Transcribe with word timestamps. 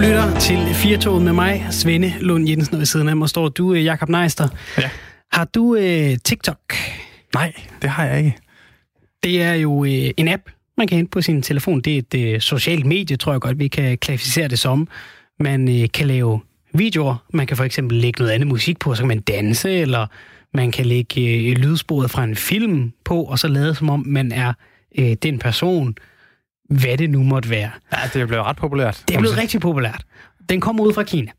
lytter 0.00 0.38
til 0.38 0.74
Firtoget 0.74 1.22
med 1.22 1.32
mig, 1.32 1.66
Svende 1.70 2.14
Lund 2.20 2.48
Jensen, 2.48 2.74
og 2.74 2.78
ved 2.78 2.86
siden 2.86 3.08
af 3.08 3.16
mig 3.16 3.28
står 3.28 3.48
du, 3.48 3.74
øh, 3.74 3.84
Jakob 3.84 4.08
Neister. 4.08 4.48
Ja. 4.78 4.90
Har 5.32 5.44
du 5.44 5.76
uh, 5.76 6.16
TikTok? 6.24 6.58
Nej, 7.34 7.52
det 7.82 7.90
har 7.90 8.04
jeg 8.04 8.18
ikke. 8.18 8.36
Det 9.22 9.42
er 9.42 9.54
jo 9.54 9.72
uh, 9.72 9.88
en 10.16 10.28
app, 10.28 10.42
man 10.76 10.88
kan 10.88 10.96
hente 10.96 11.10
på 11.10 11.20
sin 11.20 11.42
telefon. 11.42 11.80
Det 11.80 12.14
er 12.14 12.18
et 12.18 12.34
uh, 12.34 12.40
socialt 12.40 12.86
medie, 12.86 13.16
tror 13.16 13.32
jeg 13.32 13.40
godt, 13.40 13.58
vi 13.58 13.68
kan 13.68 13.98
klassificere 13.98 14.48
det 14.48 14.58
som. 14.58 14.88
Man 15.40 15.68
uh, 15.68 15.84
kan 15.94 16.06
lave 16.06 16.40
videoer, 16.74 17.24
man 17.32 17.46
kan 17.46 17.56
for 17.56 17.64
eksempel 17.64 17.98
lægge 17.98 18.22
noget 18.22 18.32
andet 18.32 18.48
musik 18.48 18.78
på, 18.78 18.94
så 18.94 19.02
kan 19.02 19.08
man 19.08 19.20
danse, 19.20 19.70
eller 19.70 20.06
man 20.54 20.72
kan 20.72 20.86
lægge 20.86 21.50
uh, 21.50 21.58
lydsporet 21.58 22.10
fra 22.10 22.24
en 22.24 22.36
film 22.36 22.92
på, 23.04 23.22
og 23.22 23.38
så 23.38 23.48
lade 23.48 23.74
som 23.74 23.90
om 23.90 24.04
man 24.06 24.32
er 24.32 24.52
uh, 24.98 25.12
den 25.22 25.38
person, 25.38 25.94
hvad 26.70 26.98
det 26.98 27.10
nu 27.10 27.22
måtte 27.22 27.50
være. 27.50 27.70
Ja, 27.92 27.98
det 28.14 28.22
er 28.22 28.26
blevet 28.26 28.44
ret 28.44 28.56
populært. 28.56 29.04
Det 29.08 29.14
er 29.16 29.20
blevet 29.20 29.38
rigtig 29.38 29.60
populært. 29.60 30.04
Den 30.48 30.60
kommer 30.60 30.84
ud 30.84 30.92
fra 30.92 31.02
Kina, 31.02 31.30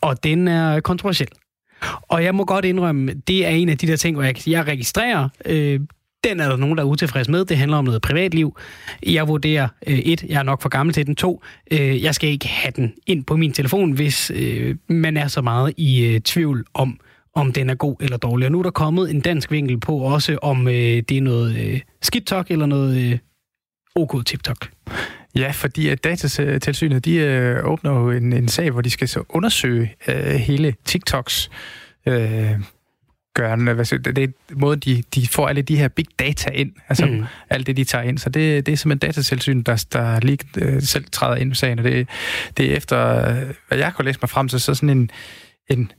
og 0.00 0.24
den 0.24 0.48
er 0.48 0.80
kontroversiel. 0.80 1.28
Og 2.02 2.24
jeg 2.24 2.34
må 2.34 2.44
godt 2.44 2.64
indrømme, 2.64 3.14
det 3.14 3.46
er 3.46 3.50
en 3.50 3.68
af 3.68 3.78
de 3.78 3.86
der 3.86 3.96
ting, 3.96 4.16
hvor 4.16 4.24
jeg, 4.24 4.48
jeg 4.48 4.66
registrerer, 4.66 5.28
øh, 5.44 5.80
den 6.24 6.40
er 6.40 6.48
der 6.48 6.56
nogen, 6.56 6.76
der 6.76 6.82
er 6.82 6.86
utilfreds 6.86 7.28
med. 7.28 7.44
Det 7.44 7.56
handler 7.56 7.76
om 7.76 7.84
noget 7.84 8.02
privatliv. 8.02 8.56
Jeg 9.06 9.28
vurderer, 9.28 9.68
øh, 9.86 9.98
et, 9.98 10.22
jeg 10.22 10.38
er 10.38 10.42
nok 10.42 10.62
for 10.62 10.68
gammel 10.68 10.94
til 10.94 11.06
den. 11.06 11.16
To, 11.16 11.42
øh, 11.70 12.02
jeg 12.02 12.14
skal 12.14 12.30
ikke 12.30 12.48
have 12.48 12.72
den 12.76 12.94
ind 13.06 13.24
på 13.24 13.36
min 13.36 13.52
telefon, 13.52 13.92
hvis 13.92 14.30
øh, 14.34 14.76
man 14.88 15.16
er 15.16 15.28
så 15.28 15.42
meget 15.42 15.74
i 15.76 16.04
øh, 16.04 16.20
tvivl 16.20 16.64
om, 16.74 17.00
om 17.34 17.52
den 17.52 17.70
er 17.70 17.74
god 17.74 17.96
eller 18.00 18.16
dårlig. 18.16 18.46
Og 18.46 18.52
nu 18.52 18.58
er 18.58 18.62
der 18.62 18.70
kommet 18.70 19.10
en 19.10 19.20
dansk 19.20 19.50
vinkel 19.50 19.80
på 19.80 19.96
også, 19.98 20.38
om 20.42 20.68
øh, 20.68 20.74
det 20.74 21.10
er 21.10 21.22
noget 21.22 21.56
øh, 21.56 21.80
skidt 22.02 22.26
talk 22.26 22.50
eller 22.50 22.66
noget 22.66 23.12
øh, 23.12 23.18
OK 23.96 24.26
TikTok. 24.26 24.68
Ja, 25.36 25.50
fordi 25.50 25.88
at 25.88 26.04
datatilsynet, 26.04 27.04
de 27.04 27.14
øh, 27.14 27.64
åbner 27.64 27.92
jo 27.92 28.10
en, 28.10 28.32
en 28.32 28.48
sag, 28.48 28.70
hvor 28.70 28.80
de 28.80 28.90
skal 28.90 29.08
så 29.08 29.24
undersøge 29.28 29.94
øh, 30.08 30.34
hele 30.34 30.74
TikToks 30.84 31.50
øh, 32.06 32.50
gørende. 33.34 33.74
Hvad, 33.74 33.84
det 33.98 34.18
er 34.18 34.28
måde, 34.50 34.76
de, 34.76 35.02
de 35.14 35.28
får 35.28 35.48
alle 35.48 35.62
de 35.62 35.76
her 35.76 35.88
big 35.88 36.06
data 36.18 36.50
ind, 36.50 36.72
altså 36.88 37.06
mm. 37.06 37.24
alt 37.50 37.66
det, 37.66 37.76
de 37.76 37.84
tager 37.84 38.04
ind. 38.04 38.18
Så 38.18 38.30
det, 38.30 38.66
det 38.66 38.72
er 38.72 38.76
simpelthen 38.76 39.08
datatilsynet, 39.08 39.66
der, 39.66 39.86
der 39.92 40.20
lige 40.20 40.38
øh, 40.58 40.82
selv 40.82 41.04
træder 41.12 41.36
ind 41.36 41.52
i 41.52 41.54
sagen, 41.54 41.78
og 41.78 41.84
det, 41.84 42.08
det 42.56 42.72
er 42.72 42.76
efter, 42.76 43.22
hvad 43.68 43.78
jeg 43.78 43.94
kunne 43.94 44.04
læse 44.04 44.18
mig 44.22 44.28
frem 44.28 44.48
til, 44.48 44.60
så 44.60 44.74
sådan 44.74 44.90
en, 44.90 45.10
en 45.70 45.92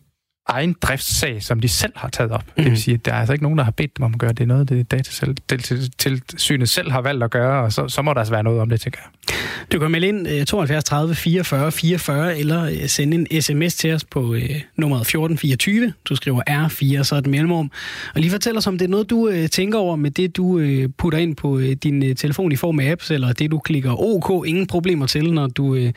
egen 0.48 0.76
driftssag, 0.82 1.44
som 1.44 1.60
de 1.60 1.68
selv 1.68 1.94
har 1.96 2.10
taget 2.10 2.32
op. 2.32 2.44
Mm. 2.46 2.54
Det 2.56 2.64
vil 2.64 2.72
mhm. 2.72 2.78
sige, 2.78 2.96
at 2.96 3.06
der 3.06 3.14
er 3.14 3.20
altså 3.20 3.34
ikke 3.34 3.44
nogen, 3.44 3.58
der 3.58 3.64
har 3.64 3.72
bedt 3.72 3.98
dem 3.98 4.06
om 4.06 4.14
at 4.14 4.20
gøre 4.20 4.30
det. 4.30 4.38
Det 4.38 4.44
er 4.44 4.48
noget, 4.48 4.70
det 4.70 4.92
datatilsynet 4.92 6.70
selv 6.70 6.92
har 6.92 7.02
valgt 7.02 7.24
at 7.24 7.32
gøre, 7.32 7.64
og 7.64 7.74
så, 7.74 7.88
så 7.88 8.02
må 8.02 8.14
der 8.14 8.20
altså 8.20 8.34
være 8.34 8.44
noget 8.44 8.60
om 8.60 8.70
det, 8.70 8.82
tænker 8.82 9.00
jeg. 9.04 9.36
Du 9.72 9.80
kan 9.80 9.92
melde 9.92 10.08
ind 10.08 10.46
72 10.46 10.84
30 10.84 11.16
44 11.16 11.72
44, 11.72 12.38
eller 12.38 12.66
øh, 12.66 12.88
sende 12.88 13.26
en 13.32 13.42
sms 13.42 13.76
til 13.76 13.94
os 13.94 14.04
på 14.04 14.20
uh, 14.20 14.38
nummeret 14.76 15.02
1424. 15.02 15.94
Du 16.10 16.16
skriver 16.16 16.42
R4, 16.50 17.04
så 17.04 17.16
et 17.16 17.28
mellemrum. 17.28 17.72
Og 18.16 18.22
lige 18.22 18.32
fortæl 18.32 18.58
os, 18.58 18.68
om 18.68 18.78
det 18.78 18.86
er 18.86 18.90
noget, 18.90 19.10
du 19.10 19.28
uh, 19.28 19.46
tænker 19.46 19.80
over 19.80 19.96
med 19.96 20.12
det, 20.12 20.38
du 20.38 20.46
uh, 20.46 20.84
putter 20.98 21.20
ind 21.20 21.36
på 21.36 21.50
uh, 21.50 21.72
din 21.72 22.04
uh, 22.04 22.16
telefon 22.16 22.52
i 22.52 22.56
form 22.56 22.80
af 22.80 22.92
apps, 22.92 23.12
eller 23.12 23.34
det, 23.34 23.52
du 23.52 23.60
klikker 23.60 24.02
OK, 24.02 24.48
ingen 24.48 24.68
problemer 24.68 25.08
til, 25.08 25.34
når 25.34 25.48
du... 25.48 25.66
Uh, 25.66 25.90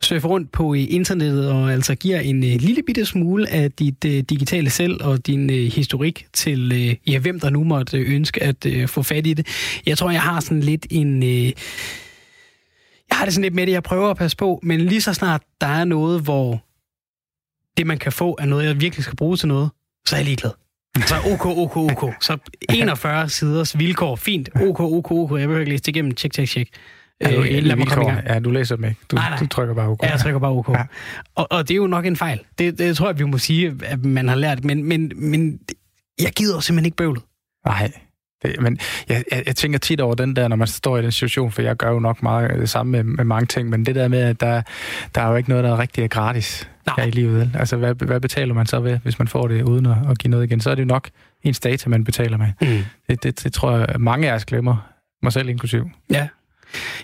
surfer 0.00 0.28
rundt 0.28 0.52
på 0.52 0.74
internettet 0.74 1.50
og 1.50 1.72
altså 1.72 1.94
giver 1.94 2.20
en 2.20 2.44
øh, 2.44 2.60
lille 2.60 2.82
bitte 2.82 3.04
smule 3.04 3.50
af 3.50 3.72
dit 3.72 4.04
øh, 4.04 4.12
digitale 4.12 4.70
selv 4.70 5.04
og 5.04 5.26
din 5.26 5.50
øh, 5.50 5.72
historik 5.72 6.26
til 6.32 6.72
øh, 6.72 7.12
ja, 7.12 7.18
hvem 7.18 7.40
der 7.40 7.50
nu 7.50 7.64
måtte 7.64 7.98
ønske 7.98 8.42
at 8.42 8.66
øh, 8.66 8.88
få 8.88 9.02
fat 9.02 9.26
i 9.26 9.34
det. 9.34 9.46
Jeg 9.86 9.98
tror, 9.98 10.10
jeg 10.10 10.22
har 10.22 10.40
sådan 10.40 10.60
lidt 10.60 10.86
en... 10.90 11.22
Øh, 11.22 11.52
jeg 13.10 13.18
har 13.18 13.24
det 13.24 13.34
sådan 13.34 13.42
lidt 13.42 13.54
med 13.54 13.66
det, 13.66 13.72
jeg 13.72 13.82
prøver 13.82 14.10
at 14.10 14.16
passe 14.16 14.36
på, 14.36 14.60
men 14.62 14.80
lige 14.80 15.00
så 15.00 15.14
snart 15.14 15.42
der 15.60 15.66
er 15.66 15.84
noget, 15.84 16.22
hvor 16.22 16.64
det, 17.76 17.86
man 17.86 17.98
kan 17.98 18.12
få, 18.12 18.36
er 18.38 18.46
noget, 18.46 18.64
jeg 18.64 18.80
virkelig 18.80 19.04
skal 19.04 19.16
bruge 19.16 19.36
til 19.36 19.48
noget, 19.48 19.70
så 20.06 20.16
er 20.16 20.18
jeg 20.18 20.26
ligeglad. 20.26 20.50
Så 21.06 21.14
OK, 21.32 21.46
OK, 21.46 21.76
OK. 21.76 22.14
Så 22.20 22.38
41 22.74 23.28
siders 23.28 23.78
vilkår. 23.78 24.16
Fint. 24.16 24.48
OK, 24.54 24.80
OK, 24.80 25.10
OK. 25.10 25.30
Jeg 25.30 25.48
behøver 25.48 25.58
ikke 25.58 25.70
læse 25.70 25.82
det 25.82 25.88
igennem. 25.88 26.14
Tjek, 26.14 26.32
tjek, 26.32 26.48
tjek. 26.48 26.68
Er 27.20 27.30
du 27.30 27.42
øh, 27.42 27.62
lad 27.62 27.76
mig 27.76 27.86
komme 27.86 28.10
i 28.10 28.14
gang. 28.14 28.26
Ja, 28.26 28.38
du 28.38 28.50
læser 28.50 28.76
dem 28.76 28.84
ikke. 28.84 29.00
Du, 29.10 29.16
nej, 29.16 29.30
nej. 29.30 29.38
du 29.38 29.46
trykker 29.46 29.74
bare 29.74 29.88
OK. 29.88 30.02
Ja, 30.02 30.10
jeg 30.10 30.20
trykker 30.20 30.40
bare 30.40 30.52
OK. 30.52 30.68
Ja. 30.68 30.82
Og, 31.34 31.46
og 31.52 31.68
det 31.68 31.74
er 31.74 31.76
jo 31.76 31.86
nok 31.86 32.06
en 32.06 32.16
fejl. 32.16 32.40
Det, 32.58 32.78
det 32.78 32.96
tror 32.96 33.06
jeg, 33.08 33.18
vi 33.18 33.24
må 33.24 33.38
sige, 33.38 33.74
at 33.84 34.04
man 34.04 34.28
har 34.28 34.36
lært. 34.36 34.64
Men, 34.64 34.84
men, 34.84 35.12
men 35.16 35.60
jeg 36.22 36.32
gider 36.36 36.60
simpelthen 36.60 36.84
ikke 36.84 36.96
bøvlet. 36.96 37.22
Nej. 37.66 37.92
Det, 38.42 38.60
men 38.60 38.78
jeg, 39.08 39.24
jeg, 39.32 39.42
jeg 39.46 39.56
tænker 39.56 39.78
tit 39.78 40.00
over 40.00 40.14
den 40.14 40.36
der, 40.36 40.48
når 40.48 40.56
man 40.56 40.66
står 40.66 40.98
i 40.98 41.02
den 41.02 41.12
situation, 41.12 41.52
for 41.52 41.62
jeg 41.62 41.76
gør 41.76 41.90
jo 41.90 41.98
nok 41.98 42.22
meget 42.22 42.50
det 42.50 42.70
samme 42.70 42.92
med, 42.92 43.02
med 43.02 43.24
mange 43.24 43.46
ting, 43.46 43.68
men 43.68 43.86
det 43.86 43.94
der 43.94 44.08
med, 44.08 44.20
at 44.20 44.40
der, 44.40 44.62
der 45.14 45.20
er 45.20 45.30
jo 45.30 45.36
ikke 45.36 45.48
noget, 45.48 45.64
der 45.64 45.70
er 45.72 45.78
rigtig 45.78 46.10
gratis 46.10 46.70
Nej. 46.86 46.96
her 46.98 47.04
i 47.04 47.10
livet. 47.10 47.50
Altså, 47.54 47.76
hvad, 47.76 47.94
hvad 47.94 48.20
betaler 48.20 48.54
man 48.54 48.66
så 48.66 48.80
ved, 48.80 48.98
hvis 48.98 49.18
man 49.18 49.28
får 49.28 49.48
det 49.48 49.62
uden 49.62 49.86
at, 49.86 49.96
at 50.10 50.18
give 50.18 50.30
noget 50.30 50.44
igen? 50.44 50.60
Så 50.60 50.70
er 50.70 50.74
det 50.74 50.82
jo 50.82 50.86
nok 50.86 51.08
ens 51.42 51.60
data, 51.60 51.90
man 51.90 52.04
betaler 52.04 52.36
med. 52.36 52.48
Mm. 52.60 52.84
Det, 53.08 53.22
det, 53.22 53.44
det 53.44 53.52
tror 53.52 53.76
jeg, 53.76 53.86
mange 53.98 54.30
af 54.30 54.34
os 54.34 54.44
glemmer, 54.44 54.76
mig 55.22 55.32
selv 55.32 55.48
inklusiv. 55.48 55.90
Ja, 56.10 56.28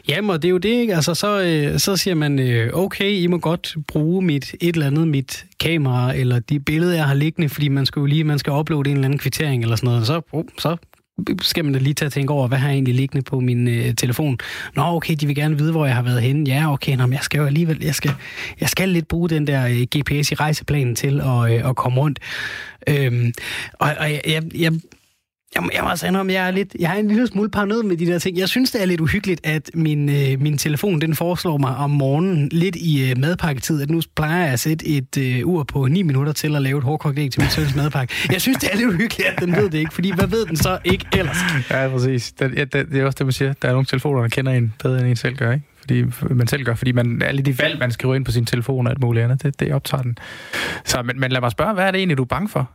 Jamen, 0.08 0.30
og 0.30 0.42
det 0.42 0.48
er 0.48 0.50
jo 0.50 0.58
det, 0.58 0.68
ikke? 0.68 0.94
Altså, 0.94 1.14
så, 1.14 1.40
øh, 1.40 1.78
så 1.78 1.96
siger 1.96 2.14
man, 2.14 2.38
øh, 2.38 2.70
okay, 2.72 3.10
I 3.10 3.26
må 3.26 3.38
godt 3.38 3.76
bruge 3.88 4.22
mit 4.22 4.54
et 4.60 4.74
eller 4.74 4.86
andet, 4.86 5.08
mit 5.08 5.44
kamera, 5.60 6.16
eller 6.16 6.38
de 6.38 6.60
billeder, 6.60 6.94
jeg 6.94 7.04
har 7.04 7.14
liggende, 7.14 7.48
fordi 7.48 7.68
man 7.68 7.86
skal 7.86 8.00
jo 8.00 8.06
lige, 8.06 8.24
man 8.24 8.38
skal 8.38 8.52
uploade 8.52 8.90
en 8.90 8.96
eller 8.96 9.04
anden 9.04 9.18
kvittering 9.18 9.62
eller 9.62 9.76
sådan 9.76 9.86
noget. 9.86 10.06
Så, 10.06 10.20
oh, 10.32 10.44
så 10.58 10.76
skal 11.42 11.64
man 11.64 11.72
da 11.72 11.78
lige 11.78 11.94
tage 11.94 12.08
og 12.08 12.12
tænke 12.12 12.32
over, 12.32 12.48
hvad 12.48 12.58
har 12.58 12.68
jeg 12.68 12.74
egentlig 12.74 12.94
liggende 12.94 13.24
på 13.24 13.40
min 13.40 13.68
øh, 13.68 13.94
telefon? 13.94 14.38
Nå, 14.76 14.82
okay, 14.82 15.14
de 15.20 15.26
vil 15.26 15.36
gerne 15.36 15.58
vide, 15.58 15.72
hvor 15.72 15.86
jeg 15.86 15.94
har 15.94 16.02
været 16.02 16.22
henne. 16.22 16.50
Ja, 16.50 16.72
okay, 16.72 16.96
nå, 16.96 17.06
men 17.06 17.12
jeg 17.12 17.22
skal 17.22 17.38
jo 17.38 17.46
alligevel, 17.46 17.84
jeg 17.84 17.94
skal, 17.94 18.10
jeg 18.60 18.68
skal 18.68 18.88
lidt 18.88 19.08
bruge 19.08 19.28
den 19.28 19.46
der 19.46 19.66
øh, 19.66 19.82
GPS 19.96 20.32
i 20.32 20.34
rejseplanen 20.34 20.94
til 20.94 21.20
at, 21.20 21.52
øh, 21.52 21.68
at 21.68 21.76
komme 21.76 22.00
rundt. 22.00 22.18
Øhm, 22.86 23.32
og 23.72 23.90
og 23.98 24.10
jeg, 24.10 24.20
jeg, 24.26 24.42
jeg 24.54 24.72
jeg, 25.54 25.68
jeg 25.74 25.82
må 25.82 25.90
altså 25.90 26.06
indrømme, 26.06 26.32
jeg 26.32 26.46
er, 26.46 26.50
lidt, 26.50 26.76
jeg 26.78 26.94
er 26.96 27.00
en 27.00 27.08
lille 27.08 27.26
smule 27.26 27.50
paranoid 27.50 27.82
med 27.82 27.96
de 27.96 28.06
der 28.06 28.18
ting. 28.18 28.38
Jeg 28.38 28.48
synes, 28.48 28.70
det 28.70 28.82
er 28.82 28.86
lidt 28.86 29.00
uhyggeligt, 29.00 29.40
at 29.46 29.70
min, 29.74 30.08
øh, 30.08 30.40
min 30.40 30.58
telefon 30.58 31.00
den 31.00 31.14
foreslår 31.14 31.58
mig 31.58 31.76
om 31.76 31.90
morgenen 31.90 32.48
lidt 32.52 32.76
i 32.76 33.10
øh, 33.10 33.18
madpakketid, 33.18 33.82
at 33.82 33.90
nu 33.90 34.00
plejer 34.16 34.44
jeg 34.44 34.52
at 34.52 34.60
sætte 34.60 34.86
et 34.86 35.18
øh, 35.18 35.46
ur 35.46 35.62
på 35.62 35.86
9 35.86 36.02
minutter 36.02 36.32
til 36.32 36.56
at 36.56 36.62
lave 36.62 36.78
et 36.78 36.84
hårdkogt 36.84 37.18
æg 37.18 37.30
til 37.30 37.42
min 37.42 37.50
søns 37.50 37.76
madpakke. 37.76 38.14
Jeg 38.30 38.40
synes, 38.40 38.58
det 38.58 38.68
er 38.72 38.76
lidt 38.76 38.88
uhyggeligt, 38.88 39.28
at 39.28 39.40
den 39.40 39.56
ved 39.56 39.70
det 39.70 39.78
ikke, 39.78 39.94
fordi 39.94 40.12
hvad 40.14 40.26
ved 40.26 40.46
den 40.46 40.56
så 40.56 40.78
ikke 40.84 41.06
ellers? 41.18 41.36
Ja, 41.70 41.88
præcis. 41.88 42.32
Det, 42.32 42.54
ja, 42.56 42.64
det, 42.64 42.72
det 42.92 43.00
er 43.00 43.04
også 43.04 43.16
det, 43.18 43.26
man 43.26 43.32
siger. 43.32 43.52
Der 43.62 43.68
er 43.68 43.72
nogle 43.72 43.86
telefoner, 43.86 44.20
der 44.20 44.28
kender 44.28 44.52
en 44.52 44.74
bedre, 44.82 45.00
end 45.00 45.08
en 45.08 45.16
selv 45.16 45.36
gør, 45.36 45.52
ikke? 45.52 45.64
fordi 45.80 46.04
man 46.30 46.46
selv 46.46 46.64
gør, 46.64 46.74
fordi 46.74 46.92
man, 46.92 47.22
alle 47.22 47.42
de 47.42 47.58
valg, 47.58 47.78
man 47.78 47.90
skriver 47.90 48.14
ind 48.14 48.24
på 48.24 48.32
sin 48.32 48.46
telefon 48.46 48.86
og 48.86 48.90
alt 48.90 49.00
muligt 49.00 49.24
andet, 49.24 49.42
det, 49.42 49.60
det 49.60 49.72
optager 49.72 50.02
den. 50.02 50.18
Så, 50.84 51.02
men, 51.02 51.20
men 51.20 51.32
lad 51.32 51.40
mig 51.40 51.50
spørge, 51.50 51.74
hvad 51.74 51.84
er 51.84 51.90
det 51.90 51.98
egentlig, 51.98 52.18
du 52.18 52.22
er 52.22 52.26
bange 52.26 52.48
for? 52.48 52.70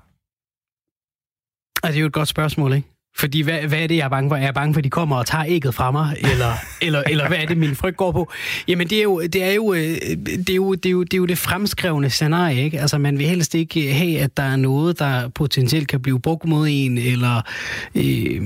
Altså, 1.83 1.93
det 1.93 1.97
er 1.97 2.01
jo 2.01 2.07
et 2.07 2.13
godt 2.13 2.27
spørgsmål, 2.27 2.73
ikke? 2.73 2.87
Fordi 3.17 3.41
hvad, 3.41 3.59
hvad 3.59 3.79
er 3.79 3.87
det, 3.87 3.95
jeg 3.95 4.05
er 4.05 4.09
bange 4.09 4.29
for? 4.29 4.35
Er 4.35 4.41
jeg 4.41 4.53
bange 4.53 4.73
for, 4.73 4.77
at 4.77 4.83
de 4.83 4.89
kommer 4.89 5.15
og 5.15 5.25
tager 5.25 5.45
ægget 5.47 5.75
fra 5.75 5.91
mig? 5.91 6.15
Eller, 6.31 6.53
eller, 6.81 7.03
eller 7.07 7.27
hvad 7.27 7.37
er 7.37 7.45
det, 7.45 7.57
min 7.57 7.75
frygt 7.75 7.97
går 7.97 8.11
på? 8.11 8.31
Jamen, 8.67 8.87
det 8.87 8.97
er 8.97 9.03
jo 9.03 9.21
det, 9.21 9.43
er 9.43 9.53
jo, 9.53 9.73
øh, 9.73 9.79
det, 9.79 10.49
er 10.49 10.55
jo, 10.55 10.73
det, 10.73 10.85
er 10.85 10.91
jo, 10.91 11.03
det, 11.03 11.13
er 11.13 11.17
jo 11.17 11.25
det 11.25 11.37
fremskrevne 11.37 12.09
scenarie, 12.09 12.63
ikke? 12.63 12.79
Altså, 12.79 12.97
man 12.97 13.17
vil 13.17 13.27
helst 13.27 13.55
ikke 13.55 13.93
have, 13.93 14.19
at 14.19 14.37
der 14.37 14.43
er 14.43 14.55
noget, 14.55 14.99
der 14.99 15.27
potentielt 15.27 15.87
kan 15.87 16.01
blive 16.01 16.19
brugt 16.19 16.45
mod 16.45 16.67
en, 16.69 16.97
eller 16.97 17.41
øh, 17.95 18.41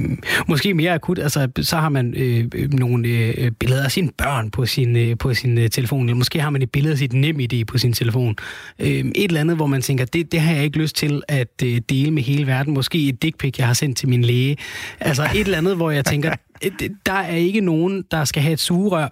måske 0.48 0.74
mere 0.74 0.94
akut, 0.94 1.20
altså, 1.20 1.48
så 1.62 1.78
har 1.78 1.90
man 1.90 2.14
øh, 2.18 2.74
nogle 2.74 3.08
øh, 3.08 3.52
billeder 3.52 3.84
af 3.84 3.92
sine 3.92 4.12
børn 4.18 4.52
på 4.52 4.66
sin, 4.66 4.96
øh, 4.98 5.18
på 5.18 5.34
sin 5.34 5.58
øh, 5.58 5.70
telefon, 5.70 6.06
eller 6.06 6.18
måske 6.18 6.42
har 6.42 6.50
man 6.50 6.62
et 6.62 6.72
billede 6.72 6.92
af 6.92 6.98
sit 6.98 7.14
NemID 7.14 7.66
på 7.66 7.78
sin 7.78 7.94
telefon. 7.94 8.36
Øh, 8.80 8.88
et 8.88 9.14
eller 9.16 9.40
andet, 9.40 9.56
hvor 9.56 9.68
man 9.68 9.82
tænker, 9.82 10.06
det, 10.06 10.32
det 10.32 10.42
har 10.42 10.54
jeg 10.54 10.64
ikke 10.64 10.78
lyst 10.78 10.96
til 10.96 11.22
at 11.28 11.64
øh, 11.64 11.82
dele 11.90 12.12
med 12.12 12.24
hele 12.24 12.48
verden. 12.48 12.74
Måske 12.74 13.08
et 13.08 13.22
dick 13.22 13.38
pic, 13.38 13.58
jeg 13.58 13.68
har 13.68 13.74
sendt 13.74 13.98
til 13.98 14.10
min 14.10 14.22
læge, 14.22 14.53
Altså 15.00 15.24
et 15.36 15.40
eller 15.40 15.58
andet, 15.58 15.76
hvor 15.76 15.92
jeg 15.92 16.06
tænker, 16.06 16.34
der 17.06 17.14
er 17.14 17.36
ikke 17.36 17.62
nogen, 17.62 18.04
der 18.12 18.26
skal 18.26 18.42
have 18.42 18.54
et 18.54 18.60
sugerør 18.60 19.08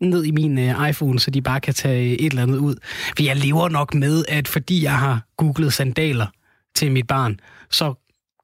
ned 0.00 0.24
i 0.24 0.30
min 0.30 0.58
uh, 0.58 0.88
iPhone, 0.88 1.18
så 1.18 1.30
de 1.30 1.42
bare 1.42 1.60
kan 1.60 1.74
tage 1.74 2.20
et 2.20 2.30
eller 2.30 2.42
andet 2.42 2.58
ud. 2.58 2.74
For 3.16 3.22
jeg 3.22 3.36
lever 3.36 3.68
nok 3.68 3.94
med, 3.94 4.24
at 4.28 4.48
fordi 4.48 4.82
jeg 4.82 4.98
har 4.98 5.20
googlet 5.36 5.72
sandaler 5.72 6.26
til 6.74 6.92
mit 6.92 7.06
barn, 7.06 7.40
så 7.70 7.94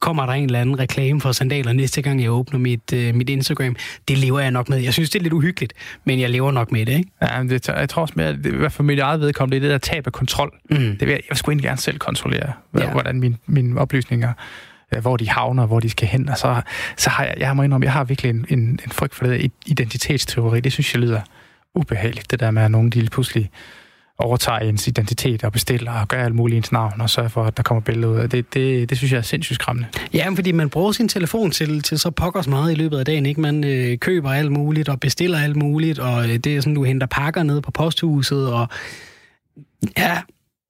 kommer 0.00 0.26
der 0.26 0.32
en 0.32 0.44
eller 0.44 0.60
anden 0.60 0.78
reklame 0.78 1.20
for 1.20 1.32
sandaler 1.32 1.72
næste 1.72 2.02
gang, 2.02 2.22
jeg 2.22 2.30
åbner 2.30 2.58
mit, 2.58 2.92
uh, 2.92 3.14
mit 3.14 3.30
Instagram. 3.30 3.76
Det 4.08 4.18
lever 4.18 4.40
jeg 4.40 4.50
nok 4.50 4.68
med. 4.68 4.78
Jeg 4.78 4.92
synes, 4.92 5.10
det 5.10 5.18
er 5.18 5.22
lidt 5.22 5.32
uhyggeligt, 5.32 5.72
men 6.04 6.20
jeg 6.20 6.30
lever 6.30 6.50
nok 6.52 6.72
med 6.72 6.86
det, 6.86 6.92
ikke? 6.92 7.10
Ja, 7.22 7.38
men 7.38 7.50
det, 7.50 7.68
jeg 7.68 7.88
tror 7.88 8.02
også 8.02 8.14
mere, 8.16 8.28
at 8.28 8.36
det, 8.36 8.46
i 8.46 8.56
hvert 8.56 8.72
fald 8.72 8.86
mit 8.86 8.98
eget 8.98 9.20
vedkommende, 9.20 9.60
det 9.60 9.64
er 9.64 9.68
det 9.68 9.82
der 9.82 9.92
tab 9.92 10.06
af 10.06 10.12
kontrol. 10.12 10.52
Mm. 10.70 10.76
Det 10.76 11.00
vil 11.00 11.08
jeg, 11.08 11.20
jeg 11.28 11.36
skulle 11.36 11.52
egentlig 11.52 11.68
gerne 11.68 11.80
selv 11.80 11.98
kontrollere, 11.98 12.52
ja. 12.78 12.90
hvordan 12.90 13.20
mine, 13.20 13.36
mine 13.46 13.80
oplysninger 13.80 14.28
Øh, 14.28 14.34
Øh, 14.94 15.00
hvor 15.00 15.16
de 15.16 15.28
havner, 15.28 15.66
hvor 15.66 15.80
de 15.80 15.90
skal 15.90 16.08
hen, 16.08 16.28
og 16.28 16.38
så, 16.38 16.60
så 16.96 17.10
har 17.10 17.24
jeg, 17.24 17.34
jeg 17.38 17.56
må 17.56 17.62
indrømme, 17.62 17.84
jeg 17.84 17.92
har 17.92 18.04
virkelig 18.04 18.30
en, 18.30 18.46
en, 18.48 18.58
en 18.58 18.90
frygt 18.90 19.14
for 19.14 19.26
det 19.26 19.52
identitetsteori. 19.66 20.60
Det 20.60 20.72
synes 20.72 20.94
jeg 20.94 21.00
lyder 21.00 21.20
ubehageligt, 21.74 22.30
det 22.30 22.40
der 22.40 22.50
med, 22.50 22.62
at 22.62 22.70
nogen 22.70 22.90
de 22.90 23.08
pludselig 23.12 23.50
overtager 24.18 24.58
ens 24.58 24.88
identitet 24.88 25.44
og 25.44 25.52
bestiller 25.52 25.92
og 25.92 26.08
gør 26.08 26.24
alt 26.24 26.34
muligt 26.34 26.54
i 26.54 26.56
ens 26.56 26.72
navn 26.72 27.00
og 27.00 27.10
sørger 27.10 27.28
for, 27.28 27.44
at 27.44 27.56
der 27.56 27.62
kommer 27.62 27.80
billeder 27.80 28.08
ud 28.08 28.28
det. 28.28 28.54
Det, 28.54 28.90
det 28.90 28.98
synes 28.98 29.12
jeg 29.12 29.18
er 29.18 29.22
sindssygt 29.22 29.54
skræmmende. 29.54 29.88
Ja, 30.14 30.28
fordi 30.36 30.52
man 30.52 30.70
bruger 30.70 30.92
sin 30.92 31.08
telefon 31.08 31.50
til, 31.50 31.82
til 31.82 31.98
så 31.98 32.10
pokkers 32.10 32.46
meget 32.46 32.72
i 32.72 32.74
løbet 32.74 32.98
af 32.98 33.04
dagen. 33.04 33.26
Ikke? 33.26 33.40
Man 33.40 33.64
øh, 33.64 33.98
køber 33.98 34.30
alt 34.30 34.52
muligt 34.52 34.88
og 34.88 35.00
bestiller 35.00 35.38
alt 35.38 35.56
muligt, 35.56 35.98
og 35.98 36.24
øh, 36.24 36.36
det 36.36 36.56
er 36.56 36.60
sådan, 36.60 36.74
du 36.74 36.84
henter 36.84 37.06
pakker 37.06 37.42
ned 37.42 37.60
på 37.60 37.70
posthuset, 37.70 38.52
og 38.52 38.68
Ja, 39.98 40.18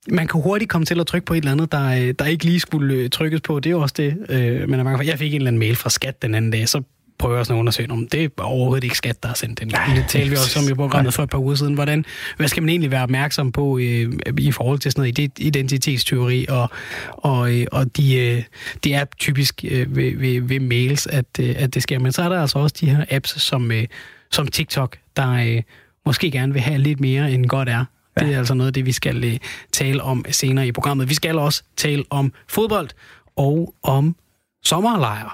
man 0.09 0.27
kan 0.27 0.41
hurtigt 0.41 0.71
komme 0.71 0.85
til 0.85 1.01
at 1.01 1.07
trykke 1.07 1.25
på 1.25 1.35
et 1.35 1.39
eller 1.39 1.53
andet, 1.53 1.73
der, 1.73 1.89
øh, 1.89 2.15
der 2.19 2.25
ikke 2.25 2.45
lige 2.45 2.61
skulle 2.61 2.95
øh, 2.95 3.11
trykkes 3.11 3.41
på. 3.41 3.61
Det 3.61 3.67
er 3.67 3.71
jo 3.71 3.81
også 3.81 3.95
det, 3.99 4.17
øh, 4.29 4.69
man 4.69 4.81
er 4.81 4.85
mange 4.85 4.99
for. 4.99 5.05
Jeg 5.05 5.19
fik 5.19 5.35
en 5.35 5.41
eller 5.41 5.49
anden 5.49 5.61
mail 5.61 5.77
fra 5.77 5.91
skat 5.91 6.23
den 6.23 6.35
anden 6.35 6.51
dag, 6.51 6.69
så 6.69 6.83
prøver 7.19 7.37
jeg 7.37 7.47
sådan 7.47 7.57
at 7.57 7.61
undersøge, 7.61 7.91
om 7.91 8.09
det 8.09 8.25
er 8.25 8.29
overhovedet 8.39 8.85
ikke 8.85 8.97
skat, 8.97 9.23
der 9.23 9.29
har 9.29 9.35
sendt 9.35 9.61
den. 9.61 9.69
Det 9.71 10.05
talte 10.09 10.31
vi 10.31 10.37
også 10.37 10.59
om 10.59 10.69
i 10.73 10.75
programmet 10.75 11.15
for 11.15 11.23
et 11.23 11.31
par 11.31 11.39
uger 11.39 11.55
siden. 11.55 11.75
Hvordan, 11.75 12.05
hvad 12.37 12.49
skal 12.49 12.63
man 12.63 12.71
egentlig 12.71 12.91
være 12.91 13.03
opmærksom 13.03 13.53
på 13.53 13.79
øh, 13.79 14.13
i 14.39 14.53
forhold 14.53 14.79
til 14.79 14.93
sådan 14.93 15.01
noget 15.01 15.39
identitetsteori, 15.39 16.47
og, 16.49 16.71
og, 17.13 17.55
øh, 17.55 17.67
og 17.73 17.97
de, 17.97 18.15
øh, 18.15 18.43
det 18.85 18.95
er 18.95 19.05
typisk 19.19 19.65
øh, 19.71 19.97
ved, 19.97 20.17
ved, 20.17 20.41
ved 20.41 20.61
mails, 20.61 21.07
at, 21.07 21.25
øh, 21.41 21.55
at 21.59 21.75
det 21.75 21.83
sker. 21.83 21.99
Men 21.99 22.13
så 22.13 22.23
er 22.23 22.29
der 22.29 22.41
altså 22.41 22.59
også 22.59 22.77
de 22.81 22.91
her 22.91 23.05
apps, 23.11 23.43
som, 23.43 23.73
øh, 23.73 23.87
som 24.31 24.47
TikTok, 24.47 24.97
der 25.17 25.31
øh, 25.31 25.63
måske 26.07 26.31
gerne 26.31 26.53
vil 26.53 26.63
have 26.63 26.79
lidt 26.79 27.01
mere, 27.01 27.33
end 27.33 27.47
godt 27.47 27.69
er. 27.69 27.85
Det 28.21 28.35
er 28.35 28.39
altså 28.39 28.55
noget 28.55 28.67
af 28.67 28.75
det, 28.75 28.87
vi 28.87 28.93
skal 28.93 29.25
øh, 29.25 29.39
tale 29.73 30.03
om 30.03 30.25
senere 30.31 30.67
i 30.67 30.73
programmet. 30.73 31.09
Vi 31.09 31.15
skal 31.15 31.39
også 31.39 31.63
tale 31.77 32.05
om 32.11 32.33
fodbold 32.49 32.89
og 33.37 33.75
om 33.83 34.17
sommerlejre. 34.65 35.31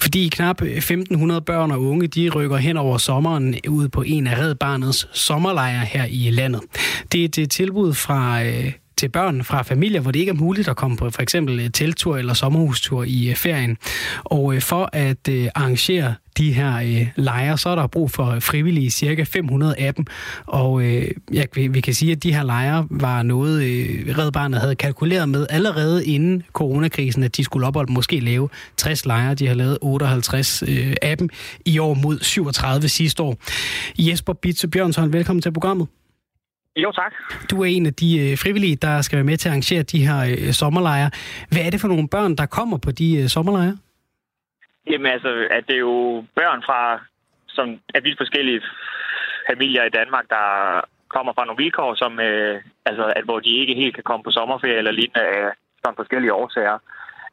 Fordi 0.00 0.28
knap 0.28 0.62
øh, 0.62 0.76
1.500 0.76 1.38
børn 1.38 1.70
og 1.70 1.82
unge, 1.82 2.06
de 2.06 2.28
rykker 2.28 2.56
hen 2.56 2.76
over 2.76 2.98
sommeren 2.98 3.54
ud 3.68 3.88
på 3.88 4.02
en 4.02 4.26
af 4.26 4.38
Red 4.38 4.54
Barnets 4.54 5.08
sommerlejre 5.12 5.84
her 5.84 6.04
i 6.04 6.30
landet. 6.30 6.60
Det 7.12 7.20
er 7.20 7.24
et 7.24 7.38
øh, 7.38 7.48
tilbud 7.48 7.94
fra 7.94 8.42
til 8.98 9.08
børn 9.08 9.44
fra 9.44 9.62
familier, 9.62 10.00
hvor 10.00 10.10
det 10.10 10.20
ikke 10.20 10.30
er 10.30 10.34
muligt 10.34 10.68
at 10.68 10.76
komme 10.76 10.96
på 10.96 11.10
for 11.10 11.22
eksempel 11.22 11.60
øh, 11.60 11.70
teltur 11.70 12.16
eller 12.16 12.34
sommerhustur 12.34 13.04
i 13.04 13.28
øh, 13.28 13.36
ferien. 13.36 13.76
Og 14.24 14.54
øh, 14.54 14.60
for 14.60 14.90
at 14.92 15.28
arrangere 15.54 16.14
de 16.38 16.52
her 16.52 17.06
lejre, 17.16 17.58
så 17.58 17.68
er 17.68 17.74
der 17.74 17.86
brug 17.86 18.10
for 18.10 18.40
frivillige, 18.40 18.90
cirka 18.90 19.22
500 19.22 19.74
af 19.78 19.94
dem. 19.94 20.04
Og 20.46 20.82
ja, 21.32 21.44
vi 21.54 21.80
kan 21.80 21.94
sige, 21.94 22.12
at 22.12 22.22
de 22.22 22.34
her 22.34 22.42
lejre 22.42 22.86
var 22.90 23.22
noget, 23.22 23.60
Red 24.18 24.32
Barnet 24.32 24.60
havde 24.60 24.74
kalkuleret 24.74 25.28
med 25.28 25.46
allerede 25.50 26.06
inden 26.06 26.42
coronakrisen, 26.52 27.22
at 27.22 27.36
de 27.36 27.44
skulle 27.44 27.66
opholde 27.66 27.92
måske 27.92 28.20
lave 28.20 28.48
60 28.76 29.06
lejre. 29.06 29.34
De 29.34 29.46
har 29.46 29.54
lavet 29.54 29.78
58 29.80 30.62
af 31.02 31.18
dem 31.18 31.28
i 31.64 31.78
år 31.78 31.94
mod 31.94 32.18
37 32.20 32.88
sidste 32.88 33.22
år. 33.22 33.36
Jesper 33.98 34.32
Bitse 34.32 34.68
Bjørnsson, 34.68 35.12
velkommen 35.12 35.42
til 35.42 35.52
programmet. 35.52 35.88
Jo, 36.76 36.92
tak. 36.92 37.12
Du 37.50 37.62
er 37.62 37.66
en 37.66 37.86
af 37.86 37.94
de 37.94 38.30
øh, 38.30 38.38
frivillige, 38.38 38.76
der 38.76 39.02
skal 39.02 39.16
være 39.16 39.24
med 39.24 39.36
til 39.36 39.48
at 39.48 39.52
arrangere 39.52 39.82
de 39.82 40.06
her 40.06 40.18
øh, 40.30 40.52
sommerlejre. 40.52 41.10
Hvad 41.52 41.62
er 41.66 41.70
det 41.70 41.80
for 41.80 41.88
nogle 41.88 42.08
børn, 42.08 42.34
der 42.36 42.46
kommer 42.46 42.78
på 42.78 42.90
de 42.90 43.22
øh, 43.22 43.28
sommerlejre? 43.28 43.76
Jamen 44.90 45.06
altså, 45.06 45.46
at 45.50 45.64
det 45.68 45.74
er 45.74 45.84
jo 45.90 46.24
børn 46.34 46.62
fra 46.66 47.00
som 47.58 47.66
er 47.96 48.00
vidt 48.00 48.18
forskellige 48.22 48.60
familier 49.50 49.84
i 49.84 49.96
Danmark, 49.98 50.26
der 50.36 50.46
kommer 51.14 51.32
fra 51.32 51.44
nogle 51.44 51.62
vilkår, 51.64 51.90
som, 52.02 52.12
øh, 52.28 52.56
altså, 52.88 53.04
at, 53.18 53.24
hvor 53.28 53.38
de 53.40 53.60
ikke 53.60 53.74
helt 53.80 53.94
kan 53.94 54.08
komme 54.08 54.24
på 54.24 54.30
sommerferie 54.38 54.80
eller 54.80 54.98
lignende 54.98 55.24
af 55.36 55.44
sådan 55.80 56.00
forskellige 56.00 56.36
årsager. 56.40 56.78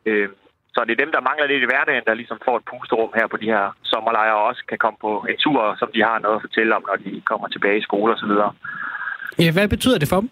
Øh, 0.05 0.29
så 0.73 0.79
det 0.85 0.93
er 0.93 1.03
dem, 1.03 1.11
der 1.15 1.27
mangler 1.29 1.47
lidt 1.47 1.63
i 1.63 1.71
hverdagen, 1.71 2.05
der 2.07 2.19
ligesom 2.21 2.39
får 2.45 2.55
et 2.57 2.67
pusterum 2.71 3.11
her 3.19 3.27
på 3.27 3.37
de 3.37 3.51
her 3.53 3.63
sommerlejre, 3.91 4.37
og 4.39 4.45
også 4.49 4.61
kan 4.69 4.77
komme 4.83 4.97
på 5.05 5.11
en 5.31 5.37
tur, 5.45 5.75
som 5.79 5.89
de 5.95 6.01
har 6.09 6.17
noget 6.19 6.35
at 6.37 6.45
fortælle 6.47 6.75
om, 6.75 6.83
når 6.89 6.97
de 7.05 7.21
kommer 7.29 7.47
tilbage 7.47 7.79
i 7.79 7.87
skole 7.87 8.13
osv. 8.13 8.33
Ja, 9.39 9.51
hvad 9.51 9.67
betyder 9.67 9.97
det 9.99 10.09
for 10.09 10.19
dem? 10.21 10.29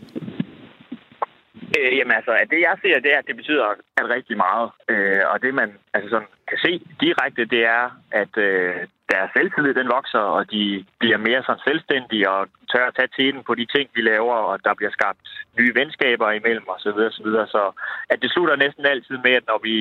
Øh, 1.77 1.97
jamen 1.97 2.15
altså, 2.19 2.33
at 2.41 2.47
det 2.51 2.59
jeg 2.67 2.75
ser, 2.81 2.99
det 2.99 3.13
er, 3.13 3.19
at 3.19 3.27
det 3.29 3.35
betyder 3.35 3.65
at 3.97 4.09
rigtig 4.17 4.37
meget. 4.37 4.69
Øh, 4.89 5.21
og 5.31 5.41
det 5.41 5.53
man 5.53 5.69
altså 5.93 6.09
sådan, 6.09 6.31
kan 6.49 6.59
se 6.65 6.71
direkte, 7.03 7.45
det 7.45 7.63
er, 7.77 7.85
at 8.21 8.33
øh, 8.47 8.75
deres 9.11 9.29
selvtillid 9.35 9.73
den 9.73 9.89
vokser, 9.97 10.25
og 10.37 10.51
de 10.51 10.85
bliver 10.99 11.17
mere 11.27 11.43
sådan 11.43 11.67
selvstændige 11.67 12.29
og 12.35 12.41
tør 12.71 12.85
at 12.87 12.95
tage 12.97 13.13
tiden 13.17 13.43
på 13.47 13.53
de 13.55 13.65
ting, 13.75 13.85
vi 13.95 14.01
laver, 14.01 14.35
og 14.49 14.55
der 14.65 14.73
bliver 14.73 14.93
skabt 14.97 15.25
nye 15.59 15.75
venskaber 15.79 16.31
imellem 16.31 16.67
osv. 16.73 16.79
Så, 16.79 16.91
videre, 16.95 17.11
så, 17.11 17.23
videre. 17.23 17.47
så 17.47 17.63
at 18.09 18.21
det 18.21 18.31
slutter 18.31 18.55
næsten 18.55 18.85
altid 18.85 19.17
med, 19.25 19.33
at 19.39 19.45
når 19.51 19.59
vi 19.67 19.75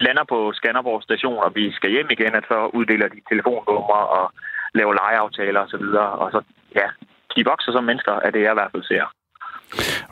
lander 0.00 0.24
på 0.32 0.52
Skanderborg 0.58 1.02
station, 1.02 1.38
og 1.46 1.50
vi 1.54 1.72
skal 1.72 1.90
hjem 1.90 2.08
igen, 2.10 2.34
at 2.34 2.44
så 2.48 2.58
uddeler 2.78 3.08
de 3.08 3.20
telefonnumre 3.30 4.00
og 4.18 4.32
laver 4.74 4.94
legeaftaler 5.00 5.60
osv. 5.60 5.64
Og, 5.64 5.70
så 5.70 5.76
videre, 5.84 6.10
og 6.22 6.28
så 6.34 6.40
ja, 6.80 6.88
de 7.36 7.44
vokser 7.44 7.72
som 7.72 7.84
mennesker, 7.84 8.12
er 8.12 8.30
det 8.30 8.42
jeg 8.42 8.52
i 8.52 8.58
hvert 8.60 8.72
fald 8.72 8.82
ser. 8.82 9.04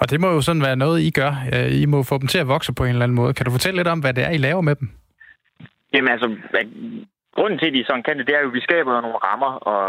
Og 0.01 0.11
det 0.11 0.21
må 0.21 0.29
jo 0.33 0.41
sådan 0.41 0.63
være 0.63 0.77
noget, 0.77 1.01
I 1.01 1.11
gør. 1.11 1.33
I 1.83 1.87
må 1.87 2.03
få 2.03 2.19
dem 2.19 2.29
til 2.29 2.39
at 2.39 2.49
vokse 2.49 2.73
på 2.75 2.85
en 2.85 2.91
eller 2.91 3.03
anden 3.03 3.21
måde. 3.21 3.35
Kan 3.35 3.47
du 3.47 3.53
fortælle 3.53 3.77
lidt 3.77 3.89
om, 3.89 4.01
hvad 4.01 4.15
det 4.15 4.25
er, 4.25 4.31
I 4.31 4.37
laver 4.37 4.61
med 4.61 4.75
dem? 4.75 4.89
Jamen 5.95 6.11
altså, 6.15 6.37
grunden 7.37 7.59
til, 7.59 7.67
at 7.67 7.73
de 7.73 7.85
sådan 7.85 8.03
kan 8.03 8.19
det, 8.19 8.27
det 8.27 8.35
er 8.35 8.41
jo, 8.41 8.49
at 8.49 8.55
vi 8.55 8.61
skaber 8.61 9.01
nogle 9.01 9.25
rammer 9.29 9.53
og 9.73 9.83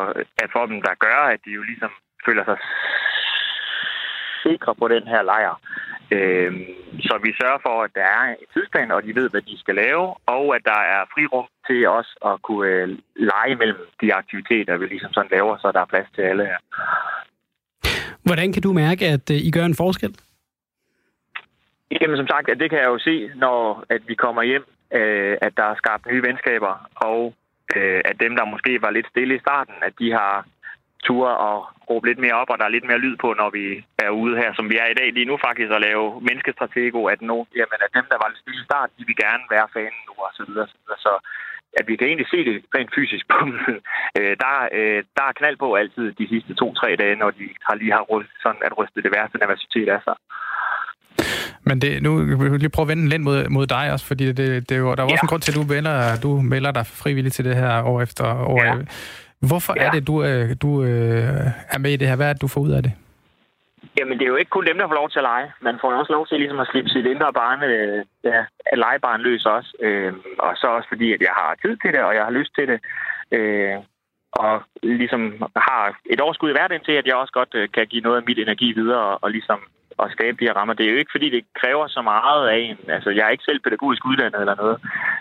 at 0.44 0.50
for 0.56 0.65
dem, 0.65 0.81
der 0.81 1.01
gør, 1.06 1.19
at 1.33 1.39
de 1.45 1.51
jo 1.51 1.63
ligesom 1.63 1.91
føler 2.25 2.44
sig 2.45 2.57
sikre 4.45 4.75
på 4.75 4.88
den 4.88 5.03
her 5.13 5.21
lejr. 5.31 5.53
Øhm, 6.15 6.65
så 7.07 7.13
vi 7.25 7.31
sørger 7.41 7.59
for, 7.68 7.75
at 7.85 7.91
der 7.95 8.07
er 8.18 8.24
en 8.24 8.35
tidsplan, 8.53 8.91
og 8.91 9.03
de 9.03 9.15
ved, 9.15 9.30
hvad 9.30 9.41
de 9.41 9.59
skal 9.59 9.75
lave, 9.75 10.06
og 10.35 10.56
at 10.56 10.62
der 10.71 10.81
er 10.95 11.01
frirum 11.13 11.47
til 11.68 11.88
os 11.88 12.10
at 12.25 12.42
kunne 12.42 12.68
øh, 12.68 12.98
lege 13.15 13.56
mellem 13.56 13.77
de 14.01 14.13
aktiviteter, 14.13 14.77
vi 14.77 14.86
ligesom 14.86 15.13
sådan 15.13 15.31
laver, 15.31 15.57
så 15.57 15.71
der 15.71 15.81
er 15.81 15.86
plads 15.94 16.07
til 16.15 16.21
alle 16.21 16.45
her. 16.45 16.60
Hvordan 18.25 18.54
kan 18.54 18.62
du 18.62 18.74
mærke, 18.74 19.06
at 19.06 19.31
øh, 19.31 19.38
I 19.38 19.51
gør 19.51 19.65
en 19.65 19.75
forskel? 19.75 20.13
Jamen 22.01 22.18
som 22.18 22.27
sagt, 22.27 22.50
at 22.50 22.60
det 22.60 22.69
kan 22.69 22.80
jeg 22.80 22.86
jo 22.94 23.00
se, 23.00 23.31
når 23.36 23.83
at 23.89 24.01
vi 24.07 24.15
kommer 24.15 24.44
hjem, 24.44 24.65
øh, 24.94 25.38
at 25.42 25.54
der 25.57 25.63
er 25.63 25.75
skabt 25.75 26.06
nye 26.06 26.24
venskaber, 26.27 26.89
og 26.95 27.33
øh, 27.75 28.01
at 28.06 28.16
dem, 28.24 28.36
der 28.36 28.45
måske 28.45 28.81
var 28.81 28.92
lidt 28.92 29.07
stille 29.07 29.36
i 29.36 29.44
starten, 29.45 29.74
at 29.81 29.94
de 30.00 30.12
har 30.12 30.45
tur 31.07 31.27
og 31.50 31.57
råbe 31.89 32.07
lidt 32.07 32.19
mere 32.25 32.39
op, 32.42 32.50
og 32.50 32.57
der 32.57 32.66
er 32.66 32.75
lidt 32.75 32.89
mere 32.89 33.04
lyd 33.06 33.16
på, 33.24 33.30
når 33.42 33.50
vi 33.57 33.66
er 34.06 34.09
ude 34.21 34.36
her, 34.42 34.51
som 34.54 34.69
vi 34.71 34.75
er 34.83 34.89
i 34.89 34.98
dag 35.00 35.07
lige 35.13 35.30
nu 35.31 35.36
faktisk, 35.48 35.71
at 35.71 35.86
lave 35.89 36.06
menneskestratego, 36.27 37.00
at, 37.13 37.21
no, 37.21 37.38
jamen, 37.59 37.80
at 37.86 37.95
dem, 37.98 38.06
der 38.12 38.18
var 38.21 38.30
lidt 38.30 38.42
stille 38.42 38.62
i 38.62 38.68
start, 38.69 38.89
de 38.98 39.07
vil 39.09 39.21
gerne 39.25 39.45
være 39.56 39.68
fanen 39.75 40.01
nu, 40.07 40.13
og 40.25 40.31
så 40.38 40.44
videre, 40.48 40.68
så 40.71 40.77
videre. 40.81 41.00
Så 41.07 41.13
at 41.79 41.85
vi 41.87 41.95
kan 41.95 42.07
egentlig 42.07 42.29
se 42.33 42.39
det 42.47 42.55
rent 42.75 42.91
fysisk 42.95 43.25
på. 43.33 43.39
Øh, 44.19 44.35
der, 44.43 44.53
øh, 44.77 44.99
der 45.17 45.23
er 45.29 45.37
knald 45.39 45.57
på 45.57 45.67
altid 45.81 46.05
de 46.19 46.27
sidste 46.33 46.53
to-tre 46.53 46.95
dage, 47.01 47.15
når 47.15 47.29
de 47.31 47.45
har 47.67 47.75
lige 47.75 47.91
har 47.91 48.05
rystet, 48.13 48.37
sådan 48.43 48.61
at 48.65 48.77
rystet 48.77 49.03
det 49.03 49.11
værste 49.15 49.37
nervøsitet 49.37 49.89
af 49.95 49.99
sig. 50.07 50.15
Men 51.67 51.81
det, 51.81 52.03
nu 52.03 52.11
vil 52.39 52.51
jeg 52.51 52.59
lige 52.59 52.69
prøve 52.69 52.83
at 52.83 52.87
vende 52.87 53.09
lidt 53.09 53.21
mod, 53.21 53.49
mod 53.49 53.67
dig 53.67 53.91
også, 53.91 54.05
fordi 54.05 54.31
det, 54.31 54.69
det 54.69 54.77
jo, 54.77 54.95
der 54.95 55.01
er 55.01 55.03
også 55.03 55.21
ja. 55.21 55.25
en 55.25 55.27
grund 55.27 55.41
til, 55.41 55.51
at 55.51 55.57
du 55.57 55.73
melder, 55.73 56.19
du 56.23 56.42
melder 56.42 56.71
dig 56.71 56.85
frivilligt 56.87 57.35
til 57.35 57.45
det 57.45 57.56
her 57.56 57.83
år 57.83 58.01
efter 58.01 58.25
år. 58.33 58.63
Ja. 58.63 58.75
Hvorfor 59.39 59.73
ja. 59.77 59.83
er 59.83 59.92
det, 59.92 60.07
du, 60.07 60.23
øh, 60.23 60.56
du 60.61 60.81
er 61.73 61.77
med 61.77 61.92
i 61.92 61.95
det 61.95 62.07
her? 62.07 62.15
Hvad 62.15 62.30
er 62.30 62.33
det, 62.33 62.42
du 62.42 62.47
får 62.47 62.61
ud 62.61 62.71
af 62.71 62.83
det? 62.83 62.92
Jamen, 63.97 64.19
det 64.19 64.26
er 64.26 64.33
jo 64.33 64.42
ikke 64.42 64.50
kun 64.50 64.66
dem, 64.66 64.78
der 64.78 64.88
får 64.88 65.02
lov 65.02 65.09
til 65.09 65.19
at 65.19 65.30
lege. 65.31 65.52
Man 65.62 65.78
får 65.81 65.94
også 65.94 66.14
lov 66.14 66.28
til 66.28 66.40
ligesom 66.40 66.59
at 66.59 66.68
slippe 66.71 66.90
sit 66.90 67.06
indre 67.06 67.33
barn, 67.33 67.64
øh, 67.64 68.06
ja, 68.23 68.45
at 68.66 68.78
legebarn 68.78 69.21
løs 69.21 69.45
også. 69.45 69.73
Øh, 69.80 70.14
og 70.40 70.57
så 70.57 70.68
også 70.68 70.90
fordi, 70.90 71.14
at 71.14 71.21
jeg 71.21 71.33
har 71.35 71.56
tid 71.62 71.78
til 71.78 71.94
det, 71.94 72.02
og 72.04 72.16
jeg 72.16 72.23
har 72.23 72.31
lyst 72.31 72.52
til 72.57 72.68
det. 72.68 72.80
Øh, 73.31 73.76
og 74.31 74.64
ligesom 74.83 75.21
har 75.56 75.97
et 76.06 76.21
overskud 76.21 76.50
i 76.50 76.57
hverdagen 76.57 76.83
til, 76.83 76.92
at 76.92 77.07
jeg 77.07 77.16
også 77.16 77.33
godt 77.33 77.54
øh, 77.56 77.69
kan 77.73 77.88
give 77.88 78.02
noget 78.02 78.18
af 78.18 78.23
mit 78.28 78.40
energi 78.40 78.71
videre 78.71 79.02
og, 79.02 79.19
og 79.21 79.31
ligesom 79.31 79.59
at 80.00 80.12
skabe 80.12 80.38
de 80.40 80.45
her 80.45 80.54
rammer. 80.54 80.73
Det 80.73 80.85
er 80.85 80.92
jo 80.92 80.97
ikke, 80.97 81.16
fordi 81.16 81.30
det 81.30 81.44
kræver 81.62 81.88
så 81.88 82.02
meget 82.02 82.47
af 82.50 82.57
en. 82.57 82.78
Altså, 82.88 83.09
jeg 83.09 83.26
er 83.26 83.30
ikke 83.30 83.44
selv 83.44 83.59
pædagogisk 83.59 84.06
uddannet 84.06 84.40
eller 84.40 84.56
noget. 84.56 84.78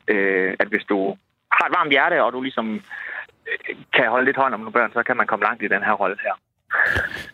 Øh, 0.09 0.55
at 0.59 0.69
hvis 0.69 0.85
du 0.85 1.17
har 1.53 1.67
et 1.67 1.75
varmt 1.79 1.91
hjerte, 1.91 2.25
og 2.25 2.33
du 2.33 2.43
ligesom 2.43 2.67
øh, 3.49 3.77
kan 3.93 4.09
holde 4.09 4.25
lidt 4.27 4.37
hånd 4.37 4.55
om 4.55 4.61
nogle 4.61 4.73
børn, 4.73 4.93
så 4.93 5.03
kan 5.03 5.17
man 5.17 5.27
komme 5.27 5.45
langt 5.45 5.63
i 5.63 5.69
den 5.69 5.83
her 5.83 5.93
rolle 5.93 6.17
her. 6.23 6.35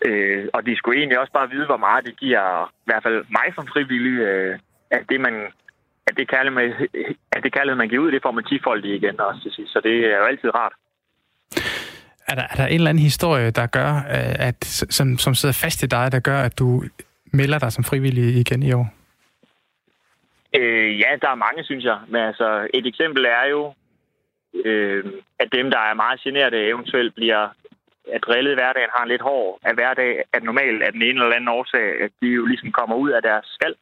Øh, 0.07 0.49
og 0.52 0.66
de 0.66 0.76
skulle 0.76 0.99
egentlig 0.99 1.18
også 1.18 1.33
bare 1.33 1.50
vide, 1.50 1.66
hvor 1.66 1.76
meget 1.76 2.07
det 2.07 2.16
giver, 2.16 2.66
i 2.66 2.87
hvert 2.88 3.02
fald 3.02 3.25
mig 3.28 3.49
som 3.54 3.66
frivillig, 3.66 4.18
øh, 4.21 4.59
at 4.90 5.02
det, 5.09 5.21
man, 5.21 5.35
at 6.07 6.16
det 6.16 6.28
kærlighed, 6.28 6.54
man, 6.54 6.88
at 7.33 7.42
det 7.45 7.52
kærlighed, 7.52 7.76
man 7.76 7.88
giver 7.88 8.02
ud, 8.04 8.12
det 8.12 8.23
får 8.23 8.30
man 8.30 8.45
tifoldigt 8.45 8.95
igen 9.02 9.21
også 9.21 9.42
til 9.42 9.52
sidst. 9.52 9.73
Så 9.73 9.80
det 9.80 9.95
er 10.12 10.18
jo 10.18 10.25
altid 10.25 10.54
rart. 10.54 10.73
Er 12.28 12.35
der, 12.35 12.42
er 12.50 12.57
der 12.57 12.66
en 12.66 12.75
eller 12.75 12.90
anden 12.90 13.02
historie, 13.02 13.50
der 13.50 13.66
gør, 13.66 13.92
øh, 13.97 14.49
at, 14.49 14.64
som, 14.64 15.18
som 15.18 15.35
sidder 15.35 15.61
fast 15.64 15.83
i 15.83 15.87
dig, 15.87 16.12
der 16.12 16.21
gør, 16.21 16.40
at 16.40 16.59
du 16.59 16.83
melder 17.33 17.59
dig 17.59 17.73
som 17.73 17.85
frivillig 17.85 18.37
igen 18.37 18.62
i 18.62 18.73
år? 18.73 18.87
Øh, 20.57 21.00
ja, 21.00 21.11
der 21.23 21.30
er 21.30 21.45
mange, 21.47 21.64
synes 21.64 21.85
jeg. 21.85 21.99
Men 22.09 22.21
altså, 22.23 22.68
et 22.75 22.87
eksempel 22.87 23.25
er 23.25 23.49
jo, 23.50 23.75
øh, 24.64 25.04
at 25.40 25.49
dem, 25.52 25.71
der 25.71 25.78
er 25.78 25.95
meget 25.95 26.21
generede, 26.21 26.68
eventuelt 26.68 27.14
bliver 27.14 27.49
at 28.14 28.22
drillet 28.26 28.52
i 28.52 28.54
hverdagen 28.54 28.90
har 28.94 29.02
en 29.02 29.08
lidt 29.08 29.22
hård 29.22 29.58
af 29.62 29.74
hverdag, 29.74 30.24
at 30.32 30.42
normalt 30.42 30.82
af 30.82 30.92
den 30.92 31.02
ene 31.02 31.22
eller 31.22 31.36
anden 31.36 31.48
årsag, 31.48 32.00
at 32.04 32.10
de 32.20 32.26
jo 32.26 32.44
ligesom 32.44 32.72
kommer 32.72 32.96
ud 32.96 33.10
af 33.10 33.22
deres 33.22 33.46
skal, 33.56 33.74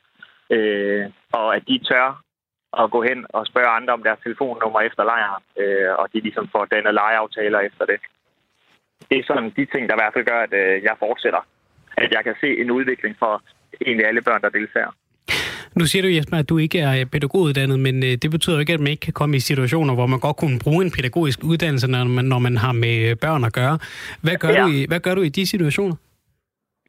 øh, 0.50 1.04
og 1.32 1.56
at 1.56 1.62
de 1.68 1.78
tør 1.78 2.22
at 2.80 2.90
gå 2.90 3.02
hen 3.02 3.26
og 3.28 3.46
spørge 3.46 3.76
andre 3.78 3.92
om 3.92 4.02
deres 4.02 4.20
telefonnummer 4.22 4.80
efter 4.80 5.04
lejren, 5.04 5.42
øh, 5.62 5.92
og 5.98 6.12
de 6.12 6.20
ligesom 6.20 6.48
får 6.52 6.64
dannet 6.64 6.94
lejeaftaler 6.94 7.60
efter 7.60 7.84
det. 7.84 8.00
Det 9.10 9.18
er 9.18 9.24
sådan 9.26 9.50
de 9.56 9.66
ting, 9.66 9.88
der 9.88 9.94
i 9.94 10.00
hvert 10.00 10.14
fald 10.14 10.24
gør, 10.24 10.40
at 10.46 10.52
øh, 10.52 10.82
jeg 10.82 10.96
fortsætter. 10.98 11.42
At 11.96 12.12
jeg 12.12 12.24
kan 12.24 12.36
se 12.40 12.60
en 12.60 12.70
udvikling 12.70 13.16
for 13.18 13.42
egentlig 13.86 14.06
alle 14.06 14.22
børn, 14.22 14.42
der 14.42 14.48
deltager. 14.48 14.92
Nu 15.78 15.84
siger 15.86 16.02
du, 16.02 16.08
Jesper, 16.08 16.36
at 16.36 16.48
du 16.48 16.58
ikke 16.58 16.78
er 16.78 17.04
pædagoguddannet, 17.12 17.78
men 17.86 17.96
øh, 18.08 18.12
det 18.22 18.30
betyder 18.30 18.56
jo 18.56 18.60
ikke, 18.60 18.72
at 18.72 18.80
man 18.80 18.92
ikke 18.94 19.06
kan 19.08 19.12
komme 19.12 19.36
i 19.36 19.40
situationer, 19.40 19.94
hvor 19.94 20.06
man 20.06 20.20
godt 20.20 20.36
kunne 20.36 20.58
bruge 20.64 20.84
en 20.84 20.92
pædagogisk 20.96 21.38
uddannelse, 21.44 21.86
når 21.90 22.04
man, 22.04 22.24
når 22.24 22.38
man 22.38 22.56
har 22.56 22.72
med 22.72 23.16
børn 23.16 23.44
at 23.44 23.52
gøre. 23.52 23.78
Hvad 24.24 24.36
gør, 24.36 24.48
ja. 24.48 24.62
du, 24.62 24.68
i, 24.68 24.86
hvad 24.88 25.00
gør 25.00 25.14
du 25.14 25.22
i 25.22 25.28
de 25.28 25.46
situationer? 25.46 25.96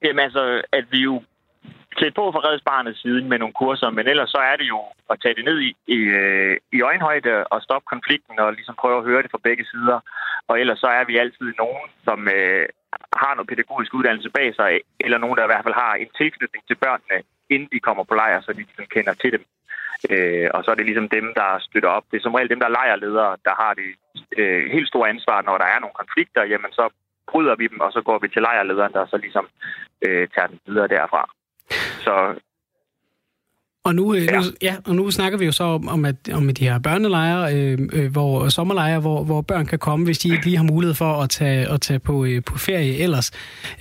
Jamen 0.04 0.20
altså, 0.20 0.44
at 0.78 0.86
vi 0.92 1.00
jo 1.10 1.16
klædt 1.98 2.16
på 2.20 2.26
fra 2.34 2.46
reddsbarnets 2.48 3.02
side 3.02 3.22
med 3.32 3.38
nogle 3.40 3.60
kurser, 3.62 3.90
men 3.98 4.08
ellers 4.12 4.30
så 4.36 4.42
er 4.52 4.56
det 4.62 4.68
jo 4.74 4.80
at 5.12 5.18
tage 5.22 5.36
det 5.38 5.46
ned 5.50 5.58
i, 5.68 5.70
i, 5.98 6.00
øh, 6.22 6.58
i 6.78 6.80
øjenhøjde 6.82 7.32
og 7.54 7.62
stoppe 7.62 7.86
konflikten 7.94 8.40
og 8.40 8.54
ligesom 8.54 8.76
prøve 8.82 8.98
at 9.00 9.08
høre 9.10 9.22
det 9.24 9.32
fra 9.32 9.46
begge 9.48 9.66
sider. 9.72 10.00
Og 10.50 10.60
ellers 10.62 10.80
så 10.80 10.90
er 11.00 11.06
vi 11.10 11.18
altid 11.24 11.48
nogen, 11.64 11.88
som 12.08 12.20
øh, 12.38 12.66
har 13.22 13.34
noget 13.36 13.50
pædagogisk 13.52 13.92
uddannelse 13.98 14.30
bag 14.38 14.50
sig, 14.60 14.72
eller 15.06 15.18
nogen, 15.18 15.38
der 15.38 15.44
i 15.44 15.52
hvert 15.52 15.66
fald 15.66 15.82
har 15.84 15.94
en 16.04 16.10
tilknytning 16.20 16.64
til 16.68 16.78
børnene, 16.86 17.18
inden 17.50 17.70
de 17.72 17.80
kommer 17.80 18.04
på 18.04 18.16
lejr, 18.16 18.42
så 18.42 18.54
de 18.54 18.58
ligesom 18.58 18.86
kender 18.96 19.14
til 19.14 19.32
dem. 19.32 19.44
Øh, 20.10 20.50
og 20.54 20.64
så 20.64 20.72
er 20.72 20.76
det 20.76 20.86
ligesom 20.86 21.10
dem, 21.10 21.34
der 21.40 21.60
støtter 21.60 21.90
op. 21.90 22.06
Det 22.12 22.18
er 22.18 22.22
som 22.22 22.34
regel 22.34 22.50
dem, 22.50 22.60
der 22.60 22.66
er 22.68 22.78
lejrledere, 22.80 23.38
der 23.46 23.54
har 23.62 23.74
det 23.74 23.90
øh, 24.38 24.72
helt 24.72 24.88
store 24.88 25.10
ansvar, 25.10 25.42
når 25.42 25.58
der 25.58 25.66
er 25.66 25.80
nogle 25.80 26.00
konflikter, 26.02 26.44
jamen 26.44 26.72
så 26.72 26.90
bryder 27.32 27.56
vi 27.56 27.68
dem, 27.68 27.80
og 27.80 27.92
så 27.92 28.02
går 28.02 28.20
vi 28.20 28.28
til 28.28 28.42
lejrlederen, 28.42 28.94
der 28.94 29.06
så 29.06 29.18
ligesom 29.18 29.48
øh, 30.06 30.28
tager 30.34 30.48
den 30.48 30.60
videre 30.66 30.88
derfra. 30.88 31.24
Så 32.06 32.16
og 33.88 33.96
nu, 33.96 34.14
øh, 34.14 34.26
ja. 34.26 34.32
nu, 34.32 34.44
ja, 34.62 34.76
og 34.86 34.96
nu 34.96 35.12
snakker 35.12 35.38
vi 35.38 35.46
jo 35.46 35.52
så 35.52 35.64
om, 35.64 35.88
om, 35.88 36.06
at, 36.06 36.16
om 36.34 36.54
de 36.54 36.64
her 36.64 36.80
børnelejre, 36.80 37.56
øh, 37.56 37.80
øh, 37.94 38.12
hvor 38.12 38.50
sommerlejre, 38.50 39.00
hvor, 39.00 39.24
hvor 39.24 39.42
børn 39.42 39.66
kan 39.66 39.80
komme, 39.80 40.06
hvis 40.06 40.18
de 40.18 40.32
ikke 40.32 40.46
lige 40.46 40.58
har 40.58 40.64
mulighed 40.64 40.94
for 40.96 41.22
at 41.22 41.30
tage, 41.30 41.70
at 41.70 41.82
tage 41.82 42.00
på, 42.00 42.26
øh, 42.26 42.44
på 42.44 42.58
ferie 42.58 42.98
ellers, 42.98 43.32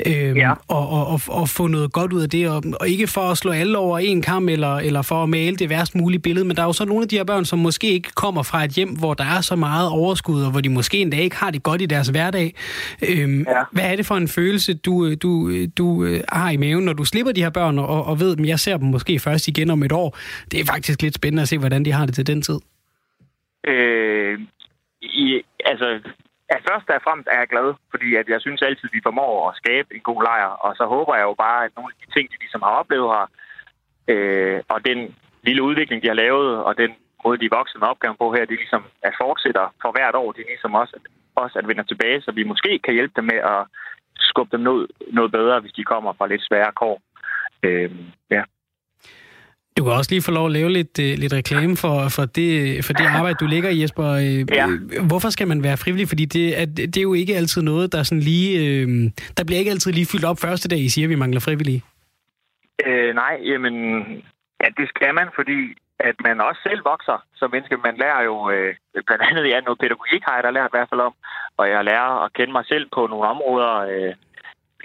øh, 0.06 0.36
ja. 0.36 0.52
og, 0.68 0.88
og, 0.88 1.06
og, 1.06 1.20
og 1.28 1.48
få 1.48 1.66
noget 1.66 1.92
godt 1.92 2.12
ud 2.12 2.22
af 2.22 2.30
det, 2.30 2.48
og, 2.48 2.62
og 2.80 2.88
ikke 2.88 3.06
for 3.06 3.20
at 3.20 3.38
slå 3.38 3.52
alle 3.52 3.78
over 3.78 3.98
en 3.98 4.22
kam, 4.22 4.48
eller, 4.48 4.76
eller 4.76 5.02
for 5.02 5.22
at 5.22 5.28
male 5.28 5.56
det 5.56 5.70
værst 5.70 5.94
mulige 5.94 6.20
billede, 6.20 6.46
men 6.46 6.56
der 6.56 6.62
er 6.62 6.66
jo 6.66 6.72
så 6.72 6.84
nogle 6.84 7.02
af 7.02 7.08
de 7.08 7.16
her 7.16 7.24
børn, 7.24 7.44
som 7.44 7.58
måske 7.58 7.90
ikke 7.90 8.10
kommer 8.14 8.42
fra 8.42 8.64
et 8.64 8.70
hjem, 8.70 8.88
hvor 8.88 9.14
der 9.14 9.24
er 9.24 9.40
så 9.40 9.56
meget 9.56 9.90
overskud, 9.90 10.42
og 10.42 10.50
hvor 10.50 10.60
de 10.60 10.68
måske 10.68 10.98
endda 10.98 11.16
ikke 11.16 11.36
har 11.36 11.50
det 11.50 11.62
godt 11.62 11.82
i 11.82 11.86
deres 11.86 12.08
hverdag. 12.08 12.54
Øh, 13.08 13.38
ja. 13.38 13.44
Hvad 13.72 13.84
er 13.84 13.96
det 13.96 14.06
for 14.06 14.14
en 14.14 14.28
følelse, 14.28 14.74
du, 14.74 15.14
du, 15.14 15.52
du 15.78 16.04
øh, 16.04 16.20
har 16.28 16.50
i 16.50 16.56
maven, 16.56 16.84
når 16.84 16.92
du 16.92 17.04
slipper 17.04 17.32
de 17.32 17.42
her 17.42 17.50
børn, 17.50 17.78
og, 17.78 18.06
og 18.06 18.20
ved, 18.20 18.36
at 18.38 18.46
jeg 18.46 18.60
ser 18.60 18.76
dem 18.76 18.88
måske 18.88 19.18
først 19.18 19.48
igen 19.48 19.70
om 19.70 19.82
et 19.82 19.92
år. 19.96 20.10
Det 20.50 20.60
er 20.60 20.72
faktisk 20.72 21.02
lidt 21.02 21.14
spændende 21.14 21.42
at 21.42 21.48
se, 21.48 21.58
hvordan 21.58 21.84
de 21.84 21.92
har 21.92 22.06
det 22.06 22.14
til 22.14 22.26
den 22.26 22.42
tid. 22.42 22.58
Øh, 23.72 24.40
i, 25.02 25.42
altså, 25.64 25.86
at 26.54 26.60
først 26.68 26.86
og 26.90 27.04
fremmest 27.06 27.28
er 27.32 27.38
jeg 27.38 27.52
glad, 27.54 27.68
fordi 27.90 28.08
at 28.20 28.26
jeg 28.28 28.40
synes 28.40 28.62
altid, 28.62 28.88
vi 28.92 29.06
formår 29.06 29.48
at 29.48 29.56
skabe 29.62 29.88
en 29.94 30.04
god 30.10 30.22
lejr, 30.22 30.50
og 30.64 30.76
så 30.76 30.84
håber 30.94 31.14
jeg 31.16 31.26
jo 31.30 31.34
bare, 31.46 31.64
at 31.64 31.72
nogle 31.76 31.92
af 31.92 31.98
de 32.00 32.12
ting, 32.14 32.24
de 32.30 32.42
ligesom 32.44 32.62
har 32.66 32.74
oplevet 32.80 33.08
her, 33.14 33.26
øh, 34.12 34.58
og 34.68 34.78
den 34.88 34.98
lille 35.46 35.62
udvikling, 35.62 36.02
de 36.02 36.12
har 36.12 36.20
lavet, 36.24 36.50
og 36.68 36.72
den 36.82 36.92
måde, 37.24 37.38
de 37.38 37.48
er 37.48 37.56
vokset 37.58 37.80
med 37.80 37.88
opgaven 37.88 38.16
på 38.22 38.26
her, 38.34 38.44
det 38.44 38.62
ligesom 38.62 38.84
at 39.08 39.14
fortsætter 39.22 39.66
for 39.82 39.90
hvert 39.92 40.14
år, 40.22 40.32
det 40.32 40.42
er 40.42 40.52
ligesom 40.54 40.74
også, 40.74 40.96
også 41.34 41.58
at 41.58 41.68
vende 41.68 41.84
tilbage, 41.84 42.22
så 42.22 42.30
vi 42.32 42.42
måske 42.52 42.78
kan 42.84 42.94
hjælpe 42.94 43.14
dem 43.16 43.24
med 43.32 43.40
at 43.54 43.60
skubbe 44.30 44.56
dem 44.56 44.62
noget, 44.68 44.86
noget 45.18 45.30
bedre, 45.32 45.60
hvis 45.60 45.76
de 45.78 45.84
kommer 45.84 46.12
fra 46.18 46.26
lidt 46.26 46.46
svære 46.48 46.72
kår. 46.80 46.96
Øh, 47.62 47.90
ja. 48.30 48.42
Du 49.78 49.84
kan 49.84 49.92
også 49.92 50.10
lige 50.10 50.22
få 50.22 50.30
lov 50.30 50.46
at 50.46 50.52
lave 50.52 50.70
lidt, 50.70 50.98
uh, 50.98 51.04
lidt 51.22 51.32
reklame 51.32 51.76
for, 51.76 52.08
for, 52.08 52.24
det, 52.24 52.84
for 52.84 52.92
det 52.92 53.06
arbejde, 53.06 53.36
du 53.40 53.46
ligger 53.46 53.70
i, 53.70 53.82
Jesper. 53.82 54.08
Uh, 54.14 54.52
ja. 54.52 54.66
Hvorfor 55.08 55.30
skal 55.30 55.48
man 55.48 55.62
være 55.62 55.76
frivillig? 55.76 56.08
Fordi 56.08 56.24
det 56.24 56.60
er, 56.60 56.64
det 56.66 56.96
er 56.96 57.02
jo 57.02 57.14
ikke 57.14 57.36
altid 57.36 57.62
noget, 57.62 57.92
der 57.92 58.02
sådan 58.02 58.22
lige... 58.22 58.84
Uh, 58.86 59.10
der 59.36 59.44
bliver 59.44 59.58
ikke 59.58 59.70
altid 59.70 59.92
lige 59.92 60.06
fyldt 60.12 60.24
op 60.24 60.38
første 60.38 60.68
dag, 60.68 60.78
I 60.78 60.88
siger, 60.88 61.06
at 61.06 61.10
vi 61.10 61.14
mangler 61.14 61.40
frivillige. 61.40 61.82
Øh, 62.86 63.14
nej, 63.14 63.40
jamen... 63.44 63.74
Ja, 64.62 64.68
det 64.78 64.88
skal 64.88 65.14
man, 65.14 65.28
fordi 65.34 65.58
at 65.98 66.16
man 66.26 66.40
også 66.40 66.60
selv 66.68 66.80
vokser 66.84 67.18
som 67.38 67.50
menneske. 67.50 67.76
Man 67.76 67.96
lærer 67.96 68.22
jo 68.30 68.50
øh, 68.50 68.74
blandt 69.06 69.22
andet 69.28 69.44
ja, 69.52 69.60
noget 69.60 69.78
pædagogik, 69.78 70.22
har 70.26 70.34
jeg 70.34 70.44
da 70.44 70.50
lært 70.50 70.70
i 70.70 70.76
hvert 70.76 70.90
fald 70.90 71.00
om. 71.00 71.14
Og 71.56 71.64
jeg 71.70 71.84
lærer 71.84 72.24
at 72.24 72.32
kende 72.32 72.52
mig 72.52 72.64
selv 72.72 72.86
på 72.94 73.06
nogle 73.06 73.28
områder, 73.34 73.74
øh, 73.92 74.12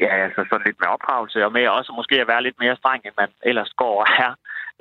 ja, 0.03 0.11
altså 0.25 0.41
sådan 0.49 0.65
lidt 0.65 0.79
med 0.81 0.89
opdragelse, 0.95 1.45
og 1.45 1.51
med 1.51 1.67
også 1.67 1.91
måske 1.99 2.15
at 2.21 2.27
være 2.31 2.43
lidt 2.43 2.59
mere 2.63 2.75
streng, 2.75 3.01
end 3.05 3.15
man 3.21 3.29
ellers 3.49 3.71
går 3.81 3.95
og 4.03 4.07
er. 4.25 4.33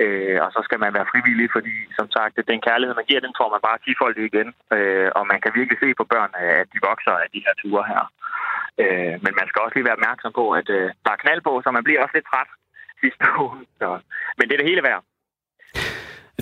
Øh, 0.05 0.39
og 0.45 0.51
så 0.55 0.61
skal 0.67 0.79
man 0.85 0.95
være 0.97 1.11
frivillig, 1.13 1.49
fordi 1.57 1.75
som 1.99 2.07
sagt, 2.17 2.35
den 2.53 2.61
kærlighed, 2.69 2.95
man 2.97 3.09
giver, 3.09 3.27
den 3.27 3.39
får 3.41 3.49
man 3.55 3.63
bare 3.69 3.83
tifoldigt 3.87 4.29
igen. 4.31 4.49
Øh, 4.77 5.09
og 5.19 5.25
man 5.33 5.41
kan 5.41 5.53
virkelig 5.59 5.79
se 5.81 5.89
på 6.01 6.05
børn, 6.13 6.33
at 6.35 6.67
de 6.73 6.79
vokser 6.91 7.15
af 7.25 7.29
de 7.35 7.45
her 7.45 7.55
ture 7.61 7.85
her. 7.93 8.03
Øh, 8.83 9.15
men 9.25 9.33
man 9.39 9.47
skal 9.49 9.63
også 9.63 9.75
lige 9.77 9.89
være 9.89 9.99
opmærksom 9.99 10.33
på, 10.41 10.45
at 10.61 10.69
øh, 10.79 10.87
der 11.05 11.13
er 11.13 11.23
knald 11.25 11.43
på, 11.49 11.53
så 11.65 11.69
man 11.71 11.85
bliver 11.85 12.03
også 12.03 12.15
lidt 12.17 12.31
træt 12.31 12.51
sidste 13.03 13.25
uge. 13.45 13.59
Så. 13.81 13.89
Men 14.37 14.45
det 14.45 14.55
er 14.55 14.61
det 14.61 14.71
hele 14.71 14.83
værd. 14.89 15.03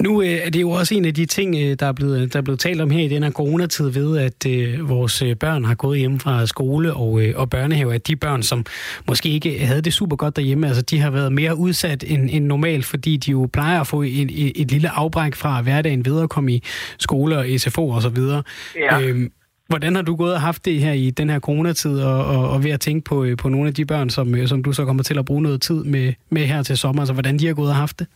Nu 0.00 0.22
øh, 0.22 0.28
er 0.28 0.50
det 0.50 0.60
jo 0.60 0.70
også 0.70 0.94
en 0.94 1.04
af 1.04 1.14
de 1.14 1.26
ting, 1.26 1.56
øh, 1.56 1.76
der 1.80 1.86
er, 1.86 1.92
blevet, 1.92 2.32
der 2.32 2.38
er 2.38 2.42
blevet 2.42 2.60
talt 2.60 2.80
om 2.80 2.90
her 2.90 3.04
i 3.04 3.08
den 3.08 3.22
her 3.22 3.30
coronatid 3.30 3.88
ved, 3.88 4.18
at 4.18 4.46
øh, 4.46 4.88
vores 4.88 5.22
øh, 5.22 5.36
børn 5.36 5.64
har 5.64 5.74
gået 5.74 5.98
hjem 5.98 6.18
fra 6.18 6.46
skole 6.46 6.94
og, 6.94 7.22
øh, 7.22 7.34
og 7.36 7.50
børnehave, 7.50 7.94
at 7.94 8.08
de 8.08 8.16
børn, 8.16 8.42
som 8.42 8.66
måske 9.08 9.28
ikke 9.28 9.58
havde 9.58 9.82
det 9.82 9.92
super 9.92 10.16
godt 10.16 10.36
derhjemme, 10.36 10.66
altså 10.66 10.82
de 10.82 11.00
har 11.00 11.10
været 11.10 11.32
mere 11.32 11.56
udsat 11.56 12.04
end, 12.06 12.28
end 12.32 12.44
normalt, 12.44 12.84
fordi 12.84 13.16
de 13.16 13.30
jo 13.30 13.48
plejer 13.52 13.80
at 13.80 13.86
få 13.86 14.02
et, 14.02 14.30
et, 14.30 14.52
et 14.56 14.70
lille 14.70 14.90
afbræk 14.90 15.34
fra 15.34 15.62
hverdagen 15.62 16.04
ved 16.04 16.22
at 16.22 16.28
komme 16.28 16.52
i 16.52 16.62
skole 16.98 17.38
og 17.38 17.46
SFO 17.56 17.88
og 17.88 18.02
så 18.02 18.08
videre. 18.08 18.42
Ja. 18.76 19.00
Øhm, 19.00 19.32
Hvordan 19.68 19.94
har 19.94 20.02
du 20.02 20.16
gået 20.16 20.34
og 20.34 20.40
haft 20.40 20.64
det 20.64 20.80
her 20.80 20.92
i 20.92 21.10
den 21.10 21.30
her 21.30 21.40
coronatid, 21.40 22.00
og, 22.00 22.24
og, 22.24 22.50
og 22.50 22.64
ved 22.64 22.70
at 22.70 22.80
tænke 22.80 23.04
på, 23.04 23.26
på 23.38 23.48
nogle 23.48 23.68
af 23.68 23.74
de 23.74 23.84
børn, 23.84 24.10
som, 24.10 24.46
som 24.46 24.62
du 24.62 24.72
så 24.72 24.84
kommer 24.84 25.02
til 25.02 25.18
at 25.18 25.24
bruge 25.24 25.42
noget 25.42 25.60
tid 25.60 25.84
med, 25.84 26.12
med 26.30 26.46
her 26.46 26.62
til 26.62 26.76
sommer, 26.76 27.02
altså 27.02 27.12
hvordan 27.12 27.38
de 27.38 27.46
har 27.46 27.54
gået 27.54 27.68
og 27.68 27.76
haft 27.76 27.98
det? 27.98 28.06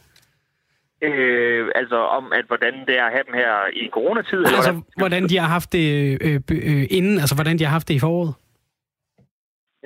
Øh, 1.09 1.69
altså 1.75 1.97
om, 1.97 2.33
at 2.39 2.45
hvordan 2.51 2.75
det 2.89 2.95
er 2.99 3.05
at 3.05 3.13
have 3.13 3.27
dem 3.29 3.35
her 3.43 3.53
i 3.83 3.85
coronatid? 3.97 4.39
Altså, 4.39 4.55
eller 4.55 4.73
hvordan? 4.73 4.85
hvordan 5.03 5.23
de 5.31 5.37
har 5.43 5.51
haft 5.57 5.73
det 5.73 5.87
øh, 6.27 6.41
øh, 6.69 6.85
inden, 6.99 7.17
altså 7.23 7.35
hvordan 7.39 7.59
de 7.59 7.65
har 7.65 7.73
haft 7.77 7.89
det 7.89 7.95
i 7.95 8.05
foråret? 8.07 8.35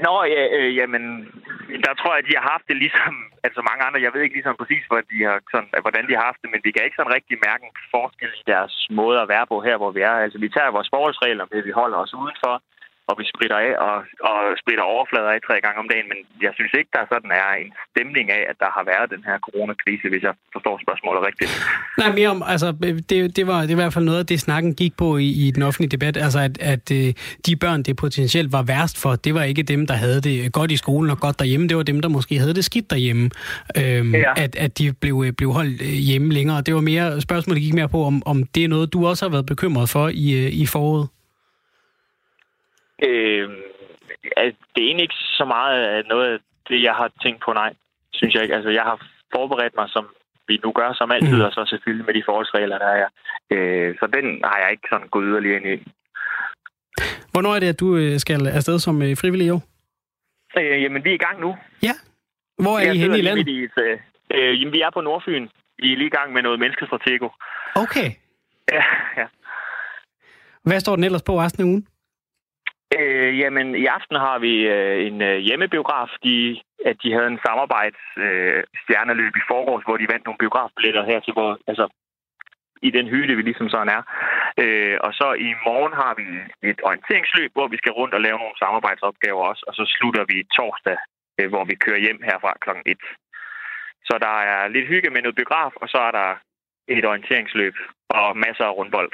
Nå, 0.07 0.15
ja, 0.35 0.43
øh, 0.59 0.71
jamen, 0.81 1.03
der 1.85 1.93
tror 1.95 2.13
jeg, 2.13 2.21
at 2.23 2.29
de 2.29 2.37
har 2.39 2.47
haft 2.55 2.67
det 2.71 2.77
ligesom, 2.85 3.13
altså 3.47 3.61
mange 3.69 3.85
andre, 3.87 4.05
jeg 4.05 4.13
ved 4.15 4.23
ikke 4.23 4.37
ligesom 4.39 4.57
præcis, 4.61 4.85
hvad 4.91 5.05
de 5.13 5.19
har, 5.29 5.39
sådan, 5.53 5.71
hvordan 5.87 6.05
de 6.09 6.17
har 6.19 6.25
haft 6.29 6.41
det, 6.43 6.51
men 6.53 6.61
vi 6.67 6.71
kan 6.73 6.85
ikke 6.85 6.99
sådan 6.99 7.17
rigtig 7.19 7.37
mærke 7.49 7.63
en 7.67 7.77
forskel 7.95 8.33
i 8.43 8.45
deres 8.53 8.75
måde 9.01 9.19
at 9.21 9.31
være 9.35 9.47
på 9.53 9.57
her, 9.67 9.77
hvor 9.81 9.93
vi 9.97 10.01
er. 10.11 10.17
Altså, 10.25 10.39
vi 10.45 10.49
tager 10.57 10.77
vores 10.77 10.93
forholdsregler 10.95 11.45
med, 11.51 11.69
vi 11.69 11.79
holder 11.81 11.99
os 12.05 12.15
udenfor, 12.23 12.55
og 13.09 13.15
vi 13.21 13.25
spritter 13.33 13.59
af 13.67 13.73
og, 13.87 13.97
og 14.31 14.39
spritter 14.63 14.85
overflader 14.95 15.31
af 15.37 15.41
tre 15.49 15.57
gange 15.65 15.79
om 15.83 15.89
dagen, 15.93 16.09
men 16.13 16.19
jeg 16.47 16.53
synes 16.59 16.73
ikke, 16.79 16.91
der 16.97 17.03
sådan 17.13 17.33
er 17.43 17.51
en 17.63 17.71
stemning 17.93 18.27
af, 18.39 18.43
at 18.51 18.57
der 18.63 18.71
har 18.77 18.85
været 18.93 19.07
den 19.15 19.23
her 19.29 19.37
coronakrise, 19.47 20.07
hvis 20.13 20.23
jeg 20.29 20.35
forstår 20.55 20.75
spørgsmålet 20.85 21.21
rigtigt. 21.29 21.51
Nej, 22.01 22.11
mere 22.19 22.31
om, 22.35 22.43
altså, 22.55 22.69
det, 23.11 23.37
det, 23.37 23.45
var, 23.51 23.61
det 23.69 23.75
var 23.77 23.83
i 23.83 23.85
hvert 23.85 23.97
fald 23.97 24.05
noget 24.11 24.19
af 24.19 24.27
det, 24.27 24.41
snakken 24.41 24.75
gik 24.75 24.95
på 25.03 25.09
i, 25.17 25.29
i 25.45 25.51
den 25.51 25.63
offentlige 25.63 25.93
debat, 25.97 26.17
altså 26.17 26.41
at, 26.49 26.55
at 26.73 26.87
øh, 26.99 27.09
de 27.47 27.57
børn, 27.57 27.83
det 27.83 27.97
potentielt 27.97 28.53
var 28.53 28.63
værst 28.63 28.97
for, 29.03 29.13
det 29.27 29.35
var 29.35 29.43
ikke 29.43 29.63
dem, 29.63 29.87
der 29.87 29.95
havde 29.95 30.21
det 30.29 30.53
godt 30.53 30.71
i 30.71 30.77
skolen 30.77 31.11
og 31.11 31.19
godt 31.21 31.39
derhjemme, 31.39 31.69
det 31.69 31.77
var 31.77 31.83
dem, 31.83 32.01
der 32.01 32.09
måske 32.09 32.39
havde 32.39 32.55
det 32.55 32.65
skidt 32.65 32.91
derhjemme, 32.91 33.31
øhm, 33.81 34.15
ja. 34.15 34.33
at, 34.37 34.57
at 34.57 34.79
de 34.79 34.93
blev, 34.93 35.33
blev 35.33 35.51
holdt 35.53 35.83
øh, 35.83 35.89
hjemme 35.89 36.33
længere. 36.33 36.61
Det 36.61 36.75
var 36.75 36.81
mere, 36.81 37.21
spørgsmålet 37.21 37.63
gik 37.63 37.75
mere 37.75 37.89
på, 37.89 38.05
om, 38.05 38.23
om 38.27 38.45
det 38.55 38.65
er 38.65 38.69
noget, 38.69 38.93
du 38.93 39.07
også 39.07 39.25
har 39.25 39.31
været 39.31 39.47
bekymret 39.47 39.89
for 39.89 40.09
i, 40.09 40.27
øh, 40.45 40.53
i 40.53 40.67
foråret. 40.67 41.09
Øh, 43.03 43.49
det 44.73 44.81
er 44.83 44.89
egentlig 44.89 45.03
ikke 45.03 45.21
så 45.39 45.45
meget 45.45 45.83
af 45.85 46.05
noget 46.05 46.33
af 46.33 46.39
det, 46.69 46.83
jeg 46.83 46.95
har 46.95 47.11
tænkt 47.23 47.41
på, 47.45 47.53
nej, 47.53 47.73
synes 48.13 48.35
jeg 48.35 48.43
ikke. 48.43 48.55
Altså, 48.55 48.71
jeg 48.71 48.83
har 48.83 49.07
forberedt 49.35 49.75
mig, 49.77 49.89
som 49.89 50.07
vi 50.49 50.61
nu 50.65 50.73
gør 50.73 50.93
som 50.93 51.11
altid, 51.11 51.37
mm. 51.37 51.47
og 51.47 51.53
så 51.53 51.65
selvfølgelig 51.67 52.07
med 52.07 52.15
de 52.15 52.23
forholdsregler, 52.27 52.79
der 52.79 52.87
er. 52.87 53.09
Øh, 53.51 53.95
så 54.01 54.07
den 54.07 54.41
har 54.45 54.59
jeg 54.63 54.71
ikke 54.71 54.89
sådan 54.91 55.09
gået 55.09 55.27
yderligere 55.29 55.57
ind 55.57 55.67
i. 55.67 55.77
Hvornår 57.33 57.55
er 57.55 57.61
det, 57.61 57.69
at 57.69 57.81
du 57.81 57.97
øh, 57.97 58.19
skal 58.19 58.47
afsted 58.47 58.79
som 58.79 59.03
øh, 59.03 59.17
frivillig 59.17 59.49
jo? 59.49 59.61
Øh, 60.59 60.83
jamen, 60.83 61.05
vi 61.05 61.11
er 61.11 61.15
i 61.15 61.25
gang 61.27 61.41
nu. 61.41 61.57
Ja. 61.83 61.95
Hvor 62.63 62.79
er 62.79 62.85
jeg 62.85 62.95
I 62.95 62.99
henne 62.99 63.19
i 63.19 63.23
landet? 63.23 63.49
I, 63.49 63.69
øh, 63.79 63.99
øh, 64.35 64.61
jamen, 64.61 64.73
vi 64.73 64.81
er 64.81 64.91
på 64.91 65.01
Nordfyn. 65.01 65.49
Vi 65.79 65.93
er 65.93 65.97
lige 65.97 66.07
i 66.07 66.17
gang 66.19 66.33
med 66.33 66.43
noget 66.43 66.59
menneskestratego. 66.59 67.29
Okay. 67.75 68.11
Ja, 68.73 68.85
ja. 69.17 69.27
Hvad 70.63 70.81
står 70.81 70.95
den 70.97 71.05
ellers 71.05 71.23
på 71.23 71.41
resten 71.41 71.63
af 71.63 71.67
ugen? 71.67 71.87
Øh, 72.95 73.39
jamen, 73.39 73.75
i 73.75 73.87
aften 73.87 74.17
har 74.17 74.39
vi 74.39 74.55
øh, 74.77 75.07
en 75.07 75.23
øh, 75.23 75.39
hjemmebiograf. 75.47 76.11
De, 76.25 76.61
at 76.85 76.97
de 77.03 77.13
havde 77.13 77.27
en 77.27 77.45
samarbejds 77.47 78.01
øh, 78.17 78.63
stjerneløb 78.83 79.37
i 79.37 79.49
forgårs, 79.51 79.85
hvor 79.85 79.97
de 79.97 80.11
vandt 80.13 80.25
nogle 80.25 80.43
biografbilletter 80.43 81.05
her 81.11 81.21
til, 81.21 81.33
hvor, 81.33 81.59
altså, 81.67 81.87
i 82.83 82.91
den 82.91 83.07
hylde, 83.09 83.37
vi 83.37 83.43
ligesom 83.43 83.69
sådan 83.69 83.93
er. 83.97 84.03
Øh, 84.63 84.97
og 85.07 85.13
så 85.21 85.29
i 85.49 85.51
morgen 85.67 85.95
har 86.03 86.13
vi 86.21 86.27
et 86.71 86.81
orienteringsløb, 86.89 87.51
hvor 87.57 87.69
vi 87.69 87.77
skal 87.77 87.93
rundt 87.93 88.15
og 88.15 88.21
lave 88.21 88.39
nogle 88.39 88.59
samarbejdsopgaver 88.59 89.43
også. 89.51 89.65
Og 89.69 89.75
så 89.75 89.85
slutter 89.97 90.25
vi 90.31 90.37
torsdag, 90.57 90.99
øh, 91.39 91.49
hvor 91.53 91.65
vi 91.65 91.75
kører 91.85 92.05
hjem 92.05 92.21
herfra 92.29 92.53
kl. 92.65 92.71
1. 92.87 92.99
Så 94.09 94.15
der 94.25 94.37
er 94.53 94.69
lidt 94.69 94.89
hygge 94.89 95.11
med 95.11 95.23
noget 95.23 95.37
biograf, 95.37 95.73
og 95.83 95.89
så 95.89 95.99
er 96.09 96.13
der 96.21 96.29
et 96.89 97.05
orienteringsløb 97.05 97.75
og 98.09 98.37
masser 98.37 98.65
af 98.65 98.77
rundbold. 98.77 99.13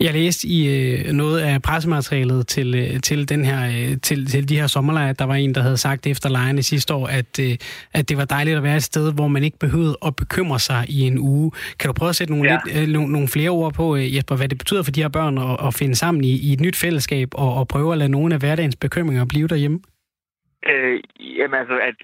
Jeg 0.00 0.12
læste 0.12 0.48
i 0.48 0.58
øh, 0.76 1.12
noget 1.12 1.40
af 1.40 1.62
pressematerialet 1.62 2.48
til, 2.48 2.74
øh, 2.74 3.00
til, 3.00 3.28
den 3.28 3.44
her, 3.44 3.60
øh, 3.66 4.00
til, 4.02 4.26
til 4.26 4.48
de 4.48 4.60
her 4.60 4.66
sommerlejre, 4.66 5.12
der 5.12 5.26
var 5.26 5.34
en, 5.34 5.54
der 5.54 5.62
havde 5.62 5.76
sagt 5.76 6.06
efter 6.06 6.28
lejrene 6.28 6.62
sidste 6.62 6.94
år, 6.94 7.06
at, 7.06 7.38
øh, 7.40 7.56
at 7.94 8.08
det 8.08 8.16
var 8.16 8.24
dejligt 8.24 8.56
at 8.56 8.62
være 8.62 8.76
et 8.76 8.82
sted, 8.82 9.14
hvor 9.14 9.28
man 9.28 9.42
ikke 9.44 9.58
behøvede 9.58 9.96
at 10.06 10.16
bekymre 10.16 10.58
sig 10.58 10.84
i 10.88 11.00
en 11.00 11.18
uge. 11.18 11.52
Kan 11.78 11.88
du 11.88 11.92
prøve 11.92 12.08
at 12.08 12.16
sætte 12.16 12.32
nogle, 12.32 12.50
ja. 12.50 12.58
lidt, 12.64 12.76
øh, 12.78 12.88
nogle, 12.88 13.12
nogle 13.12 13.28
flere 13.28 13.50
ord 13.50 13.74
på, 13.74 13.96
øh, 13.96 14.14
Jesper, 14.16 14.36
hvad 14.36 14.48
det 14.48 14.58
betyder 14.58 14.82
for 14.82 14.90
de 14.90 15.02
her 15.02 15.08
børn 15.08 15.38
at, 15.38 15.66
at 15.66 15.74
finde 15.74 15.94
sammen 15.94 16.24
i, 16.24 16.32
i 16.48 16.52
et 16.52 16.60
nyt 16.60 16.76
fællesskab 16.76 17.28
og, 17.34 17.54
og 17.54 17.68
prøve 17.68 17.92
at 17.92 17.98
lade 17.98 18.10
nogle 18.10 18.34
af 18.34 18.40
hverdagens 18.40 18.76
bekymringer 18.76 19.24
blive 19.24 19.48
derhjemme? 19.48 19.78
Øh, 20.70 21.00
jamen 21.38 21.58
altså, 21.62 21.76
at, 21.88 21.96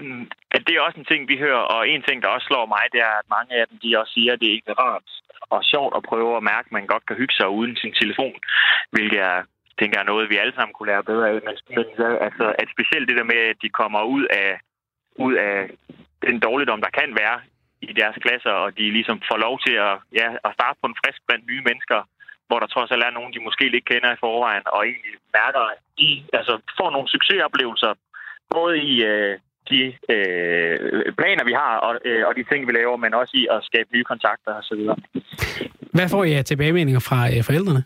at 0.50 0.62
det 0.66 0.72
er 0.74 0.80
også 0.80 0.98
en 0.98 1.10
ting, 1.12 1.28
vi 1.28 1.36
hører, 1.44 1.64
og 1.74 1.88
en 1.88 2.02
ting, 2.08 2.22
der 2.22 2.28
også 2.28 2.46
slår 2.46 2.66
mig, 2.66 2.84
det 2.92 3.00
er, 3.00 3.14
at 3.22 3.28
mange 3.36 3.52
af 3.60 3.64
dem, 3.68 3.78
de 3.82 3.98
også 4.00 4.12
siger, 4.12 4.32
at 4.32 4.40
det 4.40 4.48
er 4.48 4.58
ikke 4.60 4.72
rart 4.72 5.08
og 5.54 5.60
sjovt 5.72 5.94
at 5.96 6.06
prøve 6.10 6.36
at 6.36 6.46
mærke, 6.52 6.66
at 6.68 6.76
man 6.78 6.86
godt 6.92 7.04
kan 7.06 7.16
hygge 7.20 7.34
sig 7.38 7.48
uden 7.48 7.76
sin 7.76 7.94
telefon, 8.00 8.36
hvilket 8.94 9.18
jeg 9.26 9.36
tænker 9.80 9.98
er 9.98 10.10
noget, 10.10 10.30
vi 10.30 10.36
alle 10.42 10.54
sammen 10.54 10.74
kunne 10.74 10.90
lære 10.92 11.08
bedre 11.10 11.28
af. 11.28 11.34
Men, 11.34 11.56
men 11.76 11.86
altså, 12.26 12.46
at 12.62 12.68
specielt 12.74 13.08
det 13.08 13.18
der 13.18 13.30
med, 13.32 13.40
at 13.52 13.58
de 13.64 13.68
kommer 13.80 14.02
ud 14.16 14.24
af, 14.44 14.50
ud 15.26 15.34
af 15.34 15.58
den 16.26 16.36
dårligdom, 16.46 16.80
der 16.86 16.98
kan 17.00 17.10
være 17.22 17.38
i 17.88 17.92
deres 18.00 18.16
klasser, 18.24 18.54
og 18.62 18.68
de 18.78 18.84
ligesom 18.98 19.18
får 19.30 19.38
lov 19.46 19.54
til 19.66 19.74
at, 19.88 19.94
ja, 20.20 20.28
at 20.46 20.54
starte 20.56 20.78
på 20.80 20.86
en 20.88 21.00
frisk 21.00 21.20
blandt 21.26 21.46
nye 21.50 21.62
mennesker, 21.68 22.00
hvor 22.46 22.58
der 22.60 22.66
trods 22.74 22.90
alt 22.90 23.04
er 23.04 23.16
nogen, 23.18 23.32
de 23.34 23.46
måske 23.46 23.64
ikke 23.64 23.90
kender 23.92 24.10
i 24.12 24.22
forvejen, 24.24 24.64
og 24.74 24.80
egentlig 24.90 25.14
mærker, 25.38 25.62
at 25.72 25.78
de 26.00 26.10
altså, 26.38 26.54
får 26.78 26.90
nogle 26.90 27.08
succesoplevelser, 27.14 27.92
både 28.56 28.74
i 28.92 28.94
øh, 29.12 29.38
de 29.72 29.82
øh, 30.14 31.12
planer, 31.20 31.44
vi 31.50 31.54
har, 31.62 31.74
og, 31.86 31.92
øh, 32.04 32.22
og 32.28 32.32
de 32.36 32.44
ting, 32.50 32.60
vi 32.68 32.72
laver, 32.72 32.96
men 32.96 33.14
også 33.14 33.34
i 33.42 33.44
at 33.54 33.58
skabe 33.68 33.88
nye 33.94 34.04
kontakter 34.12 34.52
osv. 34.60 34.82
Hvad 35.96 36.08
får 36.08 36.24
I 36.24 36.32
af 36.32 36.44
tilbagemeldinger 36.44 37.02
fra 37.08 37.20
øh, 37.32 37.42
forældrene? 37.48 37.82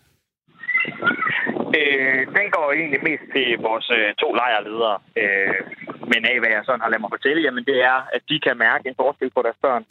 Øh, 1.78 2.23
den 2.38 2.47
går 2.57 2.66
egentlig 2.78 3.00
mest 3.09 3.25
til 3.35 3.47
vores 3.69 3.88
øh, 3.99 4.09
to 4.23 4.28
lejrledere. 4.40 4.99
Øh, 5.23 5.61
men 6.12 6.21
af 6.31 6.37
hvad 6.40 6.52
jeg 6.55 6.62
sådan 6.64 6.83
har 6.83 6.90
ladet 6.90 7.05
mig 7.05 7.14
fortælle, 7.16 7.43
jamen 7.43 7.64
det 7.71 7.78
er, 7.93 7.99
at 8.16 8.23
de 8.31 8.37
kan 8.47 8.57
mærke 8.66 8.88
en 8.88 9.00
forskel 9.02 9.31
på 9.31 9.40
deres 9.47 9.61
børn. 9.66 9.85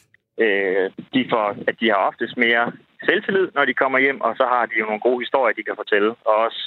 Øh, 0.43 0.85
de 1.13 1.21
får, 1.31 1.47
at 1.69 1.75
de 1.79 1.89
har 1.91 1.99
oftest 2.09 2.35
mere 2.45 2.65
selvtillid, 3.07 3.47
når 3.55 3.65
de 3.65 3.73
kommer 3.81 3.99
hjem, 3.99 4.21
og 4.21 4.31
så 4.39 4.45
har 4.53 4.63
de 4.65 4.75
jo 4.79 4.85
nogle 4.85 5.05
gode 5.07 5.21
historier, 5.23 5.53
de 5.55 5.67
kan 5.67 5.81
fortælle. 5.81 6.11
Og 6.29 6.35
også 6.45 6.61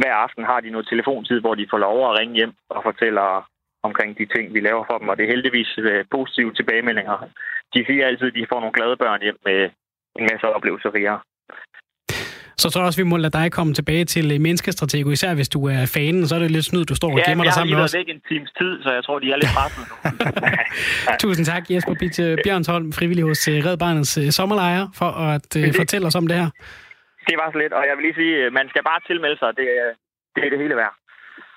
hver 0.00 0.14
aften 0.24 0.44
har 0.44 0.60
de 0.60 0.70
noget 0.70 0.88
telefontid, 0.88 1.40
hvor 1.40 1.54
de 1.54 1.70
får 1.70 1.78
lov 1.78 1.96
at 2.10 2.18
ringe 2.18 2.34
hjem 2.34 2.52
og 2.68 2.80
fortæller 2.82 3.28
omkring 3.88 4.10
de 4.18 4.26
ting, 4.34 4.54
vi 4.54 4.60
laver 4.60 4.84
for 4.90 4.96
dem, 4.98 5.08
og 5.08 5.16
det 5.16 5.24
er 5.24 5.32
heldigvis 5.34 5.70
øh, 5.78 6.04
positive 6.10 6.50
tilbagemeldinger. 6.58 7.16
De 7.74 7.84
siger 7.86 8.06
altid, 8.06 8.26
at 8.26 8.34
de 8.34 8.50
får 8.52 8.60
nogle 8.60 8.76
glade 8.78 8.96
børn 8.96 9.22
hjem 9.22 9.38
med 9.48 9.58
en 10.18 10.24
masse 10.30 10.46
oplevelser 10.56 10.94
rigere. 10.94 11.20
Så 12.62 12.70
tror 12.70 12.80
jeg 12.80 12.86
også, 12.86 13.02
vi 13.04 13.10
må 13.12 13.16
lade 13.16 13.36
dig 13.38 13.52
komme 13.52 13.74
tilbage 13.74 14.04
til 14.04 14.26
øh, 14.34 14.40
menneskestratego, 14.40 15.10
især 15.10 15.34
hvis 15.34 15.48
du 15.48 15.60
er 15.74 15.82
fanen, 15.96 16.26
så 16.28 16.34
er 16.34 16.38
det 16.38 16.50
lidt 16.50 16.64
snyd, 16.64 16.84
du 16.84 16.94
står 16.94 17.10
og 17.16 17.20
gemmer 17.26 17.44
dig 17.44 17.52
sammen 17.52 17.74
med 17.74 17.84
os. 17.84 17.94
Ja, 17.94 17.98
jeg 17.98 18.06
har 18.06 18.08
lige 18.08 18.08
været 18.08 18.08
væk 18.08 18.14
en 18.14 18.22
times 18.30 18.50
tid, 18.60 18.72
så 18.84 18.88
jeg 18.96 19.04
tror, 19.04 19.18
de 19.18 19.28
er 19.32 19.36
lidt 19.42 19.52
presset 19.56 19.84
nu. 19.90 19.94
Tusind 21.24 21.46
tak, 21.52 21.62
Jesper 21.70 21.94
Bitte 22.00 22.36
Bjørnsholm, 22.44 22.92
frivillig 22.98 23.24
hos 23.30 23.48
øh, 23.48 23.66
Red 23.66 23.76
Barnets 23.84 24.12
sommerlejre, 24.36 24.90
for 25.00 25.10
at 25.34 25.54
det... 25.54 25.76
fortælle 25.76 26.06
os 26.06 26.14
om 26.14 26.26
det 26.30 26.36
her. 26.42 26.50
Det 27.28 27.36
var 27.40 27.48
så 27.52 27.58
lidt, 27.62 27.72
og 27.78 27.84
jeg 27.88 27.94
vil 27.96 28.02
lige 28.06 28.18
sige, 28.22 28.50
man 28.50 28.66
skal 28.72 28.82
bare 28.90 29.00
tilmelde 29.08 29.38
sig, 29.42 29.50
det, 29.60 29.68
det 30.34 30.42
er 30.46 30.50
det 30.50 30.58
hele 30.62 30.76
værd. 30.82 30.94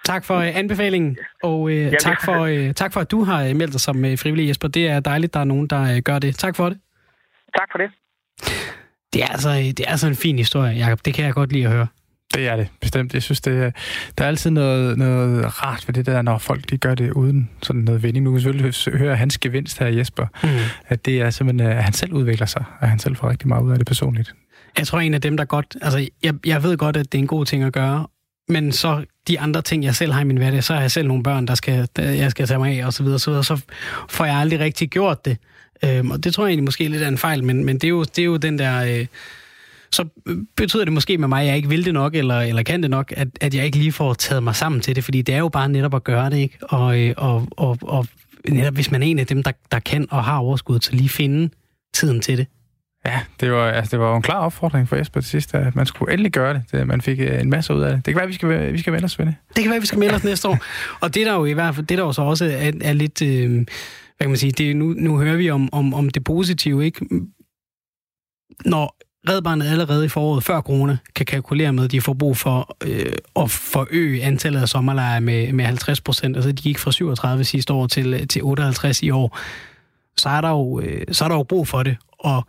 Tak 0.05 0.25
for 0.25 0.37
uh, 0.37 0.57
anbefalingen, 0.57 1.17
og 1.43 1.61
uh, 1.61 1.77
Jamen. 1.77 1.99
tak, 1.99 2.25
for, 2.25 2.47
uh, 2.47 2.71
tak 2.71 2.93
for, 2.93 2.99
at 2.99 3.11
du 3.11 3.23
har 3.23 3.53
meldt 3.53 3.73
dig 3.73 3.81
som 3.81 4.03
uh, 4.03 4.17
frivillig, 4.17 4.47
Jesper. 4.47 4.67
Det 4.67 4.87
er 4.87 4.99
dejligt, 4.99 5.33
der 5.33 5.39
er 5.39 5.43
nogen, 5.43 5.67
der 5.67 5.95
uh, 5.95 5.97
gør 5.97 6.19
det. 6.19 6.37
Tak 6.37 6.55
for 6.55 6.69
det. 6.69 6.77
Tak 7.57 7.67
for 7.71 7.77
det. 7.77 7.89
Det 9.13 9.23
er 9.23 9.27
altså, 9.27 9.49
det 9.49 9.79
er 9.79 9.91
altså 9.91 10.07
en 10.07 10.15
fin 10.15 10.37
historie, 10.37 10.77
Jacob. 10.77 11.05
Det 11.05 11.13
kan 11.13 11.25
jeg 11.25 11.33
godt 11.33 11.51
lide 11.51 11.65
at 11.65 11.71
høre. 11.71 11.87
Det 12.33 12.47
er 12.47 12.55
det, 12.55 12.67
bestemt. 12.81 13.13
Jeg 13.13 13.23
synes, 13.23 13.41
det 13.41 13.63
er, 13.63 13.71
der 14.17 14.23
er 14.23 14.27
altid 14.27 14.51
noget, 14.51 14.97
noget 14.97 15.63
rart 15.63 15.83
ved 15.87 15.93
det 15.93 16.05
der, 16.05 16.21
når 16.21 16.37
folk 16.37 16.69
de 16.69 16.77
gør 16.77 16.95
det 16.95 17.11
uden 17.11 17.49
sådan 17.61 17.81
noget 17.81 18.03
vending. 18.03 18.25
Nu 18.25 18.31
kan 18.31 18.41
selvfølgelig 18.41 18.99
høre 18.99 19.15
hans 19.15 19.37
gevinst 19.37 19.79
her, 19.79 19.87
Jesper, 19.87 20.27
mm. 20.43 20.49
at 20.87 21.05
det 21.05 21.21
er 21.21 21.29
simpelthen, 21.29 21.71
at 21.71 21.83
han 21.83 21.93
selv 21.93 22.13
udvikler 22.13 22.45
sig, 22.45 22.63
og 22.79 22.89
han 22.89 22.99
selv 22.99 23.15
får 23.15 23.29
rigtig 23.29 23.47
meget 23.47 23.63
ud 23.63 23.71
af 23.71 23.77
det 23.77 23.87
personligt. 23.87 24.35
Jeg 24.77 24.87
tror, 24.87 24.99
en 24.99 25.13
af 25.13 25.21
dem, 25.21 25.37
der 25.37 25.45
godt... 25.45 25.77
Altså, 25.81 26.09
jeg, 26.23 26.33
jeg 26.45 26.63
ved 26.63 26.77
godt, 26.77 26.97
at 26.97 27.11
det 27.11 27.17
er 27.17 27.21
en 27.21 27.27
god 27.27 27.45
ting 27.45 27.63
at 27.63 27.73
gøre, 27.73 28.07
men 28.49 28.71
så 28.71 29.05
de 29.27 29.39
andre 29.39 29.61
ting, 29.61 29.83
jeg 29.83 29.95
selv 29.95 30.11
har 30.11 30.21
i 30.21 30.23
min 30.23 30.37
hverdag, 30.37 30.63
så 30.63 30.73
har 30.73 30.81
jeg 30.81 30.91
selv 30.91 31.07
nogle 31.07 31.23
børn, 31.23 31.45
der 31.47 31.55
skal, 31.55 31.87
der 31.95 32.03
jeg 32.03 32.31
skal 32.31 32.47
tage 32.47 32.59
mig 32.59 32.79
af, 32.79 32.85
og 32.85 32.93
så 32.93 33.03
videre, 33.03 33.19
så 33.19 33.31
videre, 33.31 33.43
så 33.43 33.61
får 34.09 34.25
jeg 34.25 34.35
aldrig 34.35 34.59
rigtig 34.59 34.89
gjort 34.89 35.25
det. 35.25 35.37
Øhm, 35.83 36.11
og 36.11 36.23
det 36.23 36.33
tror 36.33 36.45
jeg 36.45 36.49
egentlig 36.49 36.63
måske 36.63 36.85
er 36.85 36.89
lidt 36.89 37.03
af 37.03 37.07
en 37.07 37.17
fejl, 37.17 37.43
men, 37.43 37.63
men 37.63 37.75
det, 37.75 37.83
er 37.83 37.89
jo, 37.89 38.03
det 38.03 38.19
er 38.19 38.25
jo 38.25 38.37
den 38.37 38.59
der... 38.59 38.99
Øh, 38.99 39.05
så 39.91 40.05
betyder 40.55 40.83
det 40.83 40.93
måske 40.93 41.17
med 41.17 41.27
mig, 41.27 41.41
at 41.41 41.47
jeg 41.47 41.55
ikke 41.55 41.69
vil 41.69 41.85
det 41.85 41.93
nok, 41.93 42.15
eller, 42.15 42.41
eller 42.41 42.63
kan 42.63 42.81
det 42.81 42.89
nok, 42.89 43.13
at, 43.17 43.27
at 43.41 43.55
jeg 43.55 43.65
ikke 43.65 43.77
lige 43.77 43.91
får 43.91 44.13
taget 44.13 44.43
mig 44.43 44.55
sammen 44.55 44.81
til 44.81 44.95
det, 44.95 45.03
fordi 45.03 45.21
det 45.21 45.35
er 45.35 45.39
jo 45.39 45.49
bare 45.49 45.69
netop 45.69 45.95
at 45.95 46.03
gøre 46.03 46.29
det, 46.29 46.37
ikke? 46.37 46.57
Og, 46.61 46.99
øh, 46.99 47.13
og, 47.17 47.47
og, 47.51 47.77
og 47.81 48.07
netop 48.49 48.73
hvis 48.73 48.91
man 48.91 49.03
er 49.03 49.07
en 49.07 49.19
af 49.19 49.27
dem, 49.27 49.43
der, 49.43 49.51
der 49.71 49.79
kan 49.79 50.07
og 50.11 50.23
har 50.23 50.37
overskud, 50.37 50.79
så 50.79 50.91
lige 50.91 51.09
finde 51.09 51.49
tiden 51.93 52.21
til 52.21 52.37
det. 52.37 52.47
Ja, 53.05 53.21
det 53.39 53.51
var, 53.51 53.67
altså, 53.71 53.91
det 53.91 53.99
var 53.99 54.15
en 54.15 54.21
klar 54.21 54.39
opfordring 54.39 54.89
for 54.89 54.95
Jesper 54.95 55.21
til 55.21 55.29
sidst, 55.29 55.55
at 55.55 55.75
man 55.75 55.85
skulle 55.85 56.13
endelig 56.13 56.31
gøre 56.31 56.53
det. 56.53 56.63
det 56.71 56.87
man 56.87 57.01
fik 57.01 57.19
øh, 57.19 57.41
en 57.41 57.49
masse 57.49 57.73
ud 57.73 57.81
af 57.81 57.95
det. 57.95 58.05
Det 58.05 58.13
kan 58.13 58.19
være, 58.19 58.27
vi 58.27 58.33
skal, 58.33 58.73
vi 58.73 58.79
skal 58.79 58.93
melde 58.93 59.05
os, 59.05 59.11
Svende. 59.11 59.35
Det 59.55 59.63
kan 59.63 59.71
være, 59.71 59.79
vi 59.79 59.85
skal 59.85 59.99
melde 59.99 60.15
os 60.15 60.23
næste 60.23 60.47
år. 60.47 60.57
Og 61.01 61.15
det 61.15 61.25
der 61.25 61.33
jo 61.33 61.45
i 61.45 61.53
hvert 61.53 61.75
fald, 61.75 61.85
det 61.85 61.97
der 61.97 62.03
jo 62.03 62.11
så 62.11 62.21
også 62.21 62.45
er, 62.45 62.71
er 62.81 62.93
lidt, 62.93 63.21
øh, 63.21 63.51
hvad 63.51 63.65
kan 64.19 64.29
man 64.29 64.37
sige, 64.37 64.51
det, 64.51 64.75
nu, 64.75 64.85
nu 64.85 65.17
hører 65.17 65.35
vi 65.35 65.49
om, 65.49 65.69
om, 65.71 65.93
om 65.93 66.09
det 66.09 66.23
positive, 66.23 66.85
ikke? 66.85 67.05
Når 68.65 68.97
Red 69.29 69.41
Barnet 69.41 69.67
allerede 69.67 70.05
i 70.05 70.07
foråret 70.07 70.43
før 70.43 70.61
corona 70.61 70.97
kan 71.15 71.25
kalkulere 71.25 71.73
med, 71.73 71.83
at 71.83 71.91
de 71.91 72.01
får 72.01 72.13
brug 72.13 72.37
for 72.37 72.77
øh, 72.83 73.13
at 73.35 73.51
forøge 73.51 74.23
antallet 74.23 74.61
af 74.61 74.69
sommerlejre 74.69 75.21
med, 75.21 75.53
med 75.53 75.65
50 75.65 76.01
procent. 76.01 76.35
Altså 76.35 76.51
de 76.51 76.61
gik 76.61 76.77
fra 76.77 76.91
37 76.91 77.43
sidste 77.43 77.73
år 77.73 77.87
til, 77.87 78.13
øh, 78.13 78.27
til 78.27 78.43
58 78.43 79.03
i 79.03 79.09
år. 79.09 79.37
Så 80.17 80.29
er 80.29 80.41
der 80.41 80.49
jo, 80.49 80.79
øh, 80.79 81.01
så 81.11 81.23
er 81.23 81.27
der 81.27 81.35
jo 81.35 81.43
brug 81.43 81.67
for 81.67 81.83
det. 81.83 81.97
Og 82.19 82.47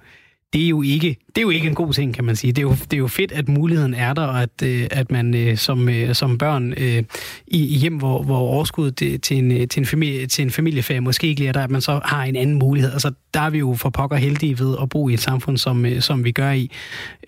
det 0.53 0.65
er 0.65 0.69
jo 0.69 0.83
ikke, 0.83 1.17
det 1.29 1.39
er 1.39 1.43
jo 1.43 1.51
ikke 1.51 1.69
en 1.69 1.75
god 1.75 1.93
ting, 1.93 2.15
kan 2.15 2.25
man 2.25 2.37
sige. 2.37 2.53
Det 2.53 2.59
er 2.59 2.63
jo, 2.63 2.71
det 2.71 2.93
er 2.93 2.99
jo 2.99 3.07
fedt, 3.07 3.33
at 3.33 3.49
muligheden 3.49 3.95
er 3.95 4.15
der, 4.15 4.23
og 4.23 4.43
at, 4.43 4.63
øh, 4.63 4.87
at 4.91 5.11
man 5.11 5.35
øh, 5.35 5.57
som, 5.57 5.89
øh, 5.89 6.15
som 6.15 6.39
børn 6.39 6.73
øh, 6.73 7.03
i, 7.47 7.75
i 7.75 7.79
hjem, 7.79 7.97
hvor, 7.97 8.23
hvor 8.23 8.39
overskuddet 8.39 9.13
øh, 9.13 9.21
til 9.21 9.37
en, 9.37 9.53
øh, 9.53 9.69
til, 9.69 9.81
en 9.81 9.87
familie, 9.87 10.27
til 10.27 10.43
en 10.43 10.51
familieferie 10.51 11.01
måske 11.01 11.27
ikke 11.27 11.41
lige 11.41 11.49
er 11.49 11.53
der, 11.53 11.65
at 11.65 11.71
man 11.71 11.81
så 11.81 12.01
har 12.05 12.25
en 12.25 12.37
anden 12.37 12.59
mulighed. 12.59 12.93
Altså, 12.93 13.13
der 13.35 13.41
er 13.41 13.51
vi 13.51 13.59
jo 13.59 13.75
for 13.75 13.91
pokker 13.91 14.17
heldige 14.17 14.59
ved 14.59 14.77
at 14.83 14.89
bo 14.89 15.09
i 15.09 15.15
et 15.15 15.21
samfund, 15.21 15.59
som, 15.59 15.87
som 16.01 16.25
vi 16.25 16.33
gør 16.33 16.51
i. 16.51 16.71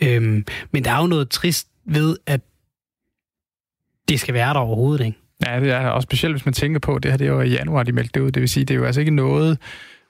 Øhm, 0.00 0.44
men 0.70 0.84
der 0.84 0.90
er 0.90 1.00
jo 1.00 1.06
noget 1.06 1.30
trist 1.30 1.68
ved, 1.86 2.16
at 2.26 2.40
det 4.08 4.20
skal 4.20 4.34
være 4.34 4.54
der 4.54 4.60
overhovedet, 4.60 5.06
ikke? 5.06 5.18
Ja, 5.46 5.60
det 5.60 5.70
er 5.70 5.88
og 5.88 6.02
specielt, 6.02 6.34
hvis 6.34 6.44
man 6.44 6.54
tænker 6.54 6.80
på, 6.80 6.98
det 6.98 7.10
her 7.10 7.18
det 7.18 7.26
er 7.26 7.30
jo 7.30 7.40
i 7.40 7.50
januar, 7.50 7.82
de 7.82 7.92
meldte 7.92 8.10
det 8.14 8.20
ud. 8.20 8.30
Det 8.30 8.40
vil 8.40 8.48
sige, 8.48 8.64
det 8.64 8.74
er 8.74 8.78
jo 8.78 8.84
altså 8.84 9.00
ikke 9.00 9.14
noget, 9.14 9.58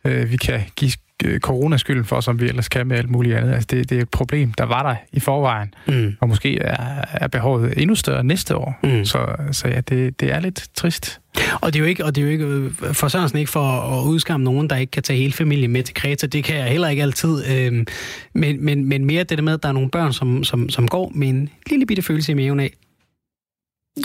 øh, 0.09 0.31
vi 0.31 0.37
kan 0.37 0.61
give 0.77 0.93
Øh, 1.25 1.41
coronaskylden 1.41 2.05
for, 2.05 2.21
som 2.21 2.41
vi 2.41 2.49
ellers 2.49 2.69
kan 2.69 2.87
med 2.87 2.97
alt 2.97 3.11
muligt 3.11 3.37
andet. 3.37 3.53
Altså 3.53 3.67
det, 3.71 3.91
det 3.91 3.99
er 3.99 4.03
et 4.03 4.09
problem, 4.09 4.53
der 4.53 4.65
var 4.65 4.83
der 4.83 4.97
i 5.13 5.21
forvejen, 5.21 5.75
mm. 5.87 6.17
og 6.21 6.29
måske 6.29 6.59
er, 6.59 7.05
er 7.13 7.29
behovet 7.29 7.75
endnu 7.77 7.95
større 7.95 8.25
næste 8.25 8.57
år. 8.57 8.79
Mm. 8.83 9.05
Så, 9.05 9.27
så 9.53 9.69
ja, 9.69 9.81
det, 9.81 10.21
det 10.21 10.33
er 10.33 10.41
lidt 10.41 10.67
trist. 10.75 11.21
Og 11.61 11.73
det 11.73 11.79
er 11.79 11.81
jo 11.81 11.87
ikke, 11.87 12.05
og 12.05 12.15
det 12.15 12.21
er 12.21 12.27
jo 12.27 12.33
ikke 12.33 12.45
øh, 12.45 12.95
for 12.95 13.09
sådan 13.09 13.39
ikke 13.39 13.51
for 13.51 13.61
at 13.61 14.05
udskamme 14.05 14.45
nogen, 14.45 14.71
der 14.71 14.77
ikke 14.77 14.91
kan 14.91 15.03
tage 15.03 15.19
hele 15.19 15.33
familien 15.33 15.71
med 15.71 15.83
til 15.83 15.95
Kreta. 15.95 16.27
Det 16.27 16.45
kan 16.45 16.57
jeg 16.57 16.65
heller 16.65 16.89
ikke 16.89 17.03
altid. 17.03 17.45
Øh, 17.51 17.87
men, 18.33 18.65
men, 18.65 18.85
men 18.85 19.05
mere 19.05 19.25
det 19.25 19.39
der 19.39 19.45
med, 19.45 19.53
at 19.53 19.63
der 19.63 19.69
er 19.69 19.73
nogle 19.73 19.91
børn, 19.91 20.13
som, 20.13 20.45
som, 20.45 20.69
som 20.69 20.89
går 20.89 21.13
med 21.15 21.29
en 21.29 21.49
lille 21.71 21.87
bitte 21.87 22.03
følelse 22.03 22.33
i 22.33 22.35
maven 22.35 22.61
af, 22.61 22.73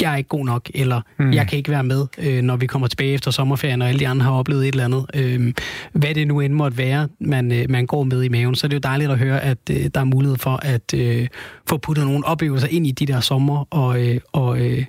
jeg 0.01 0.13
er 0.13 0.17
ikke 0.17 0.27
god 0.27 0.45
nok, 0.45 0.69
eller 0.75 1.01
mm. 1.17 1.34
jeg 1.34 1.47
kan 1.47 1.58
ikke 1.58 1.71
være 1.71 1.84
med, 1.84 2.06
øh, 2.17 2.41
når 2.41 2.56
vi 2.56 2.67
kommer 2.67 2.88
tilbage 2.88 3.13
efter 3.13 3.32
sommerferien, 3.32 3.82
og 3.82 3.88
alle 3.88 3.99
de 3.99 4.08
andre 4.08 4.25
har 4.25 4.32
oplevet 4.32 4.67
et 4.67 4.71
eller 4.71 4.86
andet. 4.86 5.06
Øh, 5.13 5.53
hvad 5.91 6.15
det 6.15 6.27
nu 6.27 6.39
end 6.39 6.53
måtte 6.53 6.77
være, 6.77 7.08
man, 7.19 7.51
øh, 7.51 7.65
man 7.69 7.86
går 7.86 8.03
med 8.03 8.23
i 8.23 8.29
maven, 8.29 8.56
så 8.56 8.67
er 8.67 8.69
det 8.69 8.75
jo 8.75 8.79
dejligt 8.84 9.12
at 9.12 9.17
høre, 9.17 9.41
at 9.41 9.58
øh, 9.71 9.89
der 9.93 9.99
er 9.99 10.03
mulighed 10.03 10.38
for 10.38 10.60
at 10.62 10.93
øh, 10.93 11.27
få 11.69 11.77
puttet 11.77 12.06
nogle 12.06 12.25
oplevelser 12.25 12.67
ind 12.71 12.88
i 12.88 12.91
de 12.91 13.06
der 13.06 13.19
sommer, 13.19 13.67
og, 13.69 14.08
øh, 14.08 14.19
og, 14.32 14.60
øh, 14.60 14.86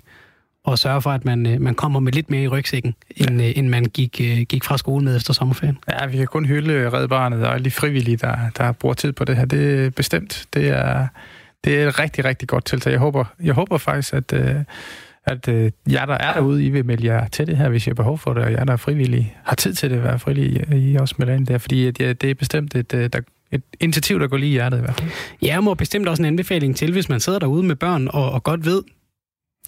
og 0.64 0.78
sørge 0.78 1.02
for, 1.02 1.10
at 1.10 1.24
man, 1.24 1.46
øh, 1.46 1.60
man 1.60 1.74
kommer 1.74 2.00
med 2.00 2.12
lidt 2.12 2.30
mere 2.30 2.42
i 2.42 2.48
rygsækken, 2.48 2.94
end, 3.16 3.42
øh, 3.42 3.52
end 3.56 3.68
man 3.68 3.84
gik, 3.84 4.20
øh, 4.20 4.40
gik 4.40 4.64
fra 4.64 4.78
skole 4.78 5.04
med 5.04 5.16
efter 5.16 5.32
sommerferien. 5.32 5.78
Ja, 5.90 6.06
vi 6.06 6.16
kan 6.16 6.26
kun 6.26 6.44
hylde 6.44 6.90
Red 6.92 7.08
Barnet 7.08 7.46
og 7.46 7.54
alle 7.54 7.64
de 7.64 7.70
frivillige, 7.70 8.16
der, 8.16 8.36
der 8.58 8.72
bruger 8.72 8.94
tid 8.94 9.12
på 9.12 9.24
det 9.24 9.36
her. 9.36 9.44
Det 9.44 9.86
er 9.86 9.90
bestemt. 9.90 10.46
Det 10.54 10.68
er 10.68 11.06
det 11.64 11.80
er 11.80 11.88
et 11.88 11.98
rigtig, 11.98 12.24
rigtig 12.24 12.48
godt 12.48 12.64
tiltag. 12.64 12.90
Jeg 12.90 12.98
håber, 12.98 13.24
jeg 13.42 13.54
håber 13.54 13.78
faktisk, 13.78 14.14
at, 14.14 14.32
øh, 14.32 14.56
at 15.24 15.48
øh, 15.48 15.72
jer, 15.90 16.06
der 16.06 16.14
er 16.14 16.32
derude, 16.32 16.64
I 16.64 16.70
vil 16.70 16.84
melde 16.84 17.06
jer 17.06 17.28
til 17.28 17.46
det 17.46 17.56
her, 17.56 17.68
hvis 17.68 17.86
I 17.86 17.90
har 17.90 17.94
behov 17.94 18.18
for 18.18 18.34
det, 18.34 18.44
og 18.44 18.52
jer, 18.52 18.64
der 18.64 18.72
er 18.72 18.76
frivillige, 18.76 19.34
har 19.44 19.56
tid 19.56 19.74
til 19.74 19.90
det, 19.90 19.96
at 19.96 20.04
være 20.04 20.18
frivillige, 20.18 20.90
I 20.90 20.96
også 20.96 21.14
melder 21.18 21.34
ind 21.34 21.46
der, 21.46 21.58
fordi 21.58 21.90
det 21.90 22.24
er 22.24 22.34
bestemt 22.34 22.74
et, 22.74 22.94
øh, 22.94 23.10
der, 23.12 23.20
et 23.52 23.62
initiativ, 23.80 24.20
der 24.20 24.26
går 24.28 24.36
lige 24.36 24.50
i 24.50 24.52
hjertet 24.52 24.78
i 24.78 24.80
hvert 24.80 24.94
fald. 24.94 25.10
Ja, 25.42 25.60
må 25.60 25.74
bestemt 25.74 26.08
også 26.08 26.22
en 26.22 26.26
anbefaling 26.26 26.76
til, 26.76 26.92
hvis 26.92 27.08
man 27.08 27.20
sidder 27.20 27.38
derude 27.38 27.62
med 27.62 27.76
børn 27.76 28.08
og, 28.08 28.32
og 28.32 28.42
godt 28.42 28.64
ved, 28.64 28.82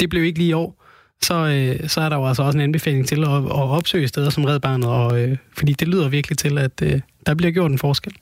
det 0.00 0.10
blev 0.10 0.24
ikke 0.24 0.38
lige 0.38 0.50
i 0.50 0.52
år, 0.52 0.82
så, 1.22 1.34
øh, 1.34 1.88
så 1.88 2.00
er 2.00 2.08
der 2.08 2.16
jo 2.16 2.26
altså 2.26 2.42
også 2.42 2.58
en 2.58 2.62
anbefaling 2.62 3.08
til 3.08 3.24
at, 3.24 3.30
at 3.30 3.50
opsøge 3.50 4.08
steder 4.08 4.30
som 4.30 4.44
Red 4.44 4.60
Barnet, 4.60 4.88
og, 4.88 5.22
øh, 5.22 5.36
fordi 5.56 5.72
det 5.72 5.88
lyder 5.88 6.08
virkelig 6.08 6.38
til, 6.38 6.58
at 6.58 6.82
øh, 6.82 7.00
der 7.26 7.34
bliver 7.34 7.52
gjort 7.52 7.70
en 7.70 7.78
forskel. 7.78 8.12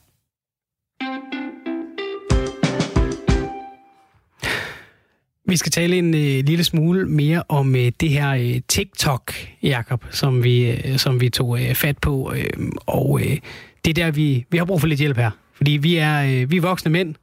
Vi 5.47 5.57
skal 5.57 5.73
tale 5.73 5.97
en 5.97 6.15
øh, 6.15 6.45
lille 6.47 6.65
smule 6.65 7.09
mere 7.09 7.43
om 7.49 7.77
øh, 7.77 7.93
det 8.01 8.11
her 8.11 8.31
øh, 8.31 8.61
TikTok, 8.69 9.33
Jakob, 9.63 10.05
som 10.11 10.45
vi, 10.45 10.71
øh, 10.71 10.99
som 10.99 11.21
vi 11.21 11.29
tog 11.29 11.61
øh, 11.61 11.75
fat 11.75 11.99
på. 11.99 12.33
Øh, 12.37 12.69
og 12.87 13.21
øh, 13.21 13.39
det 13.85 13.91
er 13.91 14.05
der, 14.05 14.11
vi, 14.11 14.47
vi 14.51 14.59
har 14.59 14.65
brug 14.65 14.81
for 14.81 14.89
lidt 14.89 15.01
hjælp 15.01 15.17
her. 15.17 15.31
Fordi 15.55 15.71
vi 15.71 15.97
er, 15.97 16.23
øh, 16.23 16.51
vi 16.51 16.57
er 16.57 16.61
voksne 16.61 16.91
mænd. 16.91 17.15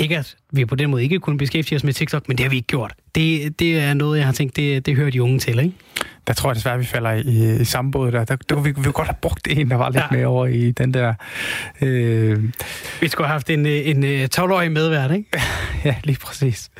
Ikke 0.00 0.18
at 0.18 0.36
vi 0.52 0.64
på 0.64 0.74
den 0.74 0.90
måde 0.90 1.02
ikke 1.02 1.18
kunne 1.18 1.38
beskæftige 1.38 1.76
os 1.76 1.84
med 1.84 1.92
TikTok, 1.92 2.28
men 2.28 2.38
det 2.38 2.44
har 2.44 2.50
vi 2.50 2.56
ikke 2.56 2.66
gjort. 2.66 2.94
Det, 3.14 3.58
det 3.58 3.78
er 3.78 3.94
noget, 3.94 4.18
jeg 4.18 4.26
har 4.26 4.32
tænkt, 4.32 4.56
det, 4.56 4.86
det 4.86 4.96
hører 4.96 5.10
de 5.10 5.22
unge 5.22 5.38
til, 5.38 5.58
ikke? 5.58 5.72
Der 6.26 6.32
tror 6.32 6.50
jeg 6.50 6.56
desværre, 6.56 6.78
vi 6.78 6.84
falder 6.84 7.10
i, 7.10 7.60
i 7.60 7.64
samme 7.64 7.90
båd 7.90 8.12
der. 8.12 8.24
Der, 8.24 8.36
der 8.36 8.54
kunne 8.54 8.64
vi, 8.64 8.80
vi 8.80 8.90
godt 8.92 9.08
have 9.08 9.16
brugt 9.22 9.48
en, 9.50 9.70
der 9.70 9.76
var 9.76 9.90
lidt 9.90 10.04
ja. 10.10 10.16
mere 10.16 10.26
over 10.26 10.46
i 10.46 10.70
den 10.70 10.94
der... 10.94 11.14
Øh... 11.80 12.44
Vi 13.00 13.08
skulle 13.08 13.26
have 13.26 13.32
haft 13.32 13.50
en, 13.50 13.66
en 13.66 14.24
12-årig 14.24 14.72
medvært, 14.72 15.10
ikke? 15.10 15.40
ja, 15.84 15.94
lige 16.04 16.18
præcis. 16.18 16.70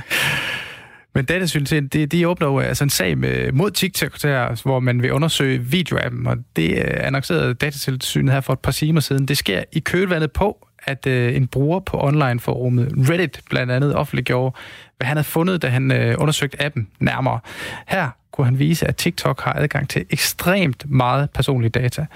Men 1.14 1.24
Datasynet, 1.24 1.92
de, 1.92 2.06
de 2.06 2.28
åbner 2.28 2.46
jo 2.46 2.58
altså 2.58 2.84
en 2.84 2.90
sag 2.90 3.18
med, 3.18 3.52
mod 3.52 3.70
TikTok, 3.70 4.22
der, 4.22 4.62
hvor 4.62 4.80
man 4.80 5.02
vil 5.02 5.12
undersøge 5.12 5.58
videoappen, 5.58 6.26
og 6.26 6.36
det 6.56 6.74
annoncerede 6.78 7.54
Datatilsynet 7.54 8.32
her 8.32 8.40
for 8.40 8.52
et 8.52 8.58
par 8.58 8.72
timer 8.72 9.00
siden. 9.00 9.28
Det 9.28 9.38
sker 9.38 9.62
i 9.72 9.80
kølvandet 9.80 10.32
på, 10.32 10.66
at 10.84 11.06
øh, 11.06 11.36
en 11.36 11.46
bruger 11.46 11.80
på 11.80 12.00
online-forumet 12.00 12.92
Reddit 13.10 13.40
blandt 13.50 13.72
andet 13.72 13.94
offentliggjorde, 13.94 14.56
hvad 14.96 15.06
han 15.06 15.16
havde 15.16 15.26
fundet, 15.26 15.62
da 15.62 15.68
han 15.68 15.92
øh, 15.92 16.14
undersøgte 16.18 16.62
appen 16.62 16.88
nærmere. 16.98 17.40
Her 17.86 18.08
kunne 18.32 18.44
han 18.44 18.58
vise, 18.58 18.86
at 18.86 18.96
TikTok 18.96 19.40
har 19.40 19.52
adgang 19.52 19.88
til 19.88 20.04
ekstremt 20.10 20.90
meget 20.90 21.30
personlige 21.30 21.70
data. 21.70 22.06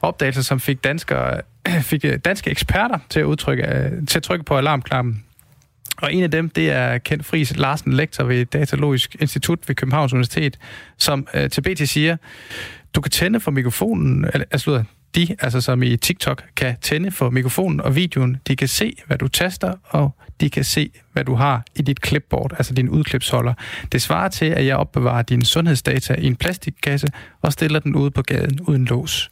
Opdagelser, 0.00 0.42
som 0.42 0.60
fik, 0.60 0.84
danskere, 0.84 1.40
fik 1.90 2.04
øh, 2.04 2.18
danske 2.18 2.50
eksperter 2.50 2.98
til 3.08 3.20
at, 3.20 3.24
udtrykke, 3.24 3.66
øh, 3.66 4.06
til 4.06 4.18
at 4.18 4.22
trykke 4.22 4.44
på 4.44 4.56
alarmknappen. 4.58 5.24
Og 6.02 6.14
en 6.14 6.22
af 6.22 6.30
dem, 6.30 6.50
det 6.50 6.70
er 6.70 6.98
Kent 6.98 7.26
Friis 7.26 7.56
Larsen, 7.56 7.92
lektor 7.92 8.24
ved 8.24 8.44
Datalogisk 8.44 9.16
Institut 9.20 9.68
ved 9.68 9.74
Københavns 9.74 10.12
Universitet, 10.12 10.58
som 10.98 11.26
øh, 11.34 11.50
til 11.50 11.60
BT 11.60 11.88
siger, 11.88 12.16
du 12.94 13.00
kan 13.00 13.10
tænde 13.10 13.40
for 13.40 13.50
mikrofonen, 13.50 14.24
eller, 14.24 14.44
altså, 14.50 14.84
de, 15.14 15.36
altså 15.40 15.60
som 15.60 15.82
i 15.82 15.96
TikTok, 15.96 16.44
kan 16.56 16.76
tænde 16.82 17.10
for 17.10 17.30
mikrofonen 17.30 17.80
og 17.80 17.96
videoen. 17.96 18.36
De 18.48 18.56
kan 18.56 18.68
se, 18.68 18.96
hvad 19.06 19.18
du 19.18 19.28
taster, 19.28 19.74
og 19.84 20.14
de 20.40 20.50
kan 20.50 20.64
se, 20.64 20.90
hvad 21.12 21.24
du 21.24 21.34
har 21.34 21.64
i 21.76 21.82
dit 21.82 22.06
clipboard, 22.06 22.52
altså 22.52 22.74
din 22.74 22.88
udklipsholder. 22.88 23.54
Det 23.92 24.02
svarer 24.02 24.28
til, 24.28 24.46
at 24.46 24.66
jeg 24.66 24.76
opbevarer 24.76 25.22
dine 25.22 25.44
sundhedsdata 25.44 26.14
i 26.14 26.26
en 26.26 26.36
plastikkasse 26.36 27.08
og 27.42 27.52
stiller 27.52 27.80
den 27.80 27.94
ude 27.94 28.10
på 28.10 28.22
gaden 28.22 28.60
uden 28.60 28.84
lås. 28.84 29.30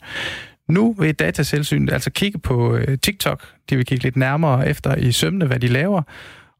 Nu 0.68 0.92
vil 0.98 1.14
dataselsynet 1.14 1.92
altså 1.92 2.10
kigge 2.10 2.38
på 2.38 2.76
øh, 2.76 2.98
TikTok. 2.98 3.44
De 3.70 3.76
vil 3.76 3.86
kigge 3.86 4.04
lidt 4.04 4.16
nærmere 4.16 4.68
efter 4.68 4.94
i 4.94 5.12
sømne, 5.12 5.46
hvad 5.46 5.60
de 5.60 5.68
laver. 5.68 6.02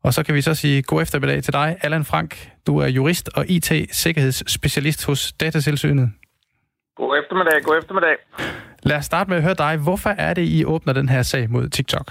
Og 0.03 0.15
så 0.15 0.23
kan 0.23 0.35
vi 0.35 0.43
så 0.43 0.55
sige 0.55 0.83
god 0.83 1.03
eftermiddag 1.03 1.43
til 1.43 1.53
dig, 1.53 1.77
Allan 1.83 2.05
Frank. 2.05 2.51
Du 2.67 2.79
er 2.79 2.87
jurist 2.87 3.31
og 3.35 3.45
IT-sikkerhedsspecialist 3.49 5.05
hos 5.05 5.33
Datatilsynet. 5.33 6.11
God 6.97 7.19
eftermiddag, 7.21 7.63
god 7.63 7.79
eftermiddag. 7.79 8.17
Lad 8.83 8.97
os 8.97 9.05
starte 9.05 9.31
med 9.31 9.37
at 9.37 9.43
høre 9.47 9.63
dig. 9.65 9.73
Hvorfor 9.87 10.13
er 10.27 10.35
det, 10.35 10.45
I 10.57 10.65
åbner 10.65 10.93
den 10.93 11.09
her 11.09 11.23
sag 11.23 11.51
mod 11.51 11.69
TikTok? 11.69 12.09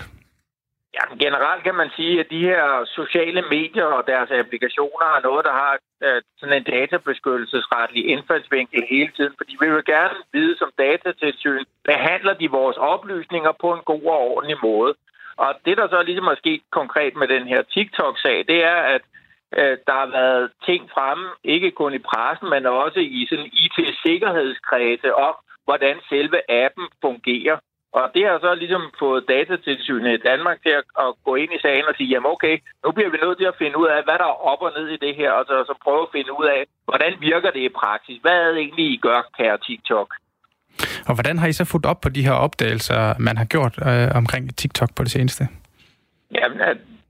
Ja, 0.98 1.04
generelt 1.26 1.64
kan 1.64 1.76
man 1.76 1.90
sige, 1.98 2.20
at 2.20 2.28
de 2.36 2.42
her 2.50 2.64
sociale 3.00 3.42
medier 3.56 3.90
og 3.98 4.04
deres 4.08 4.30
applikationer 4.32 5.08
har 5.14 5.22
noget, 5.28 5.46
der 5.46 5.56
har 5.64 5.74
uh, 6.06 6.20
sådan 6.40 6.58
en 6.58 6.68
databeskyttelsesretlig 6.76 8.02
indfaldsvinkel 8.14 8.84
hele 8.90 9.12
tiden, 9.18 9.34
fordi 9.40 9.54
vi 9.62 9.68
vil 9.74 9.86
gerne 9.96 10.18
vide 10.34 10.58
som 10.58 10.70
datatilsyn, 10.78 11.64
behandler 11.90 12.34
de 12.34 12.48
vores 12.60 12.78
oplysninger 12.78 13.52
på 13.62 13.68
en 13.74 13.84
god 13.92 14.06
og 14.16 14.20
ordentlig 14.32 14.58
måde. 14.64 14.94
Og 15.38 15.50
det, 15.66 15.78
der 15.78 15.88
så 15.88 16.00
ligesom 16.02 16.28
er 16.28 16.36
sket 16.44 16.62
konkret 16.80 17.14
med 17.16 17.28
den 17.28 17.48
her 17.52 17.62
TikTok-sag, 17.74 18.38
det 18.52 18.60
er, 18.74 18.80
at 18.96 19.02
der 19.88 19.96
har 20.02 20.10
været 20.20 20.52
ting 20.66 20.90
fremme, 20.94 21.28
ikke 21.44 21.72
kun 21.72 21.94
i 21.94 22.06
pressen, 22.10 22.50
men 22.50 22.66
også 22.66 23.00
i 23.00 23.28
sådan 23.30 23.50
IT-sikkerhedskredse 23.64 25.16
om, 25.16 25.36
hvordan 25.66 25.96
selve 26.10 26.40
appen 26.64 26.88
fungerer. 27.02 27.58
Og 28.00 28.06
det 28.16 28.24
har 28.30 28.38
så 28.40 28.56
ligesom 28.56 28.84
fået 29.00 29.28
datatilsynet 29.34 30.12
i 30.14 30.26
Danmark 30.30 30.58
til 30.66 30.74
at, 30.80 30.86
at 31.06 31.10
gå 31.28 31.36
ind 31.36 31.52
i 31.54 31.64
sagen 31.66 31.86
og 31.90 31.96
sige, 31.98 32.10
jamen 32.14 32.32
okay, 32.36 32.56
nu 32.84 32.90
bliver 32.92 33.12
vi 33.14 33.18
nødt 33.24 33.38
til 33.38 33.52
at 33.52 33.60
finde 33.62 33.78
ud 33.82 33.88
af, 33.96 34.04
hvad 34.04 34.18
der 34.22 34.28
er 34.34 34.40
op 34.52 34.62
og 34.68 34.72
ned 34.78 34.88
i 34.96 35.04
det 35.06 35.14
her, 35.16 35.32
og 35.32 35.44
så, 35.50 35.56
så 35.70 35.74
prøve 35.84 36.02
at 36.02 36.14
finde 36.16 36.32
ud 36.40 36.46
af, 36.56 36.62
hvordan 36.90 37.14
virker 37.20 37.52
det 37.52 37.64
i 37.70 37.78
praksis? 37.82 38.18
Hvad 38.22 38.38
er 38.44 38.50
det 38.52 38.60
egentlig, 38.66 38.86
I 38.96 38.98
gør, 39.08 39.20
kære 39.38 39.58
TikTok? 39.68 40.10
Og 41.08 41.14
hvordan 41.16 41.38
har 41.40 41.48
I 41.48 41.54
så 41.54 41.66
fulgt 41.66 41.86
op 41.86 42.02
på 42.02 42.10
de 42.10 42.26
her 42.28 42.34
opdagelser, 42.46 43.14
man 43.20 43.38
har 43.38 43.46
gjort 43.46 43.76
øh, 43.90 44.08
omkring 44.16 44.58
TikTok 44.58 44.90
på 44.96 45.04
det 45.04 45.12
seneste? 45.12 45.48
Jamen, 46.36 46.60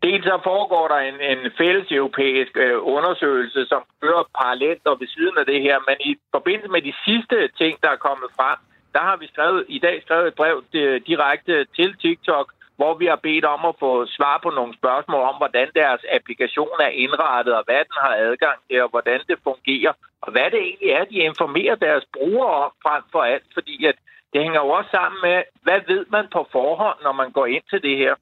dels 0.05 0.25
så 0.31 0.37
foregår 0.49 0.85
der 0.93 0.99
en, 1.09 1.17
en 1.33 1.41
fælles 1.59 1.87
europæisk 1.99 2.53
øh, 2.65 2.77
undersøgelse, 2.95 3.65
som 3.71 3.81
kører 4.01 4.23
parallelt 4.39 4.85
og 4.91 4.99
ved 5.01 5.07
siden 5.15 5.35
af 5.41 5.45
det 5.51 5.59
her, 5.67 5.77
men 5.87 5.97
i 6.09 6.11
forbindelse 6.35 6.71
med 6.75 6.81
de 6.81 6.93
sidste 7.05 7.37
ting, 7.61 7.73
der 7.83 7.89
er 7.93 8.05
kommet 8.07 8.29
frem, 8.37 8.57
der 8.95 9.01
har 9.09 9.17
vi 9.21 9.27
skrevet, 9.33 9.65
i 9.77 9.79
dag 9.79 9.95
skrevet 10.05 10.27
et 10.27 10.35
brev 10.41 10.55
øh, 10.73 11.01
direkte 11.07 11.65
til 11.77 11.89
TikTok, 12.03 12.47
hvor 12.79 12.93
vi 13.01 13.05
har 13.05 13.19
bedt 13.27 13.45
om 13.45 13.61
at 13.69 13.75
få 13.79 13.91
svar 14.17 14.39
på 14.43 14.49
nogle 14.49 14.73
spørgsmål 14.79 15.21
om, 15.31 15.35
hvordan 15.41 15.67
deres 15.75 16.01
applikation 16.17 16.77
er 16.87 16.93
indrettet, 17.03 17.53
og 17.59 17.63
hvad 17.65 17.81
den 17.89 17.97
har 18.05 18.15
adgang 18.27 18.57
til, 18.67 18.83
og 18.83 18.89
hvordan 18.89 19.19
det 19.29 19.37
fungerer, 19.43 19.93
og 20.21 20.31
hvad 20.31 20.47
det 20.53 20.61
egentlig 20.67 20.89
er, 20.97 21.03
de 21.05 21.27
informerer 21.29 21.75
deres 21.75 22.05
brugere 22.15 22.55
om 22.65 22.71
frem 22.83 23.03
for 23.11 23.21
alt, 23.33 23.47
fordi 23.53 23.85
at 23.85 23.95
det 24.33 24.43
hænger 24.43 24.61
jo 24.65 24.69
også 24.69 24.89
sammen 24.91 25.19
med, 25.27 25.37
hvad 25.65 25.79
ved 25.87 26.05
man 26.15 26.27
på 26.33 26.47
forhånd, 26.51 26.97
når 27.03 27.11
man 27.11 27.31
går 27.31 27.45
ind 27.45 27.63
til 27.69 27.81
det 27.81 27.97
her. 27.97 28.15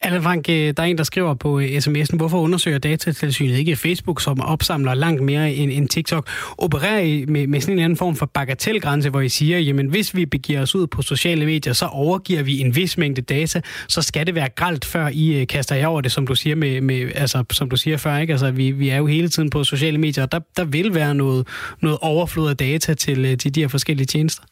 Allan 0.00 0.22
Frank, 0.22 0.48
øh, 0.48 0.74
der 0.76 0.82
er 0.82 0.86
en, 0.86 0.98
der 0.98 1.04
skriver 1.04 1.34
på 1.34 1.60
øh, 1.60 1.66
sms'en, 1.66 2.16
hvorfor 2.16 2.38
undersøger 2.40 2.78
datatilsynet 2.78 3.58
ikke 3.58 3.76
Facebook, 3.76 4.20
som 4.20 4.40
opsamler 4.40 4.94
langt 4.94 5.22
mere 5.22 5.54
end, 5.54 5.72
end 5.72 5.88
TikTok? 5.88 6.28
Opererer 6.58 7.00
I 7.00 7.24
med, 7.28 7.46
med 7.46 7.60
sådan 7.60 7.78
en 7.78 7.84
anden 7.84 7.96
form 7.96 8.16
for 8.16 8.26
bagatelgrænse, 8.26 9.10
hvor 9.10 9.20
I 9.20 9.28
siger, 9.28 9.58
jamen 9.58 9.86
hvis 9.86 10.14
vi 10.14 10.26
begiver 10.26 10.62
os 10.62 10.74
ud 10.74 10.86
på 10.86 11.02
sociale 11.02 11.46
medier, 11.46 11.72
så 11.72 11.86
overgiver 11.86 12.42
vi 12.42 12.58
en 12.58 12.76
vis 12.76 12.98
mængde 12.98 13.22
data, 13.22 13.60
så 13.88 14.02
skal 14.02 14.26
det 14.26 14.34
være 14.34 14.48
gralt, 14.48 14.84
før 14.84 15.08
I 15.12 15.40
øh, 15.40 15.46
kaster 15.46 15.76
jer 15.76 15.86
over 15.86 16.00
det, 16.00 16.12
som 16.12 16.26
du 16.26 16.34
siger, 16.34 16.56
med, 16.56 16.80
med, 16.80 17.10
altså, 17.14 17.44
som 17.52 17.70
du 17.70 17.76
siger 17.76 17.96
før. 17.96 18.18
Ikke? 18.18 18.32
Altså, 18.32 18.50
vi, 18.50 18.70
vi 18.70 18.88
er 18.88 18.96
jo 18.96 19.06
hele 19.06 19.28
tiden 19.28 19.50
på 19.50 19.64
sociale 19.64 19.98
medier, 19.98 20.24
og 20.24 20.32
der, 20.32 20.40
der 20.56 20.64
vil 20.64 20.94
være 20.94 21.14
noget, 21.14 21.46
noget 21.82 21.98
overflod 22.02 22.50
af 22.50 22.56
data 22.56 22.94
til, 22.94 23.38
til 23.38 23.54
de 23.54 23.60
her 23.60 23.68
forskellige 23.68 24.06
tjenester. 24.06 24.42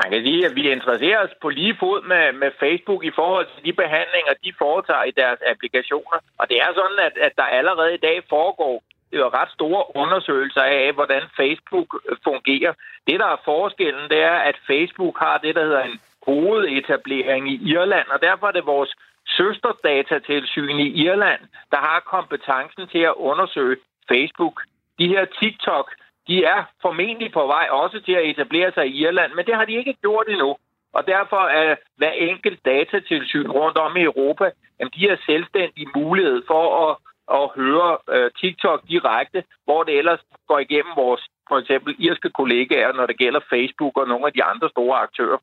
Man 0.00 0.10
kan 0.12 0.24
sige, 0.26 0.46
at 0.46 0.56
vi 0.56 0.70
interesserer 0.70 1.20
os 1.24 1.34
på 1.42 1.48
lige 1.48 1.76
fod 1.80 2.02
med, 2.12 2.32
med 2.32 2.50
Facebook 2.60 3.04
i 3.04 3.12
forhold 3.20 3.46
til 3.46 3.64
de 3.66 3.72
behandlinger, 3.82 4.32
de 4.44 4.52
foretager 4.58 5.04
i 5.04 5.10
deres 5.10 5.40
applikationer. 5.52 6.18
Og 6.40 6.44
det 6.50 6.58
er 6.64 6.70
sådan, 6.74 7.00
at, 7.08 7.14
at 7.26 7.32
der 7.36 7.48
allerede 7.58 7.94
i 7.94 8.04
dag 8.08 8.16
foregår 8.28 8.82
det 9.10 9.20
er 9.20 9.34
ret 9.40 9.52
store 9.58 9.96
undersøgelser 9.96 10.62
af, 10.62 10.92
hvordan 10.92 11.22
Facebook 11.36 11.88
fungerer. 12.24 12.72
Det, 13.06 13.20
der 13.20 13.26
er 13.26 13.44
forskellen, 13.44 14.10
det 14.10 14.20
er, 14.22 14.38
at 14.50 14.56
Facebook 14.66 15.18
har 15.18 15.38
det, 15.38 15.54
der 15.54 15.64
hedder 15.64 15.82
en 15.82 16.00
hovedetablering 16.26 17.52
i 17.52 17.56
Irland, 17.72 18.08
og 18.08 18.22
derfor 18.22 18.46
er 18.46 18.52
det 18.52 18.66
vores 18.66 18.92
søsterdatatilsyn 19.36 20.78
i 20.78 20.88
Irland, 21.06 21.40
der 21.70 21.80
har 21.88 22.00
kompetencen 22.14 22.88
til 22.88 23.02
at 23.10 23.14
undersøge 23.16 23.76
Facebook. 24.08 24.56
De 24.98 25.08
her 25.08 25.24
TikTok 25.24 25.90
de 26.28 26.44
er 26.44 26.60
formentlig 26.82 27.32
på 27.32 27.46
vej 27.46 27.66
også 27.70 28.00
til 28.06 28.12
at 28.12 28.26
etablere 28.30 28.72
sig 28.74 28.86
i 28.86 28.98
Irland, 29.04 29.32
men 29.36 29.46
det 29.46 29.54
har 29.54 29.64
de 29.64 29.78
ikke 29.80 29.94
gjort 30.04 30.26
endnu. 30.28 30.56
Og 30.96 31.02
derfor 31.06 31.42
er 31.62 31.76
hver 31.96 32.14
enkelt 32.30 32.58
datatilsyn 32.64 33.48
rundt 33.58 33.78
om 33.78 33.96
i 33.96 34.02
Europa, 34.02 34.46
jamen 34.78 34.92
de 34.96 35.08
har 35.08 35.18
selvstændig 35.26 35.84
mulighed 35.96 36.42
for 36.46 36.64
at, 36.84 36.92
at 37.38 37.44
høre 37.60 37.90
uh, 38.14 38.28
TikTok 38.40 38.80
direkte, 38.88 39.42
hvor 39.64 39.82
det 39.82 39.98
ellers 39.98 40.22
går 40.48 40.58
igennem 40.58 40.92
vores 40.96 41.22
for 41.48 41.58
eksempel 41.58 41.94
irske 41.98 42.30
kollegaer, 42.38 42.92
når 42.92 43.06
det 43.06 43.16
gælder 43.18 43.40
Facebook 43.52 43.94
og 43.96 44.08
nogle 44.08 44.26
af 44.26 44.32
de 44.32 44.42
andre 44.44 44.68
store 44.74 44.98
aktører. 45.06 45.38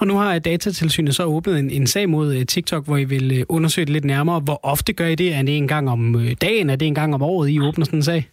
Og 0.00 0.06
nu 0.06 0.14
har 0.16 0.38
Datatilsynet 0.38 1.14
så 1.14 1.24
åbnet 1.24 1.58
en, 1.58 1.70
en 1.70 1.86
sag 1.86 2.08
mod 2.08 2.34
øh, 2.34 2.46
TikTok, 2.46 2.84
hvor 2.86 2.96
I 2.96 3.04
vil 3.04 3.38
øh, 3.38 3.44
undersøge 3.48 3.84
det 3.84 3.92
lidt 3.92 4.04
nærmere. 4.04 4.40
Hvor 4.40 4.60
ofte 4.62 4.92
gør 4.92 5.06
I 5.06 5.14
det? 5.14 5.34
Er 5.34 5.42
det 5.42 5.56
en 5.56 5.68
gang 5.68 5.90
om 5.90 6.16
dagen? 6.40 6.70
Er 6.70 6.76
det 6.76 6.88
en 6.88 6.94
gang 6.94 7.14
om 7.14 7.22
året, 7.22 7.48
I 7.48 7.60
åbner 7.60 7.84
sådan 7.84 7.98
en 7.98 8.02
sag? 8.02 8.28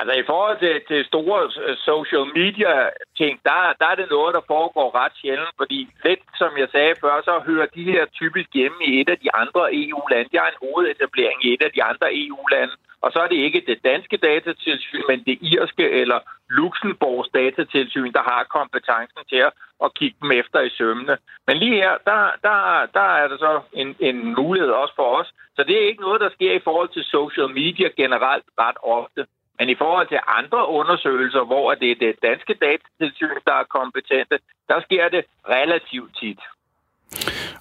Altså 0.00 0.14
i 0.22 0.28
forhold 0.30 0.58
til, 0.64 0.74
til 0.90 1.00
store 1.12 1.40
øh, 1.66 1.76
social 1.90 2.26
media 2.40 2.72
ting, 3.20 3.32
der, 3.48 3.58
der 3.80 3.86
er 3.92 3.96
det 4.00 4.08
noget, 4.16 4.34
der 4.36 4.50
foregår 4.54 4.88
ret 5.00 5.14
sjældent, 5.20 5.54
fordi 5.60 5.80
lidt 6.04 6.22
som 6.40 6.52
jeg 6.62 6.68
sagde 6.74 6.94
før, 7.02 7.14
så 7.28 7.34
hører 7.48 7.68
de 7.76 7.84
her 7.92 8.04
typisk 8.20 8.48
hjemme 8.58 8.80
i 8.90 9.00
et 9.00 9.10
af 9.14 9.18
de 9.24 9.30
andre 9.42 9.62
EU-lande. 9.82 10.30
De 10.32 10.40
har 10.42 10.50
en 10.50 10.62
hovedetablering 10.64 11.38
i 11.46 11.48
et 11.54 11.62
af 11.66 11.72
de 11.76 11.82
andre 11.90 12.08
EU-lande, 12.22 12.74
og 13.04 13.08
så 13.12 13.18
er 13.24 13.28
det 13.28 13.36
ikke 13.46 13.64
det 13.66 13.78
danske 13.84 14.16
datatilsyn, 14.16 15.02
men 15.10 15.18
det 15.28 15.36
irske 15.52 15.90
eller 16.02 16.18
Luxembourgs 16.58 17.28
datatilsyn, 17.38 18.12
der 18.12 18.22
har 18.30 18.52
kompetencen 18.56 19.22
til 19.28 19.40
at, 19.48 19.52
at 19.84 19.94
kigge 19.94 20.16
dem 20.22 20.30
efter 20.32 20.60
i 20.60 20.70
sømmene. 20.78 21.16
Men 21.46 21.56
lige 21.56 21.76
her, 21.82 21.94
der, 22.10 22.20
der, 22.46 22.86
der 22.98 23.08
er 23.20 23.28
der 23.28 23.38
så 23.46 23.60
en, 23.72 23.96
en 24.00 24.34
mulighed 24.40 24.70
også 24.70 24.94
for 24.96 25.08
os. 25.18 25.28
Så 25.56 25.64
det 25.68 25.74
er 25.76 25.88
ikke 25.88 26.06
noget, 26.06 26.20
der 26.20 26.30
sker 26.30 26.52
i 26.52 26.64
forhold 26.68 26.88
til 26.88 27.04
social 27.04 27.48
media 27.60 27.88
generelt 28.02 28.44
ret 28.58 28.78
ofte. 28.82 29.26
Men 29.60 29.68
i 29.68 29.74
forhold 29.74 30.08
til 30.08 30.20
andre 30.38 30.68
undersøgelser, 30.68 31.44
hvor 31.44 31.74
det 31.74 31.90
er 31.90 31.98
det 32.04 32.14
danske 32.22 32.54
datatilsyn, 32.66 33.38
der 33.48 33.56
er 33.62 33.72
kompetente, 33.78 34.36
der 34.68 34.78
sker 34.86 35.08
det 35.08 35.22
relativt 35.48 36.12
tit. 36.20 36.40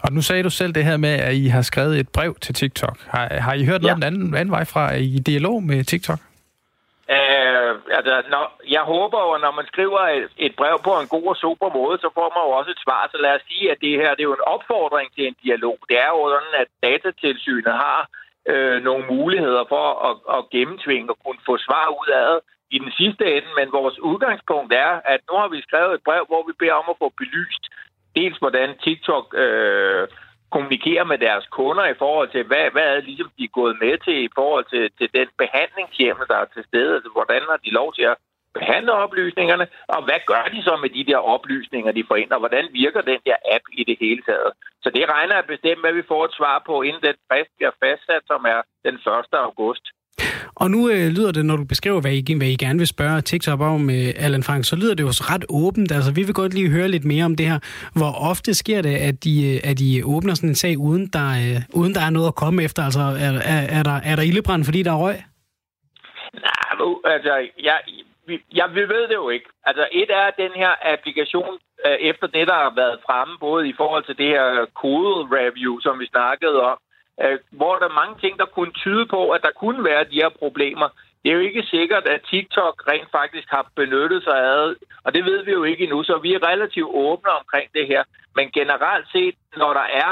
Og 0.03 0.09
nu 0.15 0.21
sagde 0.21 0.43
du 0.43 0.49
selv 0.49 0.73
det 0.73 0.85
her 0.85 0.97
med, 0.97 1.15
at 1.29 1.33
I 1.33 1.47
har 1.47 1.61
skrevet 1.61 1.99
et 1.99 2.09
brev 2.09 2.35
til 2.45 2.53
TikTok. 2.55 2.97
Har, 3.13 3.25
har 3.45 3.53
I 3.53 3.65
hørt 3.65 3.81
noget 3.81 3.91
ja. 3.91 3.93
om 3.93 4.01
den 4.01 4.07
anden, 4.13 4.35
anden 4.35 4.51
vej 4.51 4.65
fra? 4.65 4.83
Er 4.93 4.99
I 5.07 5.09
i 5.19 5.19
dialog 5.31 5.63
med 5.63 5.83
TikTok? 5.83 6.19
Øh, 7.17 7.71
altså, 7.97 8.15
når, 8.33 8.45
jeg 8.75 8.83
håber 8.93 9.19
jo, 9.27 9.31
når 9.45 9.53
man 9.59 9.65
skriver 9.71 10.01
et, 10.17 10.29
et 10.37 10.53
brev 10.59 10.75
på 10.87 10.93
en 11.01 11.07
god 11.15 11.27
og 11.33 11.37
super 11.45 11.69
måde, 11.79 11.97
så 12.03 12.09
får 12.17 12.27
man 12.35 12.41
jo 12.45 12.51
også 12.59 12.71
et 12.75 12.83
svar. 12.85 13.01
Så 13.11 13.17
lad 13.25 13.33
os 13.37 13.47
sige, 13.49 13.71
at 13.71 13.77
det 13.81 13.91
her 14.01 14.09
det 14.15 14.23
er 14.23 14.31
jo 14.31 14.39
en 14.39 14.49
opfordring 14.55 15.07
til 15.15 15.23
en 15.27 15.37
dialog. 15.43 15.77
Det 15.89 15.97
er 16.05 16.11
jo 16.15 16.21
sådan, 16.33 16.53
at 16.61 16.69
datatilsynet 16.87 17.75
har 17.85 17.99
øh, 18.51 18.83
nogle 18.83 19.03
muligheder 19.15 19.63
for 19.73 19.85
at, 20.09 20.15
at 20.35 20.49
gennemtvinge 20.49 21.09
og 21.13 21.17
kunne 21.25 21.41
få 21.49 21.57
svar 21.67 21.85
ud 22.01 22.09
af 22.21 22.27
det 22.33 22.39
i 22.75 22.77
den 22.83 22.91
sidste 22.99 23.25
ende. 23.35 23.51
Men 23.59 23.67
vores 23.71 23.99
udgangspunkt 23.99 24.73
er, 24.73 24.91
at 25.13 25.19
nu 25.29 25.33
har 25.41 25.47
vi 25.47 25.61
skrevet 25.61 25.93
et 25.93 26.05
brev, 26.07 26.23
hvor 26.31 26.43
vi 26.47 26.53
beder 26.59 26.73
om 26.81 26.87
at 26.89 26.99
få 27.03 27.07
belyst 27.17 27.63
dels, 28.15 28.37
hvordan 28.37 28.69
TikTok 28.83 29.25
øh, 29.43 30.07
kommunikerer 30.53 31.05
med 31.11 31.17
deres 31.17 31.45
kunder 31.57 31.85
i 31.85 31.99
forhold 32.03 32.29
til, 32.31 32.43
hvad, 32.49 32.65
hvad 32.71 32.87
er 32.95 33.01
ligesom 33.09 33.29
de 33.37 33.43
er 33.43 33.57
gået 33.59 33.75
med 33.83 33.97
til 34.05 34.17
i 34.23 34.29
forhold 34.35 34.65
til, 34.73 34.83
til 34.99 35.09
den 35.17 35.27
behandlingshjemme, 35.37 36.23
der 36.31 36.37
er 36.43 36.45
til 36.45 36.63
stede. 36.69 36.95
Altså, 36.95 37.09
hvordan 37.17 37.41
har 37.49 37.57
de 37.65 37.71
lov 37.79 37.93
til 37.93 38.05
at 38.13 38.17
behandle 38.57 38.91
oplysningerne, 39.03 39.65
og 39.95 39.99
hvad 40.05 40.19
gør 40.31 40.45
de 40.53 40.59
så 40.67 40.73
med 40.83 40.89
de 40.97 41.03
der 41.09 41.19
oplysninger, 41.35 41.91
de 41.91 42.07
får 42.07 42.15
ind, 42.15 42.31
og 42.31 42.39
hvordan 42.39 42.65
virker 42.81 43.01
den 43.01 43.19
der 43.27 43.37
app 43.55 43.65
i 43.79 43.83
det 43.89 43.97
hele 44.03 44.21
taget. 44.29 44.51
Så 44.83 44.89
det 44.95 45.03
regner 45.13 45.35
jeg 45.35 45.45
bestemt, 45.53 45.85
at 45.85 45.95
vi 45.95 46.09
får 46.11 46.25
et 46.25 46.37
svar 46.39 46.63
på, 46.65 46.81
inden 46.81 47.01
den 47.07 47.15
frist 47.27 47.51
bliver 47.57 47.73
fastsat, 47.83 48.23
som 48.31 48.41
er 48.53 48.59
den 48.85 48.95
1. 48.95 49.47
august. 49.47 49.85
Og 50.55 50.71
nu 50.71 50.89
øh, 50.89 51.07
lyder 51.17 51.31
det, 51.31 51.45
når 51.45 51.57
du 51.57 51.65
beskriver, 51.65 52.01
hvad 52.01 52.13
I, 52.13 52.37
hvad 52.37 52.47
I 52.47 52.55
gerne 52.55 52.79
vil 52.79 52.87
spørge 52.87 53.21
TikTok 53.21 53.61
om, 53.61 53.89
øh, 53.89 54.25
Allan 54.25 54.43
Frank, 54.43 54.65
så 54.65 54.75
lyder 54.75 54.95
det 54.95 55.03
jo 55.03 55.13
ret 55.31 55.45
åbent. 55.49 55.91
Altså, 55.91 56.11
vi 56.13 56.23
vil 56.23 56.33
godt 56.33 56.53
lige 56.53 56.69
høre 56.69 56.87
lidt 56.87 57.05
mere 57.05 57.25
om 57.25 57.35
det 57.35 57.45
her. 57.45 57.59
Hvor 57.99 58.11
ofte 58.31 58.53
sker 58.53 58.81
det, 58.81 58.95
at 59.09 59.23
de, 59.23 59.33
øh, 59.49 59.69
at 59.71 59.79
de 59.79 60.01
åbner 60.05 60.33
sådan 60.33 60.49
en 60.49 60.55
sag, 60.55 60.77
uden 60.77 61.07
der, 61.07 61.29
øh, 61.43 61.61
uden 61.79 61.93
der 61.95 62.01
er 62.01 62.09
noget 62.09 62.27
at 62.27 62.35
komme 62.35 62.63
efter? 62.63 62.83
Altså, 62.83 62.99
er, 62.99 63.31
er, 63.53 63.61
er, 63.77 63.83
der, 63.83 63.97
er 64.09 64.15
der 64.15 64.23
ildebrand, 64.23 64.63
fordi 64.65 64.83
der 64.83 64.91
er 64.91 65.01
røg? 65.05 65.17
Nej, 66.33 67.13
altså, 67.15 67.33
jeg, 67.63 67.77
Ja, 68.55 68.67
vi 68.67 68.81
ved 68.81 69.07
det 69.07 69.15
jo 69.23 69.29
ikke. 69.29 69.49
Altså, 69.63 69.87
et 69.91 70.09
er 70.09 70.29
den 70.43 70.51
her 70.51 70.71
applikation, 70.93 71.59
øh, 71.85 71.91
efter 71.91 72.27
det, 72.27 72.47
der 72.47 72.53
har 72.53 72.73
været 72.75 72.99
fremme, 73.05 73.37
både 73.39 73.69
i 73.69 73.73
forhold 73.77 74.03
til 74.03 74.17
det 74.17 74.27
her 74.27 74.65
kode-review, 74.81 75.79
som 75.79 75.99
vi 75.99 76.07
snakkede 76.07 76.61
om, 76.61 76.77
øh, 77.23 77.39
hvor 77.51 77.75
der 77.75 77.85
er 77.85 77.99
mange 78.01 78.15
ting, 78.19 78.39
der 78.39 78.45
kunne 78.45 78.71
tyde 78.71 79.05
på, 79.05 79.29
at 79.29 79.41
der 79.41 79.51
kunne 79.61 79.83
være 79.83 80.03
de 80.03 80.21
her 80.23 80.29
problemer. 80.29 80.89
Det 81.23 81.29
er 81.29 81.35
jo 81.35 81.39
ikke 81.49 81.63
sikkert, 81.63 82.07
at 82.07 82.21
TikTok 82.29 82.83
rent 82.87 83.11
faktisk 83.11 83.47
har 83.49 83.65
benyttet 83.75 84.23
sig 84.23 84.37
af 84.37 84.73
og 85.03 85.13
det 85.13 85.25
ved 85.25 85.43
vi 85.43 85.51
jo 85.51 85.63
ikke 85.63 85.83
endnu, 85.83 86.03
så 86.03 86.17
vi 86.17 86.33
er 86.33 86.47
relativt 86.47 86.89
åbne 86.93 87.31
omkring 87.31 87.69
det 87.73 87.87
her. 87.87 88.03
Men 88.35 88.51
generelt 88.51 89.07
set, 89.11 89.35
når 89.57 89.73
der 89.73 89.87
er 90.03 90.11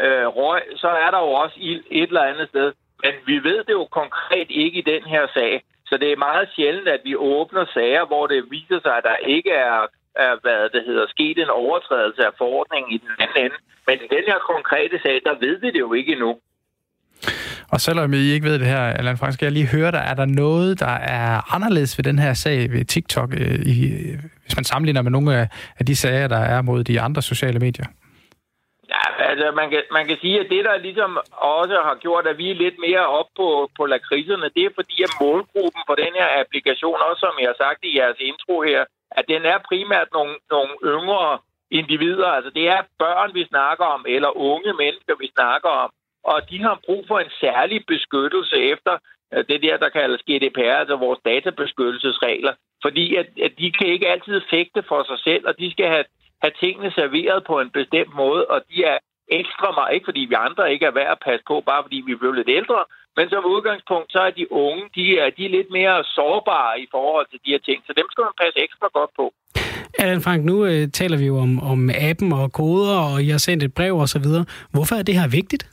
øh, 0.00 0.26
røg, 0.26 0.62
så 0.76 0.88
er 0.88 1.10
der 1.10 1.18
jo 1.18 1.32
også 1.42 1.56
ild 1.58 1.84
et 1.90 2.08
eller 2.08 2.22
andet 2.22 2.48
sted. 2.48 2.72
Men 3.02 3.12
vi 3.26 3.36
ved 3.48 3.64
det 3.64 3.72
jo 3.72 3.84
konkret 3.84 4.46
ikke 4.50 4.78
i 4.78 4.88
den 4.92 5.02
her 5.02 5.26
sag. 5.34 5.62
Så 5.92 5.98
det 6.02 6.10
er 6.12 6.26
meget 6.28 6.48
sjældent, 6.56 6.88
at 6.96 7.00
vi 7.08 7.14
åbner 7.16 7.64
sager, 7.74 8.04
hvor 8.10 8.24
det 8.26 8.40
viser 8.50 8.80
sig, 8.84 8.94
at 8.98 9.04
der 9.10 9.16
ikke 9.36 9.50
er, 9.50 9.78
er 10.26 10.32
hvad 10.42 10.60
det 10.74 10.82
hedder, 10.88 11.06
sket 11.14 11.38
en 11.38 11.50
overtrædelse 11.62 12.22
af 12.28 12.32
forordningen 12.38 12.90
i 12.96 12.98
den 13.04 13.12
anden 13.22 13.38
ende. 13.44 13.56
Men 13.86 13.96
i 14.06 14.08
den 14.16 14.24
her 14.30 14.38
konkrete 14.52 14.96
sag, 15.04 15.16
der 15.26 15.34
ved 15.44 15.54
vi 15.62 15.68
det 15.74 15.80
jo 15.86 15.92
ikke 15.92 16.12
endnu. 16.12 16.32
Og 17.72 17.80
selvom 17.80 18.12
I 18.12 18.22
ikke 18.34 18.46
ved 18.46 18.58
det 18.58 18.66
her, 18.66 18.82
Allan 18.98 19.18
Frank, 19.18 19.32
skal 19.32 19.46
jeg 19.46 19.52
lige 19.52 19.74
høre 19.76 19.90
dig, 19.90 20.02
er 20.10 20.14
der 20.14 20.24
noget, 20.24 20.80
der 20.80 20.96
er 21.20 21.54
anderledes 21.54 21.98
ved 21.98 22.04
den 22.04 22.18
her 22.18 22.34
sag 22.34 22.72
ved 22.72 22.84
TikTok, 22.84 23.30
øh, 23.40 23.58
i, 23.74 23.76
hvis 24.42 24.56
man 24.56 24.64
sammenligner 24.64 25.02
med 25.02 25.10
nogle 25.10 25.48
af 25.78 25.86
de 25.86 25.96
sager, 25.96 26.28
der 26.28 26.42
er 26.54 26.62
mod 26.62 26.84
de 26.84 27.00
andre 27.00 27.22
sociale 27.22 27.58
medier? 27.58 27.86
Altså 29.32 29.50
man 29.60 29.68
kan, 29.70 29.82
man 29.98 30.04
kan 30.08 30.18
sige, 30.20 30.40
at 30.40 30.50
det, 30.50 30.64
der 30.64 30.76
ligesom 30.88 31.10
også 31.58 31.76
har 31.88 31.96
gjort, 32.04 32.26
at 32.26 32.38
vi 32.38 32.46
er 32.50 32.62
lidt 32.64 32.78
mere 32.86 33.06
op 33.18 33.30
på, 33.36 33.48
på 33.76 33.82
lakridserne, 33.86 34.50
det 34.56 34.64
er 34.64 34.78
fordi, 34.78 34.96
at 35.06 35.12
målgruppen 35.20 35.82
for 35.88 35.94
den 35.94 36.12
her 36.18 36.28
applikation, 36.42 36.98
også 37.08 37.20
som 37.20 37.34
jeg 37.40 37.48
har 37.52 37.58
sagt 37.64 37.80
i 37.84 37.98
jeres 37.98 38.20
intro 38.30 38.56
her, 38.70 38.82
at 39.18 39.24
den 39.32 39.42
er 39.52 39.58
primært 39.70 40.08
nogle, 40.12 40.34
nogle 40.50 40.72
yngre 40.94 41.38
individer. 41.70 42.28
Altså 42.36 42.50
det 42.58 42.64
er 42.68 42.80
børn, 42.98 43.30
vi 43.34 43.44
snakker 43.52 43.84
om, 43.84 44.04
eller 44.08 44.30
unge 44.50 44.72
mennesker, 44.82 45.14
vi 45.22 45.28
snakker 45.36 45.68
om 45.84 45.90
og 46.24 46.50
de 46.50 46.58
har 46.62 46.80
brug 46.86 47.04
for 47.08 47.18
en 47.18 47.30
særlig 47.40 47.86
beskyttelse 47.86 48.56
efter 48.56 48.98
øh, 49.34 49.44
det 49.48 49.62
der, 49.62 49.76
der 49.76 49.88
kaldes 49.88 50.22
GDPR, 50.22 50.78
altså 50.82 50.96
vores 50.96 51.20
databeskyttelsesregler, 51.24 52.54
fordi 52.82 53.16
at, 53.16 53.26
at 53.42 53.52
de 53.58 53.72
kan 53.72 53.86
ikke 53.86 54.08
altid 54.08 54.40
fægte 54.50 54.82
for 54.88 55.02
sig 55.02 55.18
selv, 55.18 55.46
og 55.48 55.58
de 55.58 55.70
skal 55.70 55.86
have, 55.86 56.04
have 56.42 56.52
tingene 56.60 56.90
serveret 56.90 57.44
på 57.44 57.60
en 57.60 57.70
bestemt 57.70 58.14
måde, 58.14 58.46
og 58.46 58.60
de 58.70 58.84
er 58.84 58.98
ekstra 59.28 59.68
meget, 59.78 59.94
ikke 59.94 60.08
fordi 60.10 60.20
vi 60.30 60.34
andre 60.46 60.72
ikke 60.72 60.86
er 60.86 60.98
værd 61.00 61.12
at 61.16 61.24
passe 61.26 61.44
på, 61.50 61.62
bare 61.70 61.82
fordi 61.84 61.98
vi 62.06 62.14
bliver 62.14 62.34
lidt 62.34 62.50
ældre, 62.60 62.80
men 63.16 63.28
som 63.28 63.44
udgangspunkt, 63.54 64.12
så 64.12 64.18
er 64.18 64.30
de 64.30 64.52
unge, 64.52 64.84
de 64.94 65.18
er, 65.18 65.30
de 65.36 65.44
er 65.44 65.54
lidt 65.58 65.70
mere 65.70 66.04
sårbare 66.04 66.80
i 66.80 66.86
forhold 66.90 67.26
til 67.30 67.40
de 67.44 67.50
her 67.50 67.62
ting, 67.68 67.78
så 67.86 67.92
dem 67.96 68.06
skal 68.10 68.22
man 68.22 68.40
passe 68.42 68.58
ekstra 68.66 68.88
godt 68.98 69.10
på. 69.16 69.26
Allan 69.98 70.22
Frank, 70.22 70.44
nu 70.44 70.64
øh, 70.64 70.88
taler 70.88 71.18
vi 71.18 71.26
jo 71.26 71.36
om, 71.38 71.52
om 71.72 71.90
appen 72.10 72.32
og 72.32 72.52
koder, 72.52 72.98
og 73.12 73.22
I 73.22 73.28
har 73.28 73.38
sendt 73.38 73.62
et 73.62 73.74
brev 73.74 73.96
og 73.96 74.08
så 74.08 74.18
videre. 74.18 74.44
Hvorfor 74.74 74.94
er 74.96 75.02
det 75.02 75.20
her 75.20 75.28
vigtigt? 75.28 75.64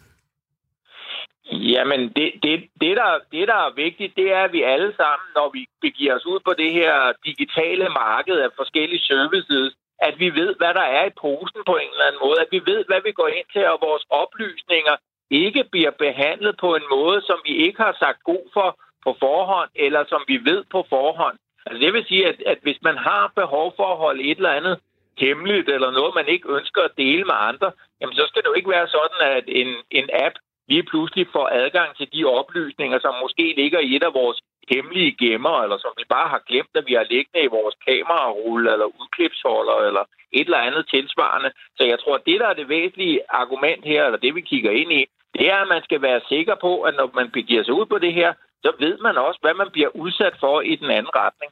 Jamen, 1.51 2.01
det, 2.17 2.27
det, 2.43 2.53
det, 2.81 2.93
der, 3.01 3.11
det, 3.31 3.47
der 3.47 3.59
er 3.67 3.75
vigtigt, 3.85 4.15
det 4.15 4.27
er, 4.37 4.43
at 4.43 4.53
vi 4.53 4.61
alle 4.63 4.91
sammen, 5.01 5.27
når 5.35 5.47
vi 5.53 5.61
begiver 5.81 6.15
os 6.15 6.25
ud 6.25 6.39
på 6.45 6.53
det 6.61 6.71
her 6.73 6.93
digitale 7.25 7.87
marked 8.03 8.37
af 8.45 8.49
forskellige 8.59 9.03
services, 9.11 9.75
at 10.07 10.19
vi 10.19 10.29
ved, 10.29 10.55
hvad 10.59 10.73
der 10.73 10.87
er 10.99 11.05
i 11.05 11.17
posen 11.21 11.61
på 11.65 11.75
en 11.83 11.91
eller 11.93 12.07
anden 12.07 12.23
måde, 12.25 12.39
at 12.41 12.51
vi 12.51 12.61
ved, 12.71 12.81
hvad 12.89 13.01
vi 13.07 13.11
går 13.11 13.27
ind 13.27 13.47
til, 13.53 13.65
og 13.73 13.77
vores 13.81 14.05
oplysninger 14.09 14.95
ikke 15.29 15.63
bliver 15.71 15.91
behandlet 15.91 16.55
på 16.57 16.75
en 16.75 16.87
måde, 16.91 17.21
som 17.21 17.39
vi 17.45 17.53
ikke 17.65 17.81
har 17.81 17.95
sagt 17.99 18.23
god 18.23 18.45
for 18.53 18.69
på 19.03 19.15
forhånd, 19.19 19.69
eller 19.75 20.05
som 20.09 20.21
vi 20.27 20.37
ved 20.49 20.63
på 20.71 20.85
forhånd. 20.89 21.37
Altså 21.65 21.79
det 21.85 21.93
vil 21.93 22.05
sige, 22.05 22.27
at, 22.27 22.37
at 22.45 22.59
hvis 22.61 22.79
man 22.81 22.97
har 22.97 23.31
behov 23.35 23.73
for 23.75 23.87
at 23.91 23.97
holde 23.97 24.23
et 24.23 24.37
eller 24.37 24.57
andet 24.59 24.79
hemmeligt, 25.17 25.69
eller 25.69 25.91
noget, 25.91 26.15
man 26.15 26.27
ikke 26.27 26.51
ønsker 26.57 26.81
at 26.81 26.97
dele 26.97 27.23
med 27.23 27.37
andre, 27.49 27.71
jamen 28.01 28.15
så 28.15 28.25
skal 28.27 28.41
det 28.41 28.49
jo 28.49 28.53
ikke 28.53 28.69
være 28.69 28.87
sådan, 28.87 29.19
at 29.37 29.43
en, 29.47 29.69
en 29.91 30.09
app 30.25 30.35
lige 30.67 30.83
pludselig 30.83 31.27
får 31.35 31.47
adgang 31.61 31.95
til 31.95 32.07
de 32.13 32.25
oplysninger, 32.25 32.99
som 32.99 33.13
måske 33.21 33.53
ligger 33.61 33.79
i 33.79 33.95
et 33.95 34.03
af 34.03 34.13
vores 34.13 34.39
hemmelige 34.73 35.15
gemmer, 35.21 35.55
eller 35.63 35.77
som 35.81 35.93
vi 35.99 36.05
bare 36.15 36.29
har 36.33 36.41
glemt, 36.49 36.73
at 36.79 36.87
vi 36.89 36.93
har 36.99 37.05
liggende 37.13 37.45
i 37.45 37.55
vores 37.57 37.75
kamerarulle, 37.87 38.67
eller 38.73 38.87
udklipsholder, 39.01 39.77
eller 39.87 40.03
et 40.37 40.47
eller 40.47 40.67
andet 40.67 40.83
tilsvarende. 40.93 41.51
Så 41.77 41.83
jeg 41.91 41.97
tror, 41.99 42.15
at 42.15 42.27
det, 42.29 42.37
der 42.41 42.47
er 42.49 42.57
det 42.59 42.69
væsentlige 42.77 43.19
argument 43.41 43.83
her, 43.91 44.01
eller 44.05 44.19
det, 44.25 44.35
vi 44.35 44.41
kigger 44.51 44.71
ind 44.81 44.91
i, 44.99 45.01
det 45.35 45.45
er, 45.53 45.57
at 45.63 45.71
man 45.75 45.83
skal 45.87 46.01
være 46.01 46.21
sikker 46.33 46.55
på, 46.65 46.71
at 46.87 46.93
når 46.99 47.07
man 47.19 47.27
begiver 47.37 47.63
sig 47.63 47.73
ud 47.73 47.85
på 47.85 47.97
det 48.05 48.13
her, 48.13 48.33
så 48.63 48.71
ved 48.79 48.95
man 49.07 49.15
også, 49.17 49.39
hvad 49.43 49.55
man 49.61 49.69
bliver 49.75 49.91
udsat 50.03 50.35
for 50.39 50.61
i 50.61 50.75
den 50.75 50.89
anden 50.97 51.11
retning. 51.21 51.51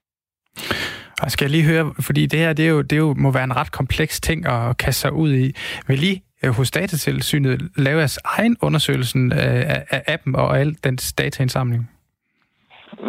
Jeg 1.23 1.31
skal 1.31 1.49
lige 1.49 1.63
høre, 1.63 1.93
fordi 2.01 2.25
det 2.25 2.39
her 2.39 2.53
det 2.53 2.65
er 2.65 2.69
jo, 2.69 2.81
det 2.81 2.93
er 2.93 2.97
jo, 3.07 3.13
må 3.13 3.31
være 3.31 3.43
en 3.43 3.55
ret 3.55 3.71
kompleks 3.71 4.21
ting 4.21 4.45
at 4.45 4.77
kaste 4.77 5.01
sig 5.01 5.13
ud 5.13 5.33
i. 5.33 5.53
Vil 5.87 5.99
lige 5.99 6.23
øh, 6.43 6.51
hos 6.51 6.71
datatilsynet 6.71 7.61
lave 7.77 7.97
jeres 7.97 8.19
egen 8.25 8.57
undersøgelsen 8.61 9.31
øh, 9.31 9.39
af, 9.73 9.85
af 9.89 10.03
appen 10.07 10.35
og 10.35 10.59
al 10.59 10.77
dens 10.83 11.13
dataindsamling? 11.13 11.96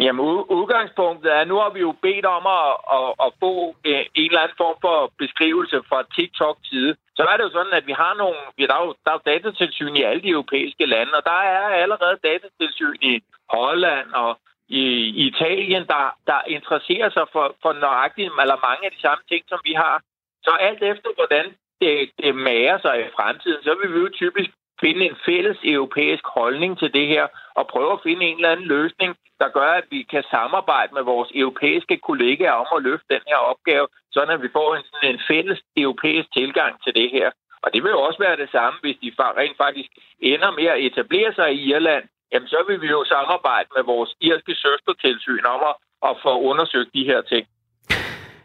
Jamen, 0.01 0.21
udgangspunktet 0.59 1.29
er, 1.37 1.43
nu 1.45 1.55
har 1.63 1.69
vi 1.69 1.79
jo 1.79 1.91
bedt 2.01 2.25
om 2.25 2.43
at, 2.59 2.69
at, 2.97 3.09
at 3.25 3.29
få 3.43 3.53
eh, 3.85 4.05
en 4.21 4.29
eller 4.31 4.43
anden 4.43 4.61
form 4.63 4.77
for 4.85 5.11
beskrivelse 5.17 5.77
fra 5.89 5.99
TikTok-side. 6.15 6.95
Så 7.17 7.21
er 7.29 7.37
det 7.37 7.43
jo 7.43 7.55
sådan, 7.57 7.73
at 7.79 7.87
vi 7.87 7.91
har 7.91 8.13
nogle, 8.21 8.39
vi 8.57 8.63
der 8.67 8.75
er 8.75 8.85
jo, 8.85 8.93
der 9.03 9.11
er 9.11 9.17
jo 9.17 9.29
datatilsyn 9.31 9.95
i 9.95 10.03
alle 10.09 10.21
de 10.21 10.35
europæiske 10.37 10.85
lande, 10.85 11.13
og 11.19 11.23
der 11.25 11.39
er 11.55 11.63
allerede 11.83 12.17
datatilsyn 12.29 12.97
i 13.01 13.13
Holland 13.49 14.07
og 14.13 14.31
i, 14.69 14.83
i 15.21 15.27
Italien, 15.31 15.83
der, 15.93 16.03
der 16.27 16.39
interesserer 16.47 17.09
sig 17.09 17.25
for, 17.31 17.55
for 17.61 17.73
nøjagtigt, 17.73 18.31
eller 18.41 18.65
mange 18.67 18.85
af 18.85 18.91
de 18.91 19.01
samme 19.01 19.23
ting, 19.31 19.43
som 19.47 19.59
vi 19.63 19.73
har. 19.73 20.01
Så 20.45 20.51
alt 20.67 20.83
efter, 20.83 21.09
hvordan 21.15 21.45
det, 21.81 22.11
det 22.21 22.35
mager 22.35 22.77
sig 22.77 22.95
i 22.99 23.11
fremtiden, 23.17 23.63
så 23.63 23.75
vil 23.79 23.93
vi 23.93 23.99
jo 23.99 24.09
typisk 24.21 24.49
finde 24.81 25.05
en 25.05 25.17
fælles 25.25 25.57
europæisk 25.63 26.25
holdning 26.25 26.79
til 26.79 26.93
det 26.93 27.07
her, 27.07 27.27
og 27.59 27.67
prøve 27.67 27.91
at 27.93 28.03
finde 28.03 28.25
en 28.25 28.35
eller 28.35 28.51
anden 28.51 28.65
løsning, 28.65 29.15
der 29.41 29.49
gør, 29.57 29.71
at 29.81 29.87
vi 29.91 30.01
kan 30.13 30.23
samarbejde 30.31 30.93
med 30.93 31.03
vores 31.03 31.29
europæiske 31.35 31.97
kollegaer 31.97 32.51
om 32.51 32.67
at 32.77 32.83
løfte 32.83 33.13
den 33.15 33.23
her 33.27 33.39
opgave, 33.51 33.87
sådan 34.11 34.33
at 34.35 34.41
vi 34.41 34.49
får 34.57 34.75
en, 34.75 34.83
sådan 34.83 35.15
en 35.15 35.21
fælles 35.27 35.59
europæisk 35.77 36.27
tilgang 36.37 36.83
til 36.83 36.95
det 36.95 37.09
her. 37.11 37.31
Og 37.63 37.73
det 37.73 37.83
vil 37.83 37.89
jo 37.89 38.01
også 38.01 38.19
være 38.19 38.37
det 38.43 38.49
samme, 38.51 38.79
hvis 38.81 38.97
de 39.03 39.11
rent 39.19 39.57
faktisk 39.57 39.91
ender 40.19 40.51
med 40.51 40.65
at 40.65 40.81
etablere 40.87 41.33
sig 41.33 41.53
i 41.53 41.63
Irland, 41.73 42.05
jamen 42.31 42.47
så 42.47 42.59
vil 42.67 42.81
vi 42.81 42.87
jo 42.87 43.03
samarbejde 43.05 43.69
med 43.75 43.83
vores 43.83 44.11
irske 44.21 44.55
søstertilsyn 44.55 45.45
om 45.45 45.61
at, 45.69 45.75
at 46.09 46.17
få 46.23 46.39
undersøgt 46.49 46.93
de 46.93 47.03
her 47.11 47.21
ting. 47.21 47.47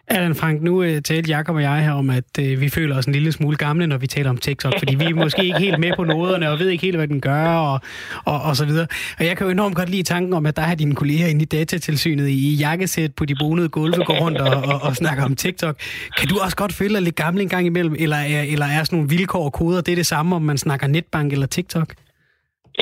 Allan 0.09 0.35
Frank, 0.35 0.63
nu 0.63 0.79
uh, 0.79 0.87
talte 0.87 1.31
Jacob 1.31 1.55
og 1.55 1.63
jeg 1.63 1.85
her 1.85 1.93
om, 1.93 2.11
at 2.11 2.39
uh, 2.39 2.61
vi 2.61 2.69
føler 2.69 2.99
os 2.99 3.07
en 3.07 3.13
lille 3.13 3.33
smule 3.33 3.57
gamle, 3.57 3.87
når 3.87 3.99
vi 3.99 4.07
taler 4.07 4.31
om 4.31 4.37
TikTok, 4.37 4.73
fordi 4.79 4.95
vi 4.95 5.05
er 5.05 5.15
måske 5.25 5.45
ikke 5.45 5.59
helt 5.59 5.79
med 5.79 5.93
på 5.97 6.05
noderne, 6.05 6.51
og 6.51 6.59
ved 6.59 6.69
ikke 6.69 6.83
helt, 6.83 6.97
hvad 6.97 7.09
den 7.09 7.21
gør, 7.21 7.47
og, 7.49 7.81
og, 8.25 8.43
og 8.43 8.57
så 8.57 8.67
videre. 8.67 8.87
Og 9.19 9.25
jeg 9.27 9.37
kan 9.37 9.47
jo 9.47 9.51
enormt 9.51 9.77
godt 9.77 9.89
lide 9.89 10.03
tanken 10.03 10.33
om, 10.33 10.47
at 10.47 10.57
der 10.57 10.63
har 10.63 10.75
dine 10.75 10.95
kolleger 10.95 11.27
inde 11.27 11.43
i 11.43 11.45
datatilsynet 11.45 12.29
i 12.29 12.55
jakkesæt 12.55 13.15
på 13.15 13.25
de 13.25 13.35
bonede 13.41 13.69
gulve 13.69 14.05
går 14.05 14.15
rundt 14.21 14.39
og, 14.41 14.63
og, 14.73 14.81
og 14.83 14.97
snakker 14.97 15.25
om 15.25 15.37
TikTok. 15.37 15.77
Kan 16.19 16.29
du 16.29 16.35
også 16.45 16.57
godt 16.57 16.73
føle 16.73 16.95
dig 16.95 17.03
lidt 17.03 17.17
gammel 17.17 17.43
en 17.43 17.49
gang 17.49 17.67
imellem, 17.67 17.97
eller 17.99 18.17
er, 18.17 18.43
eller 18.53 18.67
er 18.67 18.85
sådan 18.85 18.97
nogle 18.97 19.11
vilkår 19.11 19.45
og 19.45 19.53
koder, 19.53 19.81
det 19.81 19.93
er 19.93 19.97
det 19.97 20.07
samme, 20.07 20.37
om 20.37 20.43
man 20.43 20.59
snakker 20.59 20.87
netbank 20.87 21.33
eller 21.33 21.47
TikTok? 21.47 21.89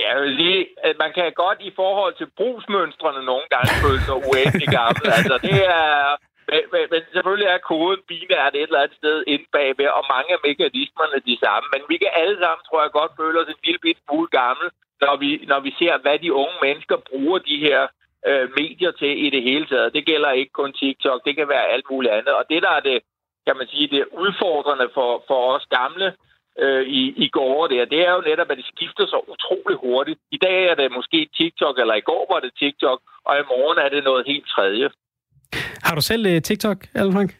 Ja, 0.00 0.12
at 0.88 0.96
man 1.04 1.11
kan 1.16 1.26
godt 1.44 1.58
i 1.61 1.72
forhold 1.80 2.14
til 2.20 2.26
brugsmønstrene 2.38 3.22
nogle 3.30 3.46
gange 3.54 3.70
føle 3.85 4.00
sig 4.08 4.16
uendelig 4.28 4.68
gammel. 4.80 5.04
Altså, 5.18 5.38
det 5.48 5.58
er... 5.78 5.88
Men, 6.52 6.62
men, 6.72 6.84
men 6.92 7.02
selvfølgelig 7.14 7.48
er 7.54 7.66
koden 7.70 8.00
binært 8.08 8.54
et 8.54 8.62
eller 8.62 8.82
andet 8.82 8.96
sted 9.00 9.16
inde 9.32 9.46
bagved, 9.56 9.88
og 9.98 10.04
mange 10.14 10.30
af 10.36 10.40
mekanismerne 10.48 11.18
de 11.28 11.36
samme. 11.44 11.66
Men 11.74 11.82
vi 11.90 11.96
kan 12.02 12.12
alle 12.22 12.36
sammen, 12.42 12.62
tror 12.64 12.80
jeg, 12.82 12.96
godt 12.98 13.12
føle 13.20 13.40
os 13.40 13.52
en 13.52 13.64
lille 13.66 13.82
bit 13.84 13.98
smule 14.04 14.28
gammel, 14.40 14.66
når 15.04 15.14
vi, 15.22 15.30
når 15.50 15.60
vi 15.66 15.70
ser, 15.80 15.94
hvad 16.04 16.18
de 16.24 16.32
unge 16.42 16.56
mennesker 16.66 16.96
bruger 17.10 17.38
de 17.50 17.56
her 17.66 17.80
øh, 18.28 18.46
medier 18.60 18.92
til 19.00 19.12
i 19.26 19.28
det 19.34 19.42
hele 19.42 19.66
taget. 19.66 19.94
Det 19.96 20.06
gælder 20.10 20.30
ikke 20.40 20.52
kun 20.60 20.72
TikTok, 20.72 21.20
det 21.26 21.34
kan 21.36 21.48
være 21.48 21.70
alt 21.74 21.86
muligt 21.90 22.14
andet. 22.18 22.34
Og 22.38 22.44
det, 22.50 22.62
der 22.62 22.72
er 22.78 22.84
det, 22.90 22.98
kan 23.46 23.56
man 23.56 23.68
sige, 23.72 23.88
det 23.94 24.04
udfordrende 24.24 24.88
for, 24.96 25.10
for 25.28 25.38
os 25.54 25.66
gamle, 25.78 26.08
øh, 26.58 26.82
i, 27.00 27.02
i 27.24 27.28
går 27.28 27.66
der, 27.66 27.84
det 27.84 28.00
er 28.08 28.12
jo 28.12 28.22
netop, 28.30 28.50
at 28.50 28.56
det 28.56 28.66
skifter 28.74 29.06
så 29.06 29.18
utrolig 29.34 29.76
hurtigt. 29.76 30.20
I 30.30 30.36
dag 30.36 30.64
er 30.64 30.74
det 30.74 30.92
måske 30.92 31.28
TikTok, 31.36 31.78
eller 31.78 31.94
i 31.94 32.06
går 32.10 32.26
var 32.32 32.40
det 32.40 32.52
TikTok, 32.58 33.00
og 33.24 33.38
i 33.38 33.48
morgen 33.52 33.78
er 33.78 33.88
det 33.88 34.04
noget 34.04 34.26
helt 34.26 34.48
tredje. 34.48 34.90
Har 35.86 35.94
du 35.98 36.02
selv 36.10 36.22
uh, 36.32 36.38
TikTok, 36.48 36.78
Allan 36.94 37.14
Frank? 37.16 37.30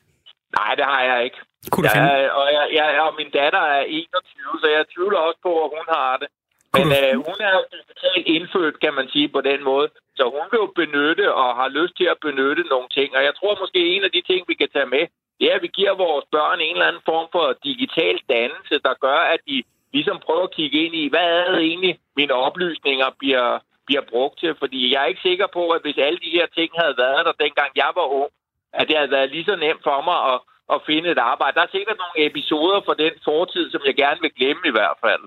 Nej, 0.59 0.73
det 0.79 0.85
har 0.93 1.03
jeg 1.11 1.19
ikke. 1.27 1.39
Kunne 1.71 1.85
du 1.85 1.89
jeg, 1.89 1.97
finde? 1.97 2.33
og, 2.41 2.47
jeg, 2.57 2.65
jeg, 2.79 2.87
og 3.07 3.13
min 3.21 3.31
datter 3.41 3.63
er 3.77 3.83
21, 3.83 4.61
så 4.63 4.67
jeg 4.77 4.85
tvivler 4.95 5.19
også 5.29 5.41
på, 5.49 5.53
at 5.65 5.71
hun 5.77 5.87
har 5.97 6.13
det. 6.23 6.29
Men 6.75 6.83
Kunne 6.83 6.95
du- 6.97 7.07
øh, 7.09 7.15
hun 7.29 7.39
er 7.51 7.55
digitalt 7.77 8.27
indfødt, 8.37 8.77
kan 8.85 8.95
man 8.99 9.07
sige, 9.15 9.29
på 9.37 9.41
den 9.51 9.61
måde. 9.71 9.89
Så 10.19 10.23
hun 10.37 10.47
vil 10.51 10.59
jo 10.65 10.69
benytte 10.83 11.27
og 11.43 11.49
har 11.61 11.69
lyst 11.79 11.95
til 12.01 12.07
at 12.15 12.19
benytte 12.27 12.63
nogle 12.73 12.89
ting. 12.99 13.09
Og 13.17 13.23
jeg 13.29 13.35
tror 13.39 13.53
måske, 13.63 13.81
en 13.97 14.05
af 14.09 14.13
de 14.17 14.23
ting, 14.31 14.41
vi 14.51 14.55
kan 14.61 14.69
tage 14.77 14.91
med, 14.97 15.05
det 15.39 15.45
er, 15.51 15.55
at 15.59 15.63
vi 15.67 15.71
giver 15.79 15.95
vores 16.07 16.25
børn 16.35 16.61
en 16.61 16.75
eller 16.77 16.89
anden 16.91 17.03
form 17.11 17.27
for 17.35 17.45
digital 17.69 18.17
dannelse, 18.35 18.75
der 18.87 18.95
gør, 19.07 19.21
at 19.35 19.41
de 19.49 19.57
ligesom 19.97 20.19
prøver 20.27 20.45
at 20.49 20.55
kigge 20.59 20.79
ind 20.85 20.95
i, 21.03 21.05
hvad 21.13 21.27
er 21.39 21.51
det 21.55 21.63
egentlig, 21.71 21.95
mine 22.17 22.35
oplysninger 22.47 23.09
bliver, 23.19 23.49
bliver 23.87 24.05
brugt 24.13 24.37
til. 24.43 24.53
Fordi 24.63 24.81
jeg 24.93 24.99
er 25.03 25.11
ikke 25.13 25.29
sikker 25.29 25.49
på, 25.59 25.63
at 25.77 25.81
hvis 25.85 25.99
alle 26.07 26.21
de 26.25 26.37
her 26.39 26.47
ting 26.59 26.71
havde 26.81 26.97
været 27.05 27.23
der, 27.27 27.43
dengang 27.45 27.71
jeg 27.83 27.91
var 27.99 28.07
ung, 28.21 28.33
at 28.79 28.89
det 28.89 28.97
havde 28.97 29.15
været 29.17 29.31
lige 29.35 29.49
så 29.51 29.57
nemt 29.57 29.83
for 29.89 29.99
mig 30.09 30.19
at, 30.33 30.39
at 30.75 30.79
finde 30.89 31.09
et 31.15 31.21
arbejde. 31.33 31.55
Der 31.59 31.65
er 31.65 31.77
sikkert 31.77 31.99
nogle 32.03 32.27
episoder 32.29 32.79
fra 32.87 32.95
den 33.05 33.15
fortid, 33.29 33.65
som 33.71 33.81
jeg 33.89 33.95
gerne 34.03 34.21
vil 34.25 34.33
glemme 34.39 34.65
i 34.71 34.75
hvert 34.77 34.99
fald. 35.05 35.23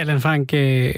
Allan 0.00 0.20
Frank, 0.20 0.46
øh, 0.62 0.94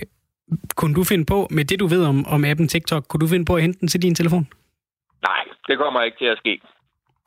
kunne 0.79 0.95
du 0.95 1.05
finde 1.05 1.27
på, 1.33 1.39
med 1.51 1.65
det 1.65 1.81
du 1.81 1.87
ved 1.87 2.05
om, 2.13 2.27
om 2.35 2.45
appen 2.45 2.69
TikTok, 2.69 3.03
kunne 3.09 3.23
du 3.25 3.27
finde 3.27 3.45
på 3.45 3.55
at 3.57 3.63
hente 3.63 3.81
den 3.81 3.89
til 3.89 4.03
din 4.03 4.15
telefon? 4.15 4.45
Nej, 5.29 5.45
det 5.69 5.79
kommer 5.79 6.03
ikke 6.03 6.19
til 6.19 6.31
at 6.35 6.39
ske. 6.39 6.61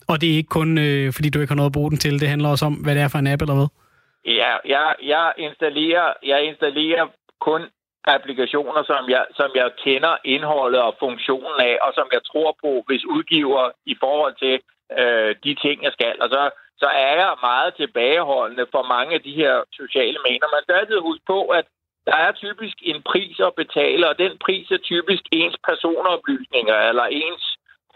Og 0.08 0.22
det 0.22 0.32
er 0.32 0.38
ikke 0.38 0.56
kun, 0.60 0.78
øh, 0.78 1.14
fordi 1.14 1.30
du 1.30 1.40
ikke 1.40 1.52
har 1.52 1.62
noget 1.62 1.70
at 1.70 1.78
bruge 1.78 1.90
den 1.90 1.98
til. 1.98 2.20
Det 2.20 2.30
handler 2.30 2.50
også 2.50 2.66
om, 2.66 2.74
hvad 2.74 2.96
det 2.96 3.02
er 3.04 3.08
for 3.08 3.20
en 3.20 3.28
app, 3.28 3.42
eller 3.42 3.56
hvad? 3.56 3.68
Ja, 4.26 4.54
jeg, 4.66 4.96
jeg, 5.04 5.34
installerer, 5.38 6.14
jeg 6.24 6.44
installerer 6.44 7.08
kun 7.42 7.62
applikationer, 8.08 8.84
som 8.84 9.10
jeg, 9.10 9.26
som 9.36 9.50
jeg 9.56 9.70
kender 9.84 10.14
indholdet 10.24 10.82
og 10.82 10.96
funktionen 11.00 11.60
af, 11.60 11.78
og 11.82 11.92
som 11.94 12.08
jeg 12.16 12.22
tror 12.32 12.58
på, 12.64 12.84
hvis 12.88 13.06
udgiver 13.06 13.72
i 13.86 13.96
forhold 14.00 14.36
til 14.44 14.56
øh, 15.00 15.36
de 15.44 15.54
ting, 15.64 15.84
jeg 15.84 15.94
skal. 15.98 16.16
Og 16.24 16.30
så, 16.30 16.42
så 16.78 16.86
er 16.86 17.14
jeg 17.24 17.34
meget 17.42 17.76
tilbageholdende 17.76 18.66
for 18.72 18.84
mange 18.84 19.14
af 19.16 19.22
de 19.22 19.34
her 19.42 19.54
sociale 19.74 20.20
medier. 20.28 20.56
Man 20.56 20.64
skal 20.64 20.76
altid 20.76 21.00
huske 21.00 21.26
på, 21.28 21.40
at 21.60 21.66
der 22.08 22.16
er 22.16 22.32
typisk 22.32 22.78
en 22.82 23.02
pris 23.12 23.40
at 23.40 23.56
betale, 23.56 24.10
og 24.10 24.18
den 24.18 24.38
pris 24.46 24.72
er 24.72 24.78
typisk 24.78 25.24
ens 25.32 25.58
personoplysninger 25.70 26.78
eller 26.90 27.04
ens 27.04 27.46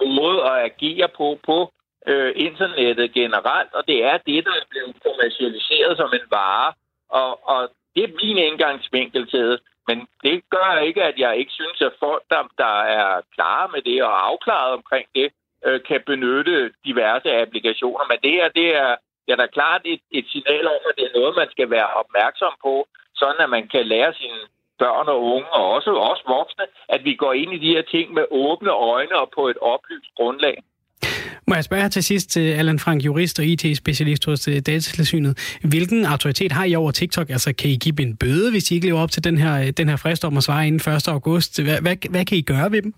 måde 0.05 0.43
at 0.43 0.57
agere 0.69 1.07
på 1.17 1.39
på 1.45 1.73
øh, 2.07 2.31
internettet 2.35 3.13
generelt, 3.13 3.73
og 3.73 3.83
det 3.87 4.03
er 4.03 4.17
det, 4.17 4.45
der 4.45 4.51
er 4.51 4.69
blevet 4.69 4.95
kommercialiseret 5.05 5.97
som 5.97 6.11
en 6.13 6.27
vare, 6.29 6.73
og, 7.09 7.49
og 7.49 7.69
det 7.95 8.03
er 8.03 8.17
min 8.23 8.37
indgangsvinkel 8.37 9.27
til 9.27 9.43
det. 9.51 9.59
Men 9.89 9.97
det 10.23 10.35
gør 10.55 10.79
ikke, 10.87 11.03
at 11.03 11.17
jeg 11.17 11.37
ikke 11.37 11.51
synes, 11.51 11.81
at 11.81 11.93
folk, 11.99 12.23
der, 12.29 12.41
der 12.57 12.75
er 12.97 13.21
klare 13.35 13.67
med 13.73 13.81
det 13.81 14.03
og 14.03 14.27
afklaret 14.29 14.71
omkring 14.79 15.07
det, 15.15 15.27
øh, 15.65 15.79
kan 15.89 16.01
benytte 16.05 16.71
diverse 16.85 17.29
applikationer. 17.43 18.05
Men 18.09 18.17
det 18.23 18.31
her, 18.31 18.49
det 18.59 18.67
er, 18.83 18.91
det 19.25 19.31
er 19.31 19.39
da 19.43 19.47
klart 19.57 19.81
et, 19.85 20.01
et 20.11 20.25
signal 20.33 20.67
om, 20.67 20.81
at 20.89 20.95
det 20.97 21.05
er 21.05 21.17
noget, 21.19 21.35
man 21.41 21.51
skal 21.51 21.69
være 21.69 21.89
opmærksom 22.01 22.53
på, 22.65 22.73
sådan 23.15 23.41
at 23.45 23.49
man 23.49 23.67
kan 23.67 23.85
lære 23.85 24.13
sine 24.13 24.41
børn 24.79 25.07
og 25.07 25.19
unge, 25.23 25.49
og 25.57 25.63
også 25.75 25.91
os 26.11 26.23
voksne, 26.27 26.65
at 26.89 27.01
vi 27.03 27.13
går 27.15 27.33
ind 27.33 27.51
i 27.53 27.63
de 27.65 27.73
her 27.75 27.81
ting 27.81 28.13
med 28.13 28.25
åbne 28.31 28.71
øjne 28.71 29.15
og 29.23 29.29
på 29.37 29.47
et 29.47 29.57
oplyst 29.57 30.11
grundlag. 30.17 30.57
Må 31.49 31.55
jeg 31.55 31.63
spørge 31.63 31.81
her 31.81 31.89
til 31.89 32.03
sidst 32.03 32.29
til 32.29 32.45
Allan 32.59 32.79
Frank, 32.79 32.99
jurist 33.05 33.39
og 33.39 33.45
IT-specialist 33.45 34.23
hos 34.29 34.47
øh, 34.47 34.57
Datatilsynet. 34.69 35.33
Hvilken 35.71 36.05
autoritet 36.13 36.51
har 36.51 36.65
I 36.71 36.75
over 36.81 36.91
TikTok? 36.91 37.27
Altså, 37.35 37.49
kan 37.59 37.69
I 37.75 37.77
give 37.83 37.95
dem 37.97 38.07
en 38.07 38.17
bøde, 38.23 38.47
hvis 38.51 38.71
I 38.71 38.75
ikke 38.75 38.87
lever 38.87 39.01
op 39.05 39.13
til 39.15 39.23
den 39.27 39.37
her, 39.43 39.53
øh, 39.61 39.67
den 39.79 39.87
her 39.91 39.97
frist 40.03 40.23
om 40.29 40.37
at 40.37 40.43
svare 40.47 40.67
inden 40.67 40.93
1. 40.93 41.07
august? 41.17 41.51
Hvad, 41.65 41.79
hvad, 41.85 41.95
hvad 42.13 42.25
kan 42.29 42.37
I 42.41 42.45
gøre 42.53 42.67
ved 42.73 42.81
dem? 42.85 42.93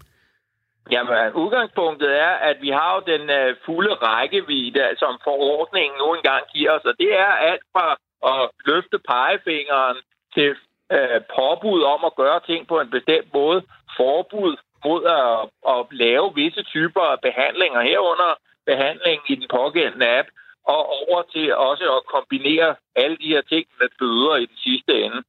Jamen, 0.94 1.14
udgangspunktet 1.44 2.12
er, 2.28 2.34
at 2.50 2.58
vi 2.66 2.70
har 2.78 2.90
jo 2.96 3.02
den 3.14 3.24
uh, 3.40 3.50
fulde 3.66 3.94
rækkevidde, 4.08 4.86
som 5.02 5.14
forordningen 5.28 5.96
nu 6.02 6.08
engang 6.18 6.44
giver 6.54 6.72
os, 6.78 6.86
og 6.92 6.96
det 7.02 7.12
er 7.26 7.32
alt 7.50 7.66
fra 7.74 7.88
at 8.34 8.44
løfte 8.70 8.98
pegefingeren 9.12 9.98
til 10.36 10.50
uh, 10.96 11.20
påbud 11.36 11.82
om 11.94 12.02
at 12.10 12.14
gøre 12.22 12.40
ting 12.50 12.62
på 12.72 12.76
en 12.84 12.90
bestemt 12.96 13.30
måde, 13.40 13.60
forbud 13.98 14.54
mod 14.86 15.02
at, 15.20 15.36
at 15.74 15.80
lave 16.04 16.26
visse 16.40 16.64
typer 16.74 17.04
af 17.14 17.18
behandlinger 17.28 17.82
herunder 17.90 18.32
behandling 18.72 19.20
i 19.32 19.36
den 19.40 19.48
pågældende 19.58 20.08
app, 20.20 20.28
og 20.74 20.82
over 21.00 21.22
til 21.34 21.56
også 21.56 21.86
at 21.98 22.02
kombinere 22.16 22.70
alle 22.96 23.18
de 23.22 23.28
her 23.34 23.44
ting 23.52 23.66
med 23.80 23.90
bøder 24.00 24.36
i 24.44 24.46
den 24.52 24.60
sidste 24.66 24.92
ende. 25.06 25.20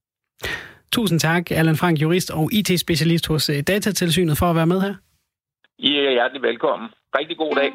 Tusind 0.93 1.21
tak, 1.21 1.51
Allan 1.51 1.77
Frank, 1.77 2.03
jurist 2.03 2.31
og 2.31 2.51
IT-specialist 2.53 3.29
hos 3.29 3.49
øh, 3.49 3.61
Datatilsynet, 3.69 4.39
for 4.39 4.47
at 4.47 4.57
være 4.57 4.67
med 4.67 4.81
her. 4.81 4.95
I 5.79 5.97
er 5.97 6.11
hjertelig 6.11 6.43
velkommen. 6.43 6.89
Rigtig 7.19 7.37
god 7.37 7.55
dag. 7.55 7.71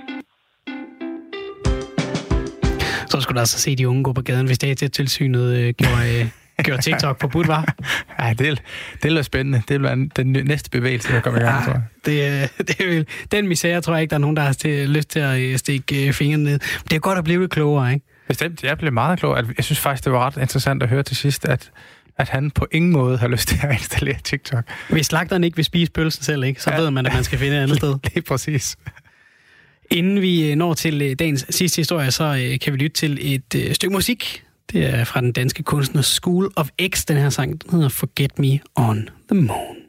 Så 3.11 3.21
skulle 3.21 3.35
du 3.35 3.39
altså 3.39 3.59
se 3.59 3.75
de 3.75 3.87
unge 3.89 4.03
gå 4.03 4.13
på 4.13 4.21
gaden, 4.21 4.47
hvis 4.47 4.59
Datatilsynet 4.59 5.57
øh, 5.59 5.73
gjorde, 5.73 6.03
øh, 6.15 6.25
gjorde 6.63 6.81
TikTok 6.81 7.19
forbudt, 7.21 7.47
var. 7.47 7.75
Ja, 8.19 8.33
det, 8.33 8.47
er- 8.49 8.55
det 9.03 9.17
er 9.17 9.21
spændende. 9.21 9.57
Det 9.67 9.73
vil 9.73 9.83
være 9.83 10.07
den 10.15 10.31
næste 10.31 10.69
bevægelse, 10.69 11.13
der 11.13 11.19
kommer 11.19 11.39
i 11.39 11.43
gang, 11.43 11.65
tror 11.65 11.73
jeg. 11.73 11.81
det, 12.05 12.41
øh, 12.43 12.47
det 12.67 12.81
er 12.81 12.85
vel, 12.87 13.07
den 13.31 13.47
misære 13.47 13.81
tror 13.81 13.93
jeg 13.93 14.01
ikke, 14.01 14.09
der 14.09 14.15
er 14.15 14.19
nogen, 14.19 14.35
der 14.37 14.43
har 14.43 14.53
til, 14.53 14.89
lyst 14.89 15.09
til 15.09 15.19
at 15.19 15.39
øh, 15.39 15.57
stikke 15.57 16.07
øh, 16.07 16.13
fingrene 16.13 16.43
ned. 16.43 16.51
Men 16.51 16.83
det 16.89 16.95
er 16.95 16.99
godt 16.99 17.17
at 17.17 17.23
blive 17.23 17.39
lidt 17.39 17.51
klogere, 17.51 17.93
ikke? 17.93 18.05
Bestemt, 18.27 18.63
jeg 18.63 18.77
blev 18.77 18.93
meget 18.93 19.19
klog. 19.19 19.37
Jeg 19.57 19.65
synes 19.65 19.79
faktisk, 19.79 20.03
det 20.05 20.13
var 20.13 20.27
ret 20.27 20.37
interessant 20.41 20.83
at 20.83 20.89
høre 20.89 21.03
til 21.03 21.15
sidst, 21.17 21.45
at, 21.45 21.71
at 22.17 22.29
han 22.29 22.51
på 22.51 22.67
ingen 22.71 22.91
måde 22.91 23.17
har 23.17 23.27
lyst 23.27 23.47
til 23.47 23.59
at 23.63 23.71
installere 23.73 24.17
TikTok. 24.23 24.63
Hvis 24.89 25.05
slagteren 25.05 25.43
ikke 25.43 25.55
vil 25.55 25.65
spise 25.65 25.91
pølsen 25.91 26.23
selv, 26.23 26.43
ikke, 26.43 26.61
så 26.61 26.69
Ja. 26.69 26.75
ja. 26.75 26.81
ved 26.81 26.91
man, 26.91 27.05
at 27.05 27.13
man 27.13 27.23
skal 27.23 27.39
finde 27.39 27.57
et 27.57 27.61
andet 27.61 27.77
sted. 27.77 27.95
Lige 28.13 28.21
præcis. 28.21 28.77
Inden 29.91 30.21
vi 30.21 30.55
når 30.55 30.73
til 30.73 31.15
dagens 31.19 31.45
sidste 31.49 31.79
historie, 31.79 32.11
så 32.11 32.57
kan 32.63 32.73
vi 32.73 32.77
lytte 32.77 32.95
til 32.95 33.41
et 33.55 33.75
stykke 33.75 33.93
musik. 33.93 34.43
Det 34.71 34.85
er 34.85 35.03
fra 35.03 35.21
den 35.21 35.31
danske 35.31 35.63
kunstner 35.63 36.01
School 36.01 36.51
of 36.55 36.69
X, 36.89 37.05
den 37.05 37.17
her 37.17 37.29
sang. 37.29 37.63
Den 37.63 37.71
hedder 37.71 37.89
Forget 37.89 38.39
Me 38.39 38.59
on 38.75 39.09
the 39.31 39.41
Moon. 39.41 39.86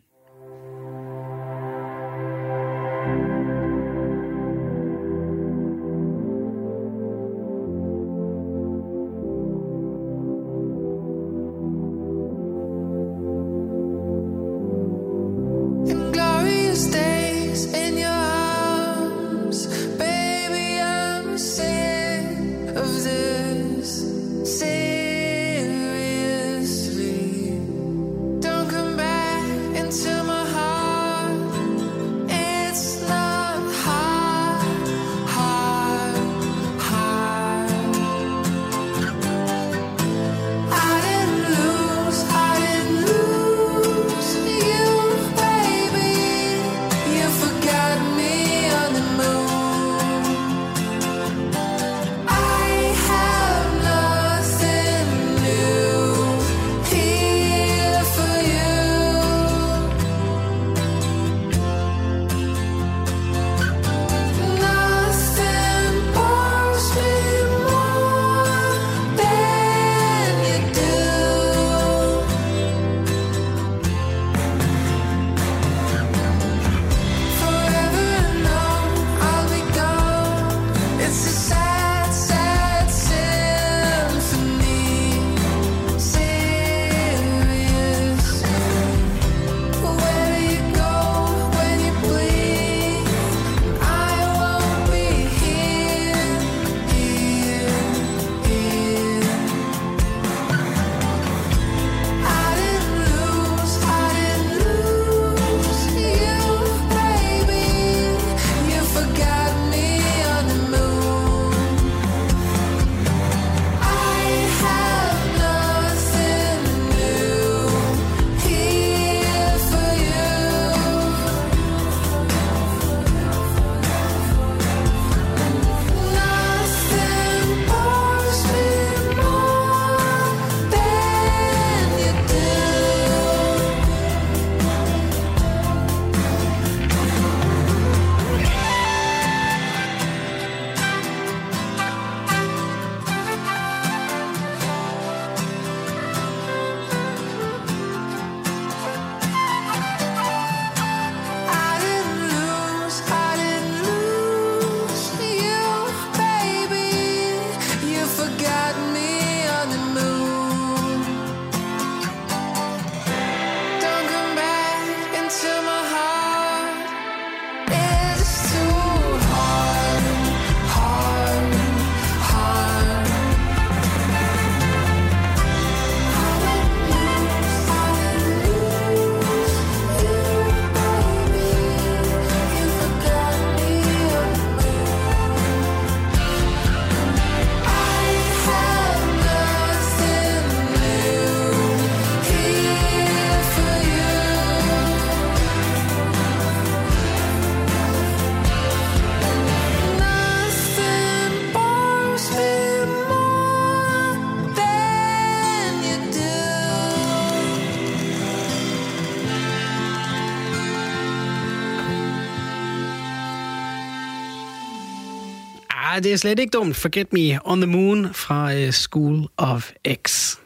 Nej, 215.98 216.02
det 216.02 216.12
er 216.12 216.16
slet 216.16 216.38
ikke 216.38 216.50
dumt. 216.50 216.76
Forget 216.76 217.12
Me 217.12 217.38
on 217.44 217.60
the 217.60 217.70
Moon 217.70 218.14
fra 218.14 218.54
uh, 218.54 218.70
School 218.70 219.26
of 219.36 219.70
X. 220.06 220.36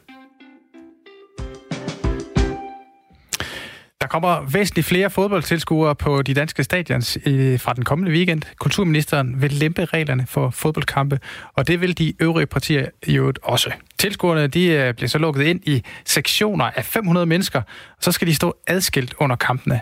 Der 4.01 4.07
kommer 4.07 4.51
væsentligt 4.53 4.87
flere 4.87 5.11
fodboldtilskuere 5.11 5.95
på 5.95 6.23
de 6.23 6.35
danske 6.35 6.65
stadions 6.65 7.19
øh, 7.27 7.61
fra 7.61 7.73
den 7.73 7.85
kommende 7.85 8.13
weekend. 8.13 8.43
Kulturministeren 8.59 9.43
vil 9.43 9.53
lempe 9.53 9.85
reglerne 9.85 10.27
for 10.27 10.51
fodboldkampe, 10.51 11.21
og 11.55 11.69
det 11.69 11.81
vil 11.81 11.99
de 11.99 12.13
øvrige 12.21 12.47
partier 12.47 12.87
i 13.07 13.17
øvrigt 13.17 13.39
også. 13.43 13.71
Tilskuerne 13.99 14.47
de 14.47 14.67
øh, 14.67 14.95
bliver 14.95 15.09
så 15.09 15.19
lukket 15.19 15.43
ind 15.43 15.61
i 15.65 15.83
sektioner 16.05 16.65
af 16.65 16.85
500 16.85 17.27
mennesker, 17.27 17.61
og 17.97 17.97
så 18.01 18.13
skal 18.13 18.29
de 18.29 18.35
stå 18.35 18.57
adskilt 18.67 19.15
under 19.19 19.37
kampene. 19.37 19.81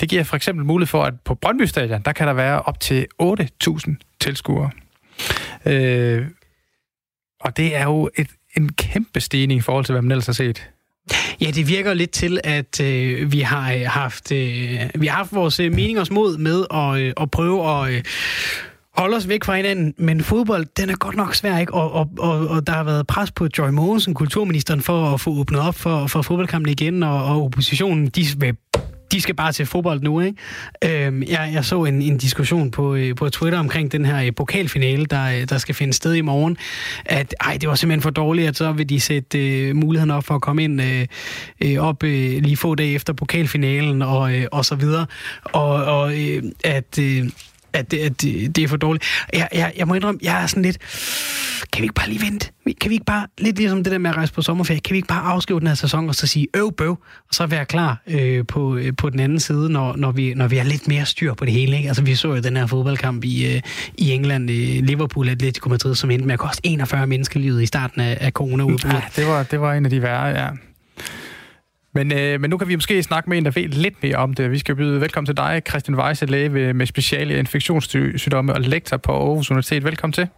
Det 0.00 0.08
giver 0.08 0.24
for 0.24 0.36
eksempel 0.36 0.64
mulighed 0.64 0.88
for, 0.88 1.04
at 1.04 1.14
på 1.24 1.34
Brøndby 1.34 1.64
Stadion, 1.64 2.02
der 2.02 2.12
kan 2.12 2.26
der 2.26 2.32
være 2.32 2.62
op 2.62 2.80
til 2.80 3.06
8.000 3.22 3.94
tilskuere. 4.20 4.70
Øh, 5.66 6.26
og 7.40 7.56
det 7.56 7.76
er 7.76 7.84
jo 7.84 8.10
et, 8.16 8.28
en 8.56 8.72
kæmpe 8.72 9.20
stigning 9.20 9.58
i 9.58 9.60
forhold 9.60 9.84
til, 9.84 9.92
hvad 9.92 10.02
man 10.02 10.10
ellers 10.12 10.26
har 10.26 10.32
set. 10.32 10.70
Ja, 11.40 11.50
det 11.50 11.68
virker 11.68 11.94
lidt 11.94 12.10
til, 12.10 12.40
at 12.44 12.80
øh, 12.80 13.32
vi 13.32 13.40
har 13.40 13.72
øh, 13.72 13.80
haft 13.86 14.32
øh, 14.32 14.80
vi 14.94 15.06
har 15.06 15.16
haft 15.16 15.34
vores 15.34 15.60
øh, 15.60 15.72
meningers 15.72 16.10
mod 16.10 16.38
med 16.38 16.64
at, 16.70 17.00
øh, 17.00 17.12
at 17.20 17.30
prøve 17.30 17.70
at 17.70 17.94
øh, 17.94 18.02
holde 18.96 19.16
os 19.16 19.28
væk 19.28 19.44
fra 19.44 19.56
hinanden, 19.56 19.94
men 19.98 20.20
fodbold, 20.22 20.66
den 20.76 20.90
er 20.90 20.96
godt 20.96 21.16
nok 21.16 21.34
svær, 21.34 21.58
ikke? 21.58 21.74
Og, 21.74 21.92
og, 21.92 22.10
og, 22.18 22.48
og 22.48 22.66
der 22.66 22.72
har 22.72 22.84
været 22.84 23.06
pres 23.06 23.30
på 23.30 23.48
Joy 23.58 23.68
Mogensen, 23.68 24.14
kulturministeren, 24.14 24.80
for 24.80 25.14
at 25.14 25.20
få 25.20 25.30
åbnet 25.30 25.60
op 25.60 25.74
for, 25.74 26.06
for 26.06 26.22
fodboldkampen 26.22 26.72
igen, 26.72 27.02
og, 27.02 27.24
og 27.24 27.44
oppositionen, 27.44 28.06
de 28.06 28.26
vil 28.36 28.56
de 29.12 29.20
skal 29.20 29.34
bare 29.34 29.52
til 29.52 29.66
fodbold 29.66 30.00
nu, 30.00 30.20
ikke? 30.20 31.06
Øhm, 31.06 31.22
jeg, 31.22 31.50
jeg 31.54 31.64
så 31.64 31.84
en, 31.84 32.02
en 32.02 32.18
diskussion 32.18 32.70
på, 32.70 32.94
øh, 32.94 33.14
på 33.16 33.28
Twitter 33.30 33.58
omkring 33.58 33.92
den 33.92 34.04
her 34.04 34.26
øh, 34.26 34.32
pokalfinale, 34.36 35.06
der, 35.06 35.24
øh, 35.24 35.48
der 35.48 35.58
skal 35.58 35.74
finde 35.74 35.92
sted 35.92 36.14
i 36.14 36.20
morgen, 36.20 36.56
at 37.04 37.34
ej, 37.40 37.56
det 37.60 37.68
var 37.68 37.74
simpelthen 37.74 38.02
for 38.02 38.10
dårligt, 38.10 38.48
at 38.48 38.56
så 38.56 38.72
vil 38.72 38.88
de 38.88 39.00
sætte 39.00 39.38
øh, 39.38 39.76
muligheden 39.76 40.10
op 40.10 40.24
for 40.24 40.34
at 40.34 40.40
komme 40.40 40.64
ind 40.64 40.82
øh, 40.82 41.06
øh, 41.60 41.76
op 41.78 42.02
øh, 42.02 42.42
lige 42.42 42.56
få 42.56 42.74
dage 42.74 42.94
efter 42.94 43.12
pokalfinalen 43.12 44.02
og, 44.02 44.34
øh, 44.34 44.46
og 44.52 44.64
så 44.64 44.74
videre. 44.74 45.06
Og, 45.42 45.84
og 45.84 46.18
øh, 46.18 46.42
at... 46.64 46.98
Øh, 47.00 47.30
at, 47.72 47.90
det, 47.90 47.98
at 47.98 48.22
det, 48.22 48.56
det 48.56 48.64
er 48.64 48.68
for 48.68 48.76
dårligt. 48.76 49.04
Jeg, 49.32 49.48
jeg, 49.54 49.72
jeg 49.76 49.88
må 49.88 49.94
indrømme, 49.94 50.20
jeg 50.22 50.42
er 50.42 50.46
sådan 50.46 50.62
lidt... 50.62 50.78
Kan 51.72 51.82
vi 51.82 51.84
ikke 51.84 51.94
bare 51.94 52.08
lige 52.08 52.22
vente? 52.26 52.50
Kan 52.80 52.88
vi 52.88 52.94
ikke 52.94 53.04
bare, 53.04 53.26
lidt 53.38 53.56
ligesom 53.58 53.84
det 53.84 53.92
der 53.92 53.98
med 53.98 54.10
at 54.10 54.16
rejse 54.16 54.32
på 54.32 54.42
sommerferie, 54.42 54.80
kan 54.80 54.92
vi 54.92 54.96
ikke 54.96 55.08
bare 55.08 55.22
afskrive 55.22 55.60
den 55.60 55.66
her 55.66 55.74
sæson 55.74 56.08
og 56.08 56.14
så 56.14 56.26
sige 56.26 56.46
øv 56.56 56.72
bøv, 56.72 56.90
og 57.28 57.34
så 57.34 57.46
være 57.46 57.64
klar 57.64 58.02
øh, 58.06 58.46
på, 58.46 58.76
øh, 58.76 58.92
på 58.96 59.10
den 59.10 59.20
anden 59.20 59.40
side, 59.40 59.70
når, 59.70 59.96
når, 59.96 60.12
vi, 60.12 60.34
når 60.34 60.48
vi 60.48 60.56
har 60.56 60.64
lidt 60.64 60.88
mere 60.88 61.06
styr 61.06 61.34
på 61.34 61.44
det 61.44 61.52
hele. 61.52 61.76
Ikke? 61.76 61.88
Altså 61.88 62.02
vi 62.02 62.14
så 62.14 62.28
jo 62.28 62.40
den 62.40 62.56
her 62.56 62.66
fodboldkamp 62.66 63.24
i, 63.24 63.54
øh, 63.54 63.62
i 63.98 64.12
England, 64.12 64.50
øh, 64.50 64.56
Liverpool 64.56 65.28
Atletico 65.28 65.68
Madrid, 65.68 65.94
som 65.94 66.10
endte 66.10 66.26
med 66.26 66.32
at 66.32 66.38
koste 66.38 66.66
41 66.66 67.06
menneskelivet 67.06 67.62
i 67.62 67.66
starten 67.66 68.00
af, 68.00 68.18
af 68.20 68.32
corona-udbruddet. 68.32 69.02
Ja, 69.16 69.22
det 69.22 69.26
var, 69.26 69.42
det 69.42 69.60
var 69.60 69.74
en 69.74 69.84
af 69.84 69.90
de 69.90 70.02
værre, 70.02 70.26
ja. 70.26 70.48
Men, 71.98 72.12
øh, 72.12 72.40
men 72.40 72.50
nu 72.50 72.58
kan 72.58 72.68
vi 72.68 72.74
måske 72.74 73.02
snakke 73.02 73.30
med 73.30 73.38
en, 73.38 73.44
der 73.44 73.50
ved 73.50 73.68
lidt 73.68 74.02
mere 74.02 74.16
om 74.16 74.34
det. 74.34 74.50
Vi 74.50 74.58
skal 74.58 74.74
byde 74.74 75.00
velkommen 75.00 75.26
til 75.26 75.36
dig, 75.36 75.62
Christian 75.68 75.98
Weisse, 75.98 76.26
læge 76.26 76.52
ved, 76.54 76.72
med 76.74 76.86
speciale 76.86 77.34
i 77.34 77.38
infektionssygdomme 77.38 78.52
og 78.54 78.60
lektor 78.60 78.96
på 78.96 79.12
Aarhus 79.12 79.50
Universitet. 79.50 79.84
Velkommen 79.84 80.12
til. 80.12 80.28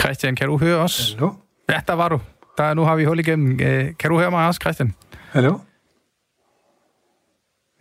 Christian, 0.00 0.36
kan 0.36 0.46
du 0.46 0.58
høre 0.58 0.76
os? 0.78 1.12
Hallo? 1.12 1.32
Ja, 1.70 1.80
der 1.86 1.92
var 1.92 2.08
du. 2.08 2.20
Der, 2.58 2.74
nu 2.74 2.82
har 2.82 2.96
vi 2.96 3.04
hul 3.04 3.18
igennem. 3.18 3.60
Øh, 3.60 3.94
kan 3.98 4.10
du 4.10 4.18
høre 4.18 4.30
mig 4.30 4.46
også, 4.46 4.58
Christian? 4.62 4.94
Hallo? 5.30 5.58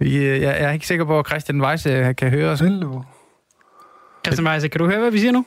Øh, 0.01 0.41
jeg 0.41 0.61
er 0.63 0.71
ikke 0.71 0.87
sikker 0.87 1.05
på, 1.05 1.19
at 1.19 1.27
Christian 1.27 1.61
Weisse 1.61 2.13
kan 2.17 2.29
høre 2.29 2.51
os. 2.51 2.59
Hallo? 2.59 3.01
Christian 4.25 4.47
Weisse, 4.47 4.67
kan 4.67 4.79
du 4.79 4.85
høre, 4.85 4.99
hvad 4.99 5.11
vi 5.11 5.19
siger 5.19 5.31
nu? 5.31 5.45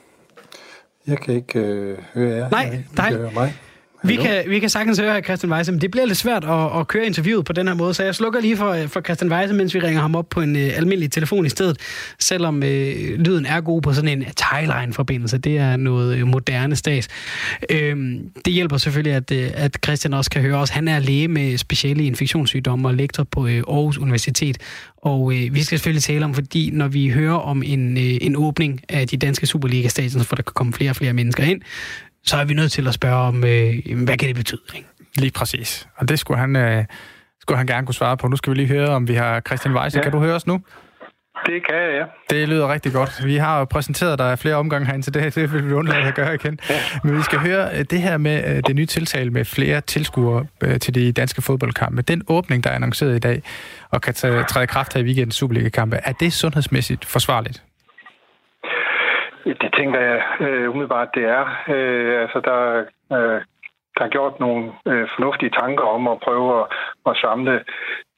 Jeg 1.06 1.18
kan 1.18 1.34
ikke 1.34 1.58
øh, 1.60 1.98
høre 2.14 2.36
jer. 2.36 2.48
Nej, 2.50 2.60
Jeg 2.60 2.84
nej. 2.96 3.08
kan 3.10 3.18
høre 3.18 3.30
mig. 3.32 3.54
Vi 4.02 4.16
kan, 4.16 4.44
vi 4.48 4.58
kan 4.58 4.68
sagtens 4.68 4.98
høre 4.98 5.22
Christian 5.22 5.52
Weisse, 5.52 5.72
men 5.72 5.80
det 5.80 5.90
bliver 5.90 6.06
lidt 6.06 6.18
svært 6.18 6.44
at, 6.44 6.80
at 6.80 6.88
køre 6.88 7.06
interviewet 7.06 7.44
på 7.44 7.52
den 7.52 7.68
her 7.68 7.74
måde, 7.74 7.94
så 7.94 8.04
jeg 8.04 8.14
slukker 8.14 8.40
lige 8.40 8.56
for, 8.56 8.76
for 8.86 9.00
Christian 9.00 9.32
Weisse, 9.32 9.54
mens 9.54 9.74
vi 9.74 9.80
ringer 9.80 10.00
ham 10.00 10.14
op 10.14 10.28
på 10.28 10.40
en 10.40 10.56
uh, 10.56 10.62
almindelig 10.62 11.10
telefon 11.12 11.46
i 11.46 11.48
stedet, 11.48 11.76
selvom 12.18 12.56
uh, 12.56 12.62
lyden 13.18 13.46
er 13.46 13.60
god 13.60 13.82
på 13.82 13.92
sådan 13.92 14.18
en 14.18 14.24
tagline-forbindelse. 14.36 15.38
Det 15.38 15.58
er 15.58 15.76
noget 15.76 16.22
uh, 16.22 16.28
moderne 16.28 16.76
stats. 16.76 17.08
Øhm, 17.70 18.30
det 18.44 18.52
hjælper 18.52 18.76
selvfølgelig, 18.76 19.12
at, 19.12 19.30
uh, 19.30 19.64
at 19.64 19.78
Christian 19.84 20.14
også 20.14 20.30
kan 20.30 20.42
høre 20.42 20.56
os. 20.56 20.70
Han 20.70 20.88
er 20.88 20.98
læge 20.98 21.28
med 21.28 21.58
speciale 21.58 22.04
infektionssygdomme 22.04 22.88
og 22.88 22.94
lektor 22.94 23.24
på 23.24 23.40
uh, 23.40 23.50
Aarhus 23.50 23.98
Universitet, 23.98 24.58
og 24.96 25.20
uh, 25.22 25.32
vi 25.32 25.62
skal 25.62 25.78
selvfølgelig 25.78 26.02
tale 26.02 26.24
om, 26.24 26.34
fordi 26.34 26.70
når 26.72 26.88
vi 26.88 27.08
hører 27.08 27.36
om 27.36 27.62
en, 27.66 27.96
uh, 27.96 28.02
en 28.02 28.36
åbning 28.36 28.80
af 28.88 29.08
de 29.08 29.16
danske 29.16 29.46
Superliga-stadions, 29.46 30.26
hvor 30.28 30.34
der 30.34 30.42
kan 30.42 30.52
komme 30.54 30.72
flere 30.72 30.90
og 30.90 30.96
flere 30.96 31.12
mennesker 31.12 31.44
ind, 31.44 31.60
så 32.24 32.36
er 32.36 32.44
vi 32.44 32.54
nødt 32.54 32.72
til 32.72 32.88
at 32.88 32.94
spørge 32.94 33.16
om, 33.16 33.44
øh, 33.44 34.04
hvad 34.04 34.16
kan 34.16 34.28
det 34.28 34.36
betyde? 34.36 34.60
Ikke? 34.76 34.88
Lige 35.16 35.30
præcis. 35.30 35.88
Og 35.96 36.08
det 36.08 36.18
skulle 36.18 36.40
han, 36.40 36.56
øh, 36.56 36.84
skulle 37.40 37.58
han 37.58 37.66
gerne 37.66 37.86
kunne 37.86 37.94
svare 37.94 38.16
på. 38.16 38.28
Nu 38.28 38.36
skal 38.36 38.50
vi 38.50 38.56
lige 38.56 38.68
høre, 38.68 38.88
om 38.88 39.08
vi 39.08 39.14
har 39.14 39.40
Christian 39.40 39.74
Weisse. 39.74 39.96
Ja. 39.98 40.00
Ja. 40.00 40.02
Kan 40.02 40.12
du 40.12 40.18
høre 40.18 40.34
os 40.34 40.46
nu? 40.46 40.60
Det 41.46 41.66
kan 41.66 41.74
jeg, 41.76 41.90
ja. 42.00 42.36
Det 42.36 42.48
lyder 42.48 42.72
rigtig 42.72 42.92
godt. 42.92 43.24
Vi 43.24 43.36
har 43.36 43.58
jo 43.58 43.64
præsenteret 43.64 44.18
dig 44.18 44.38
flere 44.38 44.54
omgange 44.54 44.86
herinde, 44.86 45.04
så 45.04 45.10
det, 45.10 45.34
det 45.34 45.52
vil 45.52 45.66
vi 45.68 45.72
undlade 45.72 46.02
at 46.02 46.14
gøre 46.14 46.34
igen. 46.34 46.58
Men 47.04 47.16
vi 47.16 47.22
skal 47.22 47.38
høre 47.38 47.78
øh, 47.78 47.84
det 47.90 48.02
her 48.02 48.16
med 48.18 48.56
øh, 48.56 48.62
det 48.66 48.76
nye 48.76 48.86
tiltale 48.86 49.30
med 49.30 49.44
flere 49.44 49.80
tilskuere 49.80 50.46
øh, 50.62 50.80
til 50.80 50.94
de 50.94 51.12
danske 51.12 51.42
fodboldkampe. 51.42 52.02
Den 52.02 52.22
åbning, 52.28 52.64
der 52.64 52.70
er 52.70 52.74
annonceret 52.74 53.16
i 53.16 53.18
dag, 53.18 53.42
og 53.90 54.00
kan 54.00 54.14
tage- 54.14 54.44
træde 54.44 54.62
i 54.64 54.66
kraft 54.66 54.94
her 54.94 55.00
i 55.00 55.04
weekendens 55.04 55.34
Superliga-kampe, 55.34 55.96
er 56.04 56.12
det 56.12 56.32
sundhedsmæssigt 56.32 57.04
forsvarligt? 57.04 57.62
Det 59.54 59.74
tænker 59.76 60.00
jeg 60.00 60.22
øh, 60.40 60.70
umiddelbart, 60.70 61.14
det 61.14 61.24
er. 61.24 61.44
Øh, 61.68 62.22
altså, 62.22 62.40
der, 62.40 62.84
øh, 63.16 63.40
der 63.96 64.04
er 64.04 64.08
gjort 64.08 64.40
nogle 64.40 64.72
øh, 64.86 65.08
fornuftige 65.14 65.50
tanker 65.60 65.84
om 65.84 66.08
at 66.08 66.20
prøve 66.20 66.60
at, 66.60 66.66
at 67.06 67.16
samle 67.16 67.64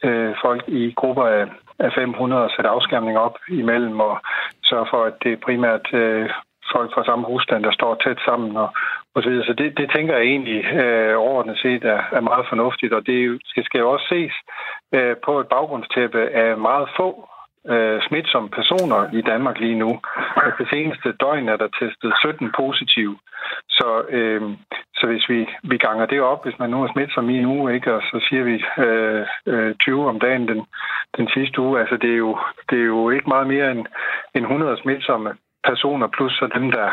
øh, 0.04 0.34
folk 0.44 0.62
i 0.68 0.92
grupper 0.96 1.24
af, 1.24 1.46
af 1.78 1.92
500 1.94 2.44
og 2.44 2.50
sætte 2.50 2.70
afskærmning 2.70 3.18
op 3.18 3.36
imellem 3.48 4.00
og 4.00 4.18
sørge 4.64 4.86
for, 4.90 5.04
at 5.04 5.14
det 5.22 5.32
er 5.32 5.44
primært 5.46 5.94
øh, 5.94 6.30
folk 6.72 6.94
fra 6.94 7.04
samme 7.04 7.24
husstand, 7.26 7.64
der 7.64 7.72
står 7.72 7.94
tæt 7.94 8.20
sammen 8.24 8.56
og, 8.56 8.68
og 9.14 9.22
så 9.22 9.28
videre. 9.28 9.46
Så 9.46 9.52
det, 9.52 9.78
det 9.78 9.90
tænker 9.96 10.16
jeg 10.16 10.24
egentlig 10.24 10.64
øh, 10.64 11.18
overordnet 11.18 11.58
set 11.58 11.84
er, 11.84 12.02
er 12.12 12.20
meget 12.20 12.46
fornuftigt, 12.48 12.92
og 12.92 13.06
det 13.06 13.40
skal, 13.44 13.64
skal 13.64 13.78
jo 13.78 13.90
også 13.90 14.06
ses 14.08 14.32
øh, 14.94 15.16
på 15.24 15.40
et 15.40 15.48
baggrundstæppe 15.48 16.20
af 16.28 16.58
meget 16.58 16.88
få 16.96 17.28
øh, 17.68 18.02
smitsomme 18.08 18.48
personer 18.50 19.00
i 19.12 19.20
Danmark 19.20 19.58
lige 19.58 19.78
nu. 19.78 19.90
Og 20.36 20.52
det 20.58 20.68
seneste 20.70 21.12
døgn 21.12 21.48
er 21.48 21.56
der 21.56 21.68
testet 21.80 22.12
17 22.20 22.52
positive. 22.56 23.18
Så, 23.68 24.02
øh, 24.08 24.42
så 24.94 25.06
hvis 25.06 25.28
vi, 25.28 25.48
vi 25.62 25.76
ganger 25.76 26.06
det 26.06 26.20
op, 26.20 26.44
hvis 26.44 26.58
man 26.58 26.70
nu 26.70 26.82
er 26.82 26.92
smitsom 26.92 27.30
i 27.30 27.38
en 27.38 27.46
uge, 27.46 27.74
ikke, 27.74 27.94
og 27.94 28.02
så 28.02 28.26
siger 28.28 28.42
vi 28.42 28.64
øh, 28.84 29.26
øh, 29.46 29.74
20 29.74 30.08
om 30.08 30.20
dagen 30.20 30.48
den, 30.48 30.66
den 31.16 31.28
sidste 31.34 31.60
uge, 31.60 31.80
altså 31.80 31.96
det 31.96 32.10
er, 32.12 32.16
jo, 32.16 32.38
det 32.70 32.78
er 32.80 32.84
jo 32.84 33.10
ikke 33.10 33.28
meget 33.28 33.46
mere 33.46 33.70
end, 33.70 33.86
end 34.34 34.44
100 34.44 34.76
smitsomme 34.82 35.34
personer, 35.64 36.06
plus 36.06 36.32
så 36.32 36.48
dem, 36.54 36.70
der 36.70 36.90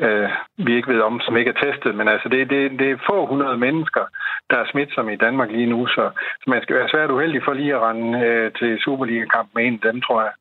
øh, 0.00 0.30
vi 0.56 0.76
ikke 0.76 0.92
ved 0.92 1.00
om, 1.00 1.20
som 1.20 1.36
ikke 1.36 1.50
er 1.50 1.60
testet. 1.66 1.94
Men 1.94 2.08
altså, 2.08 2.28
det, 2.28 2.50
det, 2.50 2.78
det 2.78 2.90
er 2.90 3.06
få 3.10 3.26
hundrede 3.26 3.58
mennesker, 3.58 4.04
der 4.50 4.56
er 4.58 4.70
smitsomme 4.70 5.12
i 5.12 5.16
Danmark 5.16 5.50
lige 5.50 5.66
nu, 5.74 5.86
så, 5.86 6.10
så 6.40 6.44
man 6.46 6.62
skal 6.62 6.76
være 6.76 6.88
svært 6.88 7.10
uheldig 7.10 7.42
for 7.44 7.52
lige 7.52 7.74
at 7.74 7.82
rende 7.82 8.20
øh, 8.26 8.52
til 8.58 8.78
Superliga-kamp 8.84 9.48
med 9.54 9.66
en 9.66 9.80
af 9.82 9.92
dem, 9.92 10.00
tror 10.02 10.22
jeg. 10.22 10.32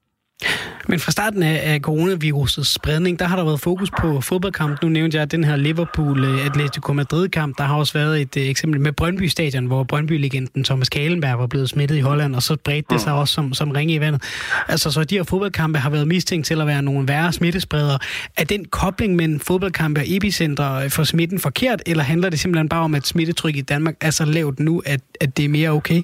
Men 0.88 1.00
fra 1.00 1.12
starten 1.12 1.44
af, 1.44 1.80
coronavirusets 1.80 2.74
spredning, 2.74 3.20
der 3.20 3.26
har 3.26 3.36
der 3.36 3.44
været 3.44 3.60
fokus 3.60 3.92
på 4.00 4.22
fodboldkamp. 4.22 4.82
Nu 4.82 4.90
nævnte 4.90 5.18
jeg 5.18 5.32
den 5.32 5.44
her 5.44 5.56
Liverpool-Atletico 5.56 6.94
Madrid-kamp. 6.94 7.58
Der 7.58 7.64
har 7.64 7.76
også 7.76 7.94
været 7.94 8.22
et 8.22 8.36
uh, 8.38 8.44
eksempel 8.44 8.82
med 8.82 8.92
Brøndby 8.92 9.28
Stadion, 9.28 9.66
hvor 9.66 9.84
Brøndby-legenden 9.84 10.64
Thomas 10.64 10.90
Kalenberg 10.90 11.40
var 11.40 11.48
blevet 11.48 11.70
smittet 11.70 11.96
i 11.96 12.00
Holland, 12.00 12.36
og 12.36 12.44
så 12.44 12.58
bredte 12.64 12.94
det 12.94 13.02
sig 13.02 13.14
også 13.14 13.34
som, 13.34 13.54
som 13.54 13.72
ringe 13.72 13.94
i 13.94 14.00
vandet. 14.00 14.24
Altså, 14.68 14.92
så 14.92 15.04
de 15.04 15.16
her 15.16 15.24
fodboldkampe 15.24 15.80
har 15.80 15.90
været 15.90 16.08
mistænkt 16.08 16.48
til 16.48 16.62
at 16.62 16.68
være 16.68 16.82
nogle 16.82 17.08
værre 17.08 17.34
smittespredere. 17.34 18.00
Er 18.38 18.44
den 18.44 18.66
kobling 18.66 19.16
mellem 19.16 19.40
fodboldkampe 19.40 20.02
og 20.02 20.06
epicenter 20.08 20.90
for 20.90 21.04
smitten 21.04 21.40
forkert, 21.40 21.82
eller 21.86 22.04
handler 22.04 22.30
det 22.30 22.40
simpelthen 22.40 22.70
bare 22.70 22.82
om, 22.82 22.96
at 22.96 23.08
smittetrykket 23.08 23.60
i 23.60 23.64
Danmark 23.64 23.96
er 24.02 24.12
så 24.12 24.26
lavt 24.26 24.60
nu, 24.60 24.82
at, 24.86 25.02
at 25.22 25.38
det 25.38 25.46
er 25.46 25.50
mere 25.50 25.70
okay? 25.70 26.02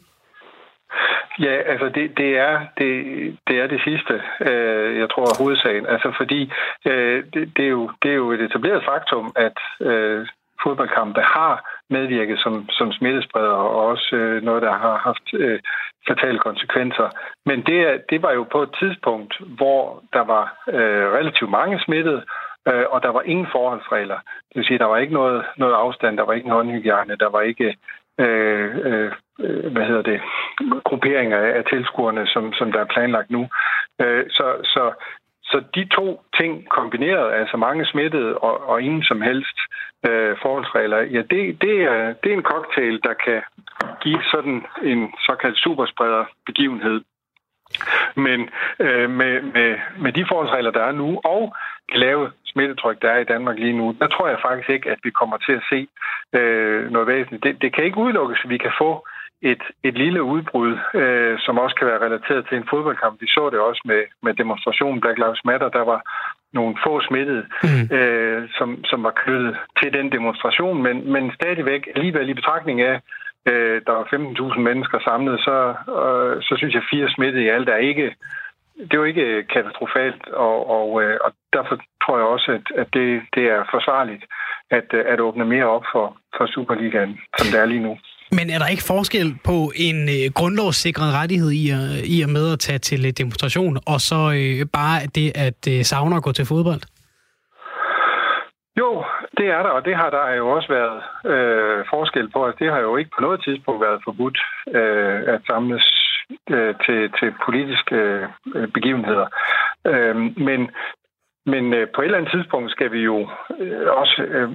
Ja, 1.39 1.55
altså 1.71 1.89
det, 1.89 2.17
det, 2.17 2.37
er, 2.37 2.59
det, 2.77 2.91
det 3.47 3.59
er 3.59 3.67
det 3.67 3.81
sidste, 3.83 4.21
øh, 4.41 4.99
jeg 4.99 5.09
tror 5.09 5.23
er 5.23 5.43
hovedsagen. 5.43 5.85
Altså 5.87 6.13
fordi 6.17 6.51
øh, 6.85 7.23
det, 7.33 7.51
det, 7.57 7.65
er 7.65 7.69
jo, 7.69 7.91
det 8.03 8.11
er 8.11 8.15
jo 8.15 8.31
et 8.31 8.41
etableret 8.41 8.83
faktum, 8.85 9.31
at 9.35 9.57
øh, 9.87 10.27
fodboldkampe 10.63 11.21
har 11.21 11.53
medvirket 11.89 12.39
som, 12.39 12.69
som 12.69 12.91
smittespreder, 12.91 13.57
og 13.73 13.85
også 13.85 14.15
øh, 14.15 14.43
noget, 14.43 14.61
der 14.61 14.73
har 14.73 14.97
haft 14.97 15.33
øh, 15.33 15.59
fatale 16.07 16.39
konsekvenser. 16.39 17.09
Men 17.45 17.61
det, 17.61 18.01
det 18.09 18.21
var 18.21 18.31
jo 18.31 18.43
på 18.43 18.63
et 18.63 18.75
tidspunkt, 18.79 19.33
hvor 19.57 20.03
der 20.13 20.23
var 20.23 20.63
øh, 20.67 21.05
relativt 21.17 21.51
mange 21.51 21.79
smittede, 21.79 22.23
øh, 22.67 22.85
og 22.89 23.03
der 23.03 23.09
var 23.09 23.21
ingen 23.21 23.47
forholdsregler. 23.51 24.19
Det 24.49 24.55
vil 24.55 24.65
sige, 24.65 24.79
der 24.79 24.85
var 24.85 24.97
ikke 24.97 25.13
noget, 25.13 25.45
noget 25.57 25.73
afstand, 25.73 26.17
der 26.17 26.23
var 26.23 26.33
ikke 26.33 26.49
noget 26.49 26.65
håndhygiejne, 26.65 27.15
der 27.15 27.29
var 27.29 27.41
ikke 27.41 27.75
Øh, 28.26 28.76
øh, 28.88 29.11
øh, 29.39 29.72
hvad 29.72 29.86
hedder 29.86 30.01
det, 30.01 30.22
grupperinger 30.84 31.38
af, 31.38 31.57
af 31.57 31.63
tilskuerne, 31.65 32.28
som, 32.28 32.53
som 32.53 32.72
der 32.72 32.80
er 32.80 32.93
planlagt 32.93 33.30
nu. 33.32 33.47
Øh, 34.01 34.26
så, 34.30 34.47
så, 34.63 34.93
så 35.43 35.63
de 35.76 35.86
to 35.86 36.22
ting 36.38 36.69
kombineret, 36.69 37.34
altså 37.34 37.57
mange 37.57 37.86
smittede 37.86 38.38
og, 38.38 38.69
og 38.69 38.82
ingen 38.82 39.03
som 39.03 39.22
helst 39.22 39.57
øh, 40.07 40.38
forholdsregler, 40.41 40.97
ja, 40.97 41.22
det, 41.32 41.61
det, 41.61 41.76
er, 41.82 42.13
det 42.24 42.30
er 42.32 42.38
en 42.38 42.49
cocktail, 42.53 42.99
der 43.03 43.13
kan 43.13 43.41
give 44.01 44.22
sådan 44.32 44.65
en 44.84 45.13
såkaldt 45.19 45.57
superspreder 45.57 46.26
begivenhed. 46.45 47.01
Men 48.15 48.49
øh, 48.80 49.09
med, 49.09 49.41
med, 49.41 49.78
med 49.97 50.11
de 50.11 50.26
forholdsregler, 50.30 50.72
der 50.72 50.84
er 50.84 50.91
nu, 50.91 51.22
og 51.24 51.55
lave 51.95 52.32
smittetryk, 52.52 53.02
der 53.02 53.10
er 53.12 53.20
i 53.22 53.32
Danmark 53.34 53.58
lige 53.60 53.78
nu, 53.78 53.95
der 53.99 54.08
tror 54.08 54.28
jeg 54.28 54.39
faktisk 54.47 54.70
ikke, 54.70 54.89
at 54.93 54.99
vi 55.04 55.10
kommer 55.10 55.38
til 55.38 55.54
at 55.60 55.68
se 55.72 55.80
øh, 56.39 56.91
noget 56.91 57.08
væsentligt. 57.08 57.43
Det, 57.43 57.62
det 57.62 57.74
kan 57.74 57.84
ikke 57.84 58.04
udelukkes, 58.06 58.41
at 58.43 58.49
vi 58.49 58.58
kan 58.58 58.74
få 58.84 58.91
et, 59.41 59.64
et 59.84 59.95
lille 59.97 60.24
udbrud, 60.24 60.78
øh, 60.93 61.39
som 61.39 61.58
også 61.58 61.76
kan 61.76 61.88
være 61.88 62.06
relateret 62.06 62.45
til 62.49 62.58
en 62.58 62.70
fodboldkamp. 62.70 63.22
Vi 63.22 63.28
så 63.28 63.49
det 63.52 63.60
også 63.60 63.82
med, 63.86 64.02
med 64.24 64.34
demonstrationen 64.34 65.02
Black 65.02 65.18
Lives 65.18 65.45
Matter. 65.45 65.70
Der 65.70 65.86
var 65.93 66.02
nogle 66.54 66.76
få 66.86 67.02
smittede, 67.08 67.45
mm. 67.64 67.95
øh, 67.97 68.49
som, 68.58 68.86
som 68.86 69.04
var 69.04 69.14
knyttet 69.22 69.58
til 69.80 69.93
den 69.93 70.12
demonstration, 70.12 70.84
men, 70.84 71.12
men 71.12 71.32
stadigvæk 71.39 71.88
alligevel 71.95 72.30
i 72.30 72.34
betragtning 72.34 72.82
af, 72.82 72.95
øh, 73.49 73.82
der 73.88 73.91
var 73.91 74.06
15.000 74.56 74.60
mennesker 74.60 74.99
samlet, 74.99 75.39
så, 75.39 75.58
øh, 75.99 76.41
så 76.47 76.54
synes 76.58 76.74
jeg, 76.76 76.84
fire 76.91 77.10
smittede 77.10 77.43
i 77.43 77.54
alt 77.56 77.70
er 77.70 77.76
ikke 77.91 78.16
det 78.88 78.93
er 78.93 79.01
jo 79.03 79.11
ikke 79.11 79.43
katastrofalt, 79.53 80.23
og, 80.47 80.57
og, 80.77 81.03
øh, 81.03 81.17
og 81.25 81.32
derfor 81.53 81.75
tror 82.03 82.17
jeg 82.17 82.27
også, 82.36 82.51
at, 82.57 82.65
at 82.82 82.88
det, 82.93 83.21
det 83.36 83.45
er 83.55 83.61
forsvarligt 83.75 84.23
at, 84.77 84.88
at 85.13 85.19
åbne 85.19 85.45
mere 85.45 85.67
op 85.75 85.86
for, 85.93 86.17
for 86.38 86.45
Superligaen, 86.45 87.19
som 87.38 87.47
det 87.51 87.59
er 87.59 87.65
lige 87.65 87.86
nu. 87.88 87.97
Men 88.38 88.49
er 88.49 88.59
der 88.59 88.67
ikke 88.67 88.91
forskel 88.93 89.27
på 89.49 89.57
en 89.88 89.99
øh, 90.15 90.25
grundlovssikret 90.38 91.13
rettighed 91.19 91.51
i, 91.51 91.63
at, 91.79 91.86
i 92.15 92.21
at 92.25 92.29
med 92.29 92.53
at 92.53 92.59
tage 92.59 92.79
til 92.79 93.01
øh, 93.05 93.11
demonstration, 93.21 93.77
og 93.93 93.99
så 94.09 94.19
øh, 94.39 94.65
bare 94.79 94.97
det 95.17 95.27
at 95.47 95.61
øh, 95.73 95.84
savne 95.91 96.15
at 96.15 96.23
gå 96.23 96.32
til 96.32 96.45
fodbold? 96.45 96.82
Jo, 98.82 99.03
det 99.38 99.47
er 99.57 99.61
der, 99.63 99.71
og 99.77 99.86
det 99.86 99.95
har 99.95 100.09
der 100.09 100.34
jo 100.41 100.49
også 100.55 100.69
været 100.77 100.97
øh, 101.34 101.86
forskel 101.93 102.27
på. 102.34 102.45
Altså, 102.45 102.57
det 102.63 102.71
har 102.73 102.79
jo 102.79 102.97
ikke 102.97 103.11
på 103.15 103.21
noget 103.21 103.43
tidspunkt 103.43 103.82
været 103.82 104.01
forbudt 104.07 104.38
øh, 104.77 105.19
at 105.34 105.41
samles 105.47 105.86
øh, 106.49 106.75
til, 106.86 107.11
til 107.19 107.34
politiske 107.45 107.95
øh, 108.55 108.67
begivenheder. 108.67 109.27
Øh, 109.86 110.15
men 110.38 110.69
men 111.45 111.73
øh, 111.73 111.88
på 111.95 112.01
et 112.01 112.05
eller 112.05 112.17
andet 112.17 112.32
tidspunkt 112.32 112.71
skal 112.71 112.91
vi 112.91 112.99
jo 112.99 113.29
øh, 113.59 113.88
også 114.01 114.21
øh, 114.21 114.49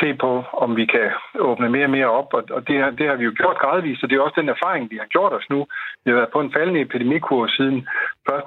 se 0.00 0.14
på, 0.14 0.44
om 0.52 0.76
vi 0.76 0.86
kan 0.86 1.10
åbne 1.38 1.68
mere 1.70 1.84
og 1.84 1.90
mere 1.90 2.10
op, 2.10 2.34
og, 2.34 2.44
og 2.50 2.68
det, 2.68 2.82
har, 2.82 2.90
det 2.90 3.08
har 3.08 3.16
vi 3.16 3.24
jo 3.24 3.32
gjort 3.36 3.58
gradvist, 3.58 4.02
og 4.02 4.10
det 4.10 4.16
er 4.16 4.20
også 4.20 4.40
den 4.40 4.48
erfaring, 4.48 4.90
vi 4.90 4.96
har 4.96 5.06
gjort 5.06 5.32
os 5.32 5.50
nu. 5.50 5.66
Vi 6.04 6.10
har 6.10 6.16
været 6.16 6.32
på 6.32 6.40
en 6.40 6.52
faldende 6.52 6.80
epidemikur 6.80 7.46
siden 7.46 7.88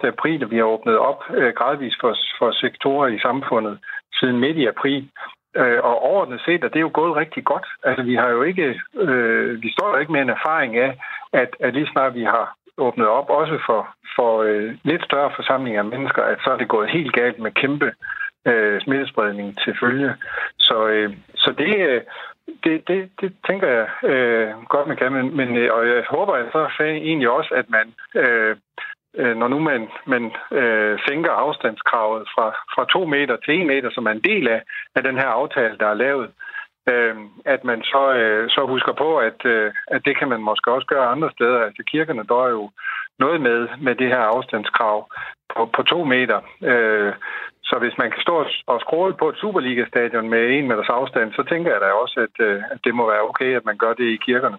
1. 0.03 0.07
april, 0.07 0.43
og 0.43 0.51
vi 0.51 0.57
har 0.57 0.63
åbnet 0.63 0.97
op 0.97 1.21
øh, 1.30 1.53
gradvist 1.53 1.97
for, 2.01 2.17
for 2.39 2.51
sektorer 2.51 3.07
i 3.07 3.19
samfundet 3.19 3.80
siden 4.19 4.39
midt 4.39 4.57
i 4.57 4.65
april. 4.65 5.09
Øh, 5.55 5.80
og 5.84 6.01
overordnet 6.01 6.41
set, 6.45 6.63
at 6.63 6.71
det 6.73 6.80
er 6.80 6.88
jo 6.89 6.91
gået 6.93 7.15
rigtig 7.15 7.43
godt. 7.43 7.67
Altså, 7.84 8.03
vi 8.03 8.15
har 8.15 8.30
jo 8.30 8.41
ikke, 8.43 8.82
øh, 8.93 9.61
vi 9.61 9.71
står 9.71 9.89
jo 9.89 9.97
ikke 9.97 10.11
med 10.11 10.21
en 10.21 10.30
erfaring 10.30 10.77
af, 10.77 10.91
at, 11.34 11.49
at 11.59 11.73
lige 11.73 11.91
snart 11.91 12.13
vi 12.13 12.23
har 12.23 12.55
åbnet 12.80 13.07
op, 13.07 13.30
også 13.30 13.59
for, 13.65 13.82
for 14.15 14.32
øh, 14.43 14.75
lidt 14.84 15.03
større 15.03 15.32
forsamlinger 15.36 15.80
af 15.82 15.89
mennesker, 15.93 16.23
at 16.23 16.38
så 16.43 16.49
er 16.49 16.57
det 16.57 16.67
gået 16.67 16.89
helt 16.89 17.13
galt 17.13 17.39
med 17.39 17.51
kæmpe 17.51 17.91
øh, 18.47 18.82
smittespredning 18.82 19.57
til 19.63 19.77
følge. 19.80 20.15
Så, 20.59 20.88
øh, 20.88 21.13
så 21.36 21.51
det, 21.57 21.75
øh, 21.89 22.01
det, 22.63 22.88
det, 22.88 23.09
det 23.21 23.34
tænker 23.47 23.67
jeg 23.67 23.88
øh, 24.11 24.49
godt, 24.69 24.88
man 24.88 24.97
kan. 24.97 25.11
Men, 25.13 25.38
men, 25.38 25.57
øh, 25.57 25.73
og 25.73 25.88
jeg 25.88 26.03
håber 26.09 26.36
jeg 26.36 26.45
så 26.51 26.84
egentlig 26.84 27.30
også, 27.30 27.51
at 27.55 27.69
man, 27.69 27.93
øh, 28.15 28.55
øh, 29.17 29.38
når 29.38 29.47
nu 29.47 29.59
man, 29.59 29.88
man 30.05 30.32
øh, 30.51 30.99
sænker 31.07 31.32
afstandskravet 31.32 32.27
fra, 32.36 32.47
fra 32.75 32.86
to 32.93 33.05
meter 33.05 33.38
til 33.45 33.53
en 33.61 33.67
meter, 33.67 33.89
som 33.91 34.05
er 34.05 34.11
en 34.11 34.27
del 34.32 34.47
af, 34.47 34.61
af 34.95 35.03
den 35.03 35.15
her 35.17 35.27
aftale, 35.27 35.77
der 35.80 35.88
er 35.88 35.93
lavet, 35.93 36.25
øh, 36.25 36.34
øh, 36.95 37.15
at 37.45 37.63
man 37.63 37.83
så, 37.83 38.13
øh, 38.13 38.49
så 38.49 38.65
husker 38.65 38.93
på, 38.93 39.17
at, 39.17 39.45
øh, 39.45 39.71
at 39.87 40.01
det 40.05 40.17
kan 40.19 40.29
man 40.29 40.41
måske 40.41 40.71
også 40.71 40.87
gøre 40.87 41.11
andre 41.13 41.29
steder. 41.31 41.59
Altså 41.59 41.83
kirkerne 41.91 42.23
der 42.29 42.45
er 42.45 42.49
jo 42.49 42.69
noget 43.19 43.41
med, 43.41 43.67
med 43.81 43.95
det 43.95 44.07
her 44.07 44.23
afstandskrav 44.35 45.09
på, 45.55 45.69
på 45.75 45.81
to 45.83 46.03
meter. 46.03 46.39
Øh, 46.71 47.13
så 47.63 47.75
hvis 47.79 47.97
man 47.97 48.11
kan 48.11 48.21
stå 48.21 48.45
og 48.67 48.81
skråle 48.81 49.13
på 49.13 49.29
et 49.29 49.37
Superliga-stadion 49.41 50.29
med 50.29 50.43
en 50.49 50.67
meters 50.67 50.89
afstand, 50.89 51.33
så 51.33 51.43
tænker 51.49 51.71
jeg 51.71 51.81
da 51.81 51.85
også, 51.85 52.17
at, 52.27 52.45
øh, 52.45 52.63
at 52.71 52.79
det 52.83 52.95
må 52.95 53.03
være 53.11 53.27
okay, 53.29 53.55
at 53.55 53.65
man 53.65 53.77
gør 53.77 53.93
det 53.93 54.07
i 54.15 54.19
kirkerne. 54.25 54.57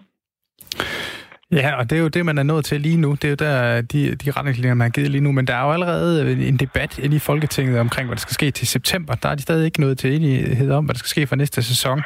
Ja, 1.51 1.75
og 1.75 1.89
det 1.89 1.95
er 1.95 2.01
jo 2.01 2.07
det, 2.07 2.25
man 2.25 2.37
er 2.37 2.43
nået 2.43 2.65
til 2.65 2.81
lige 2.81 2.97
nu. 2.97 3.11
Det 3.11 3.23
er 3.23 3.29
jo 3.29 3.35
der, 3.35 3.81
de, 3.81 4.15
de 4.15 4.31
retningslinjer, 4.31 4.73
man 4.73 4.85
har 4.85 4.89
givet 4.89 5.11
lige 5.11 5.21
nu. 5.21 5.31
Men 5.31 5.47
der 5.47 5.55
er 5.55 5.65
jo 5.65 5.71
allerede 5.71 6.47
en 6.47 6.57
debat 6.57 6.97
i 6.97 7.19
Folketinget 7.19 7.79
omkring, 7.79 8.07
hvad 8.07 8.15
der 8.15 8.21
skal 8.21 8.33
ske 8.33 8.51
til 8.51 8.67
september. 8.67 9.15
Der 9.15 9.29
er 9.29 9.35
de 9.35 9.41
stadig 9.41 9.65
ikke 9.65 9.81
nået 9.81 9.97
til 9.97 10.15
enighed 10.15 10.71
om, 10.71 10.85
hvad 10.85 10.93
der 10.93 10.99
skal 10.99 11.09
ske 11.09 11.27
for 11.27 11.35
næste 11.35 11.63
sæson. 11.63 12.01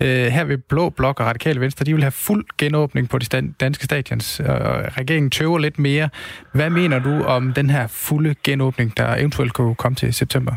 Øh, 0.00 0.26
her 0.26 0.44
vil 0.44 0.58
Blå 0.58 0.90
Blok 0.90 1.20
og 1.20 1.26
Radikale 1.26 1.60
Venstre, 1.60 1.84
de 1.84 1.94
vil 1.94 2.02
have 2.02 2.12
fuld 2.12 2.44
genåbning 2.58 3.08
på 3.08 3.18
de 3.18 3.52
danske 3.60 3.84
stadions. 3.84 4.40
Og 4.40 4.98
regeringen 4.98 5.30
tøver 5.30 5.58
lidt 5.58 5.78
mere. 5.78 6.08
Hvad 6.52 6.70
mener 6.70 6.98
du 6.98 7.22
om 7.22 7.52
den 7.52 7.70
her 7.70 7.86
fulde 7.86 8.34
genåbning, 8.44 8.96
der 8.96 9.16
eventuelt 9.16 9.52
kunne 9.52 9.74
komme 9.74 9.96
til 9.96 10.14
september? 10.14 10.54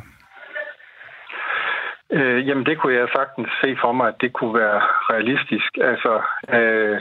Øh, 2.12 2.47
jamen, 2.47 2.66
det 2.66 2.78
kunne 2.78 2.93
jeg 2.93 3.08
sagtens 3.16 3.49
se 3.64 3.78
for 3.82 3.91
mig, 3.91 4.08
at 4.08 4.22
det 4.22 4.34
kunne 4.34 4.53
være 4.53 4.82
realistisk. 5.14 5.72
Altså, 5.82 6.14
øh, 6.56 6.97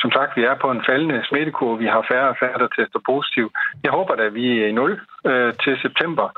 som 0.00 0.10
sagt, 0.10 0.36
vi 0.36 0.44
er 0.44 0.54
på 0.54 0.70
en 0.70 0.84
faldende 0.88 1.24
smittekurve. 1.28 1.78
Vi 1.78 1.86
har 1.86 2.06
færre 2.10 2.28
og 2.28 2.36
færre, 2.40 2.58
der 2.58 2.68
tester 2.68 3.00
positiv. 3.06 3.52
Jeg 3.84 3.92
håber 3.92 4.14
da, 4.14 4.22
at 4.22 4.34
vi 4.34 4.62
er 4.62 4.66
i 4.66 4.72
nul 4.72 5.00
øh, 5.26 5.52
til 5.64 5.78
september. 5.82 6.28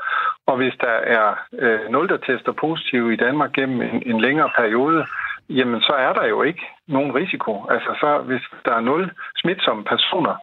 Og 0.45 0.57
hvis 0.57 0.73
der 0.81 0.95
er 1.17 1.27
øh, 1.59 1.89
nul, 1.89 2.09
der 2.09 2.17
tester 2.17 2.51
positiv 2.51 3.11
i 3.11 3.15
Danmark 3.15 3.51
gennem 3.53 3.81
en, 3.81 4.03
en 4.05 4.21
længere 4.21 4.49
periode, 4.57 5.05
jamen 5.49 5.81
så 5.81 5.93
er 5.93 6.13
der 6.13 6.25
jo 6.25 6.41
ikke 6.41 6.65
nogen 6.87 7.15
risiko. 7.15 7.65
Altså, 7.69 7.89
så 7.99 8.17
hvis 8.17 8.41
der 8.65 8.73
er 8.75 8.87
nul 8.89 9.11
smitsomme 9.37 9.83
personer, 9.83 10.35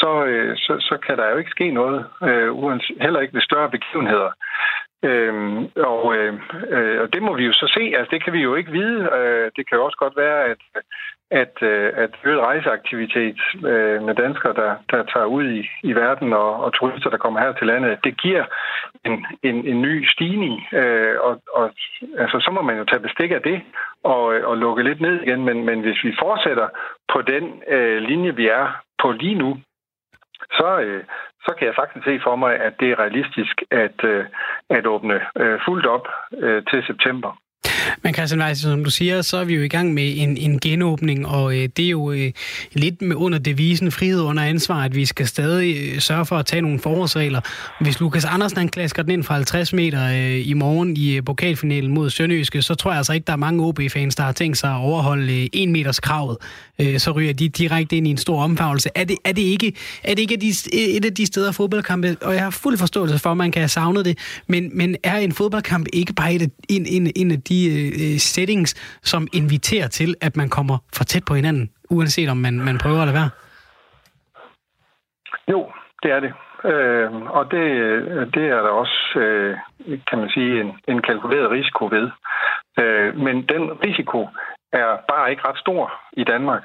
så, 0.00 0.24
øh, 0.24 0.56
så, 0.56 0.72
så 0.80 0.98
kan 1.06 1.16
der 1.18 1.30
jo 1.30 1.36
ikke 1.36 1.50
ske 1.50 1.70
noget, 1.70 2.06
øh, 2.22 2.50
heller 3.00 3.20
ikke 3.20 3.34
ved 3.34 3.42
større 3.42 3.70
begivenheder. 3.70 4.30
Øhm, 5.02 5.70
og, 5.76 6.16
øh, 6.16 6.34
øh, 6.68 7.00
og 7.00 7.12
det 7.12 7.22
må 7.22 7.34
vi 7.36 7.44
jo 7.44 7.52
så 7.52 7.66
se. 7.76 7.92
Altså, 7.96 8.10
det 8.10 8.24
kan 8.24 8.32
vi 8.32 8.42
jo 8.42 8.54
ikke 8.54 8.72
vide. 8.72 9.10
Øh, 9.18 9.50
det 9.56 9.68
kan 9.68 9.78
jo 9.78 9.84
også 9.84 9.96
godt 9.98 10.16
være, 10.16 10.44
at, 10.44 10.58
at, 11.30 11.62
øh, 11.62 11.92
at 11.96 12.10
øget 12.24 12.40
rejseaktivitet 12.40 13.38
øh, 13.54 14.02
med 14.02 14.14
danskere, 14.14 14.54
der, 14.54 14.74
der 14.90 15.02
tager 15.02 15.26
ud 15.26 15.44
i, 15.50 15.68
i 15.82 15.92
verden, 15.92 16.32
og, 16.32 16.64
og 16.64 16.74
turister, 16.74 17.10
der 17.10 17.16
kommer 17.16 17.40
her 17.40 17.52
til 17.52 17.66
landet, 17.66 18.04
det 18.04 18.20
giver 18.20 18.44
en, 19.04 19.26
en, 19.42 19.66
en 19.66 19.82
ny 19.82 20.06
stigning. 20.08 20.66
Øh, 20.72 21.20
og, 21.20 21.42
og 21.52 21.70
altså, 22.18 22.40
så 22.40 22.50
må 22.50 22.62
man 22.62 22.78
jo 22.78 22.84
tage 22.84 23.06
bestik 23.06 23.30
af 23.30 23.42
det 23.42 23.62
og, 24.04 24.24
og 24.24 24.56
lukke 24.56 24.82
lidt 24.82 25.00
ned 25.00 25.22
igen. 25.22 25.44
Men, 25.44 25.64
men 25.64 25.80
hvis 25.80 26.04
vi 26.04 26.16
fortsætter 26.18 26.68
på 27.12 27.22
den 27.22 27.62
øh, 27.68 27.98
linje, 28.02 28.36
vi 28.36 28.48
er 28.48 28.82
på 29.02 29.12
lige 29.12 29.34
nu, 29.34 29.56
så, 30.50 30.78
øh, 30.80 31.04
så 31.46 31.52
kan 31.58 31.66
jeg 31.66 31.74
sagtens 31.76 32.04
se 32.04 32.14
for 32.26 32.36
mig, 32.36 32.52
at 32.66 32.74
det 32.80 32.88
er 32.90 33.00
realistisk 33.04 33.56
at, 33.70 33.98
øh, 34.04 34.24
at 34.70 34.86
åbne 34.86 35.18
øh, 35.42 35.58
fuldt 35.66 35.86
op 35.86 36.06
øh, 36.42 36.62
til 36.70 36.80
september. 36.86 37.30
Men 38.02 38.14
Christian 38.14 38.42
Weiss, 38.42 38.60
som 38.60 38.84
du 38.84 38.90
siger, 38.90 39.22
så 39.22 39.36
er 39.36 39.44
vi 39.44 39.54
jo 39.54 39.62
i 39.62 39.68
gang 39.68 39.94
med 39.94 40.12
en, 40.16 40.36
en 40.36 40.60
genåbning, 40.60 41.26
og 41.28 41.56
øh, 41.56 41.68
det 41.76 41.84
er 41.86 41.90
jo 41.90 42.12
øh, 42.12 42.32
lidt 42.72 43.02
med 43.02 43.16
under 43.16 43.38
devisen 43.38 43.92
frihed 43.92 44.22
under 44.22 44.42
ansvar, 44.42 44.84
at 44.84 44.94
vi 44.94 45.04
skal 45.04 45.26
stadig 45.26 45.94
øh, 45.94 46.00
sørge 46.00 46.26
for 46.26 46.36
at 46.36 46.46
tage 46.46 46.62
nogle 46.62 46.78
forholdsregler. 46.78 47.40
Hvis 47.80 48.00
Lukas 48.00 48.24
Andersen 48.24 48.58
han 48.58 48.68
klasker 48.68 49.02
den 49.02 49.12
ind 49.12 49.24
fra 49.24 49.34
50 49.34 49.72
meter 49.72 50.06
øh, 50.08 50.48
i 50.48 50.52
morgen 50.54 50.96
i 50.96 51.16
øh, 51.16 51.24
pokalfinalen 51.24 51.94
mod 51.94 52.10
Sønderjyske, 52.10 52.62
så 52.62 52.74
tror 52.74 52.90
jeg 52.90 52.96
altså 52.96 53.12
ikke, 53.12 53.24
der 53.24 53.32
er 53.32 53.36
mange 53.36 53.64
OB-fans, 53.64 54.16
der 54.16 54.22
har 54.22 54.32
tænkt 54.32 54.58
sig 54.58 54.70
at 54.70 54.80
overholde 54.80 55.42
øh, 55.42 55.48
1 55.52 55.68
meters 55.68 56.00
kravet. 56.00 56.36
Øh, 56.80 56.98
så 56.98 57.10
ryger 57.16 57.32
de 57.32 57.48
direkte 57.48 57.96
ind 57.96 58.06
i 58.06 58.10
en 58.10 58.16
stor 58.16 58.42
omfavnelse. 58.42 58.90
Er 58.94 59.04
det, 59.04 59.16
er 59.24 59.32
det 59.32 59.42
ikke, 59.42 59.68
er 60.04 60.14
det 60.14 60.18
ikke 60.18 60.36
de, 60.36 60.50
et 60.96 61.04
af 61.04 61.14
de 61.14 61.26
steder 61.26 61.52
fodboldkampe, 61.52 62.08
og 62.22 62.34
jeg 62.34 62.42
har 62.42 62.50
fuld 62.62 62.78
forståelse 62.78 63.22
for, 63.22 63.30
at 63.30 63.36
man 63.36 63.52
kan 63.52 63.60
have 63.60 63.68
savnet 63.68 64.04
det, 64.04 64.42
men, 64.48 64.78
men 64.78 64.96
er 65.04 65.16
en 65.16 65.32
fodboldkamp 65.32 65.86
ikke 65.92 66.12
bare 66.14 66.32
et, 66.34 66.42
en, 66.68 66.86
en, 66.96 67.12
en 67.16 67.30
af 67.30 67.40
de 67.50 67.58
øh, 67.74 67.86
øh, 68.02 68.18
settings, 68.18 69.00
som 69.02 69.28
inviterer 69.32 69.88
til, 69.88 70.14
at 70.20 70.36
man 70.36 70.48
kommer 70.48 70.78
for 70.96 71.04
tæt 71.04 71.24
på 71.24 71.34
hinanden, 71.34 71.70
uanset 71.90 72.28
om 72.28 72.36
man, 72.36 72.54
man 72.60 72.78
prøver 72.78 73.00
at 73.00 73.06
lade 73.06 73.18
være? 73.20 73.30
Jo, 75.52 75.60
det 76.02 76.10
er 76.10 76.20
det. 76.20 76.32
Øh, 76.70 77.12
og 77.38 77.44
det, 77.50 77.66
det 78.34 78.44
er 78.56 78.60
der 78.66 78.72
også, 78.82 79.18
øh, 79.18 79.56
kan 80.08 80.18
man 80.18 80.28
sige, 80.28 80.60
en, 80.60 80.70
en 80.88 81.02
kalkuleret 81.02 81.50
risiko 81.50 81.84
ved. 81.86 82.10
Øh, 82.80 83.16
men 83.16 83.36
den 83.36 83.62
risiko 83.86 84.28
er 84.72 84.96
bare 85.08 85.30
ikke 85.30 85.48
ret 85.48 85.58
stor 85.58 85.92
i 86.12 86.24
Danmark. 86.24 86.64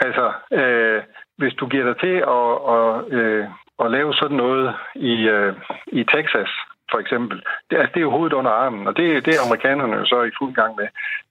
Altså, 0.00 0.32
øh, 0.52 1.02
hvis 1.36 1.54
du 1.54 1.66
giver 1.66 1.84
dig 1.84 1.96
til 2.00 2.16
at, 2.38 2.50
at, 2.74 3.18
øh, 3.18 3.46
at 3.84 3.90
lave 3.90 4.14
sådan 4.14 4.36
noget 4.36 4.74
i, 4.94 5.14
øh, 5.28 5.54
i 5.86 6.04
Texas, 6.04 6.50
for 6.90 6.98
eksempel. 6.98 7.42
Det, 7.70 7.76
altså, 7.76 7.92
det 7.94 8.00
er 8.00 8.08
jo 8.08 8.16
hovedet 8.16 8.32
under 8.32 8.50
armen, 8.50 8.86
og 8.86 8.96
det, 8.96 9.26
det 9.26 9.34
er 9.34 9.46
amerikanerne 9.46 9.96
jo 9.96 10.04
så 10.04 10.22
i 10.22 10.36
fuld 10.38 10.54
gang 10.54 10.76
med. 10.76 10.88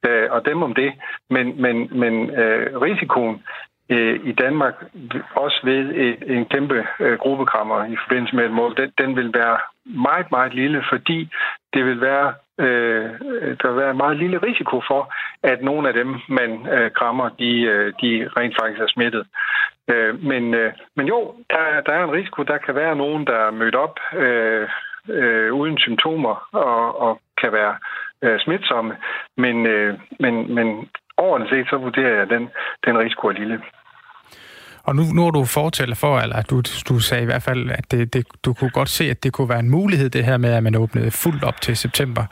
Øh, 0.08 0.32
og 0.32 0.46
dem 0.46 0.64
om 0.64 0.74
det. 0.74 0.94
Men, 1.30 1.62
men, 1.62 2.00
men 2.00 2.30
øh, 2.30 2.82
risikoen 2.82 3.44
øh, 3.90 4.20
i 4.24 4.32
Danmark, 4.32 4.76
også 5.36 5.60
ved 5.64 5.96
et, 5.96 6.32
en 6.38 6.46
kæmpe 6.46 6.88
øh, 7.00 7.18
gruppekrammer 7.18 7.86
i 7.86 7.98
forbindelse 8.04 8.36
med 8.36 8.46
et 8.46 8.52
mål, 8.52 8.78
den, 8.78 8.92
den 8.98 9.16
vil 9.16 9.34
være 9.34 9.58
meget, 9.86 10.32
meget 10.32 10.54
lille, 10.54 10.84
fordi 10.90 11.30
det 11.74 11.86
vil 11.86 12.02
være, 12.02 12.34
øh, 12.60 13.06
der 13.62 13.68
vil 13.68 13.78
være 13.78 13.92
en 13.92 13.98
meget 13.98 14.18
lille 14.18 14.38
risiko 14.38 14.82
for, 14.88 15.14
at 15.44 15.62
nogle 15.62 15.88
af 15.88 15.94
dem, 15.94 16.16
man 16.30 16.68
øh, 16.68 16.92
krammer, 16.92 17.30
de, 17.30 17.62
øh, 17.62 17.94
de 18.02 18.30
rent 18.38 18.56
faktisk 18.60 18.82
er 18.82 18.88
smittet. 18.88 19.28
Øh, 19.92 20.24
men, 20.24 20.54
øh, 20.54 20.74
men 20.96 21.08
jo, 21.08 21.36
der, 21.50 21.82
der 21.86 21.94
er 21.94 22.04
en 22.04 22.12
risiko. 22.20 22.44
Der 22.44 22.58
kan 22.58 22.76
være 22.76 22.96
nogen, 22.96 23.28
der 23.28 23.38
er 23.48 23.52
mødt 23.52 23.76
op 23.76 24.00
øh, 24.14 24.70
øh, 25.10 25.54
uden 25.54 25.78
symptomer 25.78 26.48
og, 26.52 27.02
og 27.02 27.20
kan 27.42 27.52
være 27.52 27.76
øh, 28.22 28.40
smitsomme. 28.40 28.98
Men, 29.38 29.66
øh, 29.66 30.00
men, 30.20 30.56
men 30.56 30.90
overordnet 31.18 31.50
set, 31.50 31.68
så 31.70 31.78
vurderer 31.78 32.18
jeg, 32.20 32.30
den, 32.30 32.50
den 32.86 32.98
risiko 32.98 33.28
er 33.28 33.32
lille. 33.32 33.60
Og 34.88 34.96
nu, 34.96 35.04
nu 35.16 35.28
er 35.28 35.32
du 35.32 35.46
fortæller 35.46 35.96
for, 35.96 36.20
eller 36.20 36.42
du, 36.42 36.58
du 36.90 37.00
sagde 37.00 37.24
i 37.24 37.26
hvert 37.26 37.44
fald, 37.44 37.72
at 37.72 37.92
det, 37.92 38.14
det, 38.14 38.28
du 38.46 38.54
kunne 38.54 38.70
godt 38.70 38.90
se, 38.90 39.04
at 39.10 39.24
det 39.24 39.34
kunne 39.34 39.50
være 39.50 39.60
en 39.60 39.70
mulighed, 39.70 40.10
det 40.10 40.26
her 40.26 40.38
med, 40.38 40.54
at 40.54 40.64
man 40.64 40.76
åbnede 40.76 41.12
fuldt 41.12 41.44
op 41.44 41.62
til 41.62 41.78
september. 41.78 42.24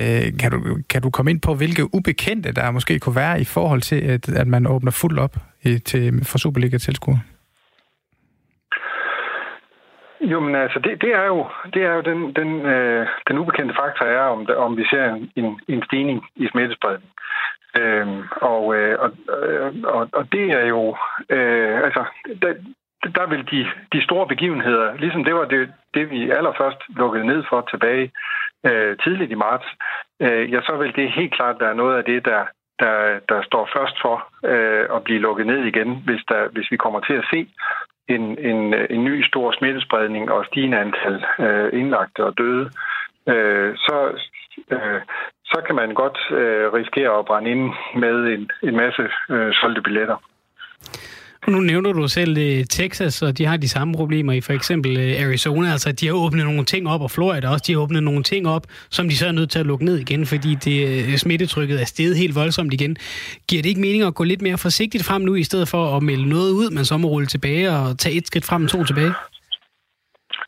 Øh, 0.00 0.26
kan, 0.40 0.50
du, 0.50 0.58
kan 0.90 1.02
du 1.02 1.10
komme 1.10 1.30
ind 1.30 1.40
på, 1.46 1.54
hvilke 1.54 1.94
ubekendte 1.94 2.52
der 2.52 2.70
måske 2.70 2.98
kunne 2.98 3.16
være 3.16 3.40
i 3.40 3.44
forhold 3.44 3.80
til, 3.80 4.00
at, 4.14 4.28
at 4.28 4.46
man 4.46 4.66
åbner 4.66 4.98
fuldt 5.02 5.18
op 5.18 5.34
i, 5.62 5.78
til, 5.78 6.24
for 6.24 6.38
Superliga-tilskuer? 6.38 7.18
Jo, 10.20 10.40
men 10.40 10.54
altså, 10.54 10.78
det, 10.78 11.02
det 11.02 11.12
er 11.14 11.26
jo, 11.26 11.46
det 11.74 11.82
er 11.82 11.92
jo 11.94 12.00
den, 12.00 12.20
den, 12.38 12.50
øh, 12.74 13.06
den 13.28 13.38
ubekendte 13.38 13.74
faktor 13.74 14.06
er, 14.06 14.26
om, 14.34 14.46
om 14.56 14.76
vi 14.76 14.84
ser 14.84 15.04
en, 15.36 15.60
en 15.68 15.82
stigning 15.82 16.26
i 16.36 16.48
smittespredning. 16.52 17.10
Øhm, 17.78 18.22
og, 18.32 18.76
øh, 18.76 18.98
og, 18.98 19.10
øh, 19.48 19.72
og, 19.84 20.08
og 20.12 20.32
det 20.32 20.50
er 20.50 20.66
jo, 20.66 20.96
øh, 21.30 21.84
altså, 21.84 22.04
der, 22.42 22.54
der 23.14 23.26
vil 23.26 23.42
de, 23.50 23.66
de 23.92 24.04
store 24.04 24.26
begivenheder, 24.26 24.96
ligesom 24.96 25.24
det 25.24 25.34
var 25.34 25.44
det, 25.44 25.72
det 25.94 26.10
vi 26.10 26.30
allerførst 26.30 26.80
lukkede 26.88 27.26
ned 27.26 27.44
for 27.48 27.60
tilbage 27.70 28.12
øh, 28.66 28.96
tidligt 28.96 29.30
i 29.32 29.34
marts, 29.34 29.66
øh, 30.20 30.52
ja, 30.52 30.60
så 30.60 30.76
vil 30.76 30.96
det 30.96 31.12
helt 31.12 31.34
klart 31.34 31.60
være 31.60 31.74
noget 31.74 31.96
af 31.98 32.04
det, 32.04 32.24
der, 32.24 32.44
der, 32.78 33.18
der 33.28 33.42
står 33.42 33.68
først 33.76 33.96
for 34.02 34.16
øh, 34.44 34.96
at 34.96 35.04
blive 35.04 35.20
lukket 35.20 35.46
ned 35.46 35.64
igen, 35.64 36.02
hvis, 36.04 36.22
der, 36.28 36.48
hvis 36.48 36.70
vi 36.70 36.76
kommer 36.76 37.00
til 37.00 37.14
at 37.14 37.28
se 37.30 37.48
en, 38.08 38.38
en, 38.38 38.74
en 38.90 39.04
ny 39.04 39.24
stor 39.24 39.52
smittespredning 39.52 40.30
og 40.30 40.46
stigende 40.46 40.78
antal 40.78 41.24
øh, 41.38 41.80
indlagte 41.80 42.24
og 42.24 42.38
døde, 42.38 42.70
øh, 43.28 43.76
så, 43.76 43.96
øh, 44.70 45.00
så 45.52 45.58
kan 45.66 45.74
man 45.74 45.94
godt 45.94 46.18
øh, 46.40 46.72
risikere 46.78 47.18
at 47.18 47.26
brænde 47.26 47.50
ind 47.50 47.64
med 48.02 48.16
en, 48.34 48.50
en 48.68 48.76
masse 48.76 49.02
øh, 49.34 49.52
solgte 49.60 49.82
billetter. 49.82 50.16
Nu 51.48 51.60
nævner 51.60 51.92
du 51.92 52.08
selv 52.08 52.38
øh, 52.38 52.64
Texas, 52.64 53.22
og 53.22 53.38
de 53.38 53.46
har 53.46 53.56
de 53.56 53.68
samme 53.68 53.94
problemer 53.94 54.32
i 54.32 54.40
for 54.40 54.52
eksempel 54.52 54.98
øh, 54.98 55.26
Arizona. 55.26 55.72
Altså, 55.72 55.92
de 55.92 56.06
har 56.06 56.14
åbnet 56.14 56.44
nogle 56.44 56.64
ting 56.64 56.88
op, 56.88 57.00
og 57.00 57.10
Florida 57.10 57.48
også, 57.48 57.64
de 57.66 57.72
har 57.72 57.80
åbnet 57.80 58.02
nogle 58.02 58.22
ting 58.22 58.48
op, 58.48 58.66
som 58.90 59.08
de 59.08 59.16
så 59.16 59.26
er 59.26 59.32
nødt 59.32 59.50
til 59.50 59.58
at 59.58 59.66
lukke 59.66 59.84
ned 59.84 59.98
igen, 59.98 60.26
fordi 60.26 60.54
det, 60.54 61.08
øh, 61.08 61.16
smittetrykket 61.16 61.80
er 61.80 61.84
steget 61.84 62.16
helt 62.16 62.34
voldsomt 62.34 62.72
igen. 62.74 62.96
Giver 63.48 63.62
det 63.62 63.68
ikke 63.68 63.80
mening 63.80 64.02
at 64.02 64.14
gå 64.14 64.24
lidt 64.24 64.42
mere 64.42 64.58
forsigtigt 64.58 65.04
frem 65.04 65.22
nu, 65.22 65.34
i 65.34 65.42
stedet 65.42 65.68
for 65.68 65.96
at 65.96 66.02
melde 66.02 66.28
noget 66.28 66.52
ud, 66.52 66.70
man 66.70 66.84
så 66.84 66.96
må 66.96 67.08
rulle 67.08 67.26
tilbage 67.26 67.70
og 67.70 67.98
tage 67.98 68.14
et 68.16 68.26
skridt 68.26 68.44
frem 68.44 68.64
og 68.64 68.70
to 68.70 68.84
tilbage? 68.84 69.12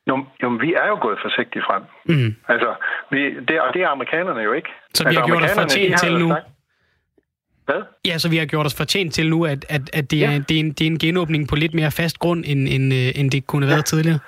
Jo, 0.08 0.24
jo, 0.42 0.48
vi 0.48 0.74
er 0.74 0.86
jo 0.88 0.98
gået 1.02 1.18
forsigtigt 1.22 1.64
frem. 1.64 1.82
Mm. 2.04 2.34
Altså, 2.48 2.74
vi, 3.10 3.20
det, 3.48 3.60
og 3.60 3.74
det 3.74 3.82
er 3.82 3.88
amerikanerne 3.88 4.40
jo 4.40 4.52
ikke. 4.52 4.68
Så 4.94 5.04
vi 5.04 5.06
altså, 5.08 5.20
har 5.20 5.26
gjort 5.26 5.42
os 5.42 5.54
fortjent 5.60 5.98
til 6.00 6.12
nu? 6.18 6.28
sagt- 6.28 6.46
Hvad? 7.64 7.82
Ja, 8.06 8.18
så 8.18 8.30
vi 8.30 8.36
har 8.36 8.46
gjort 8.46 8.66
os 8.66 8.76
fortjent 8.76 9.14
til 9.14 9.30
nu, 9.30 9.44
at, 9.44 9.64
at, 9.68 9.80
at 9.98 10.10
det, 10.10 10.24
er, 10.24 10.30
Ja. 10.32 10.38
det, 10.38 10.56
er 10.56 10.60
en, 10.60 10.72
det 10.72 10.82
er 10.86 10.86
en 10.90 10.98
genåbning 10.98 11.48
på 11.48 11.54
lidt 11.56 11.74
mere 11.74 11.90
fast 11.90 12.18
grund, 12.18 12.44
end, 12.46 12.68
end, 12.68 12.94
øh, 12.94 13.20
end 13.20 13.30
det 13.30 13.46
kunne 13.46 13.66
have 13.66 13.70
været 13.74 13.84
tidligere. 13.84 14.18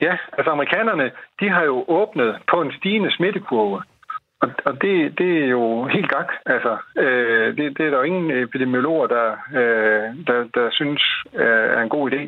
Ja, 0.00 0.16
altså 0.38 0.50
amerikanerne, 0.50 1.10
de 1.40 1.48
har 1.48 1.62
jo 1.64 1.84
åbnet 1.88 2.36
på 2.50 2.62
en 2.62 2.72
stigende 2.78 3.10
smittekurve. 3.16 3.82
Og, 4.42 4.50
og 4.64 4.82
det, 4.82 5.18
det 5.18 5.44
er 5.44 5.46
jo 5.46 5.84
helt 5.84 6.10
gak. 6.10 6.32
Altså, 6.46 6.76
øh, 6.96 7.56
det, 7.56 7.78
det 7.78 7.86
er 7.86 7.90
der 7.90 7.96
jo 7.96 8.02
ingen 8.02 8.30
epidemiologer, 8.30 9.06
der, 9.06 9.30
øh, 9.60 10.26
der, 10.26 10.48
der 10.54 10.68
synes 10.70 11.02
øh, 11.34 11.68
er 11.76 11.82
en 11.82 11.88
god 11.88 12.10
idé. 12.10 12.22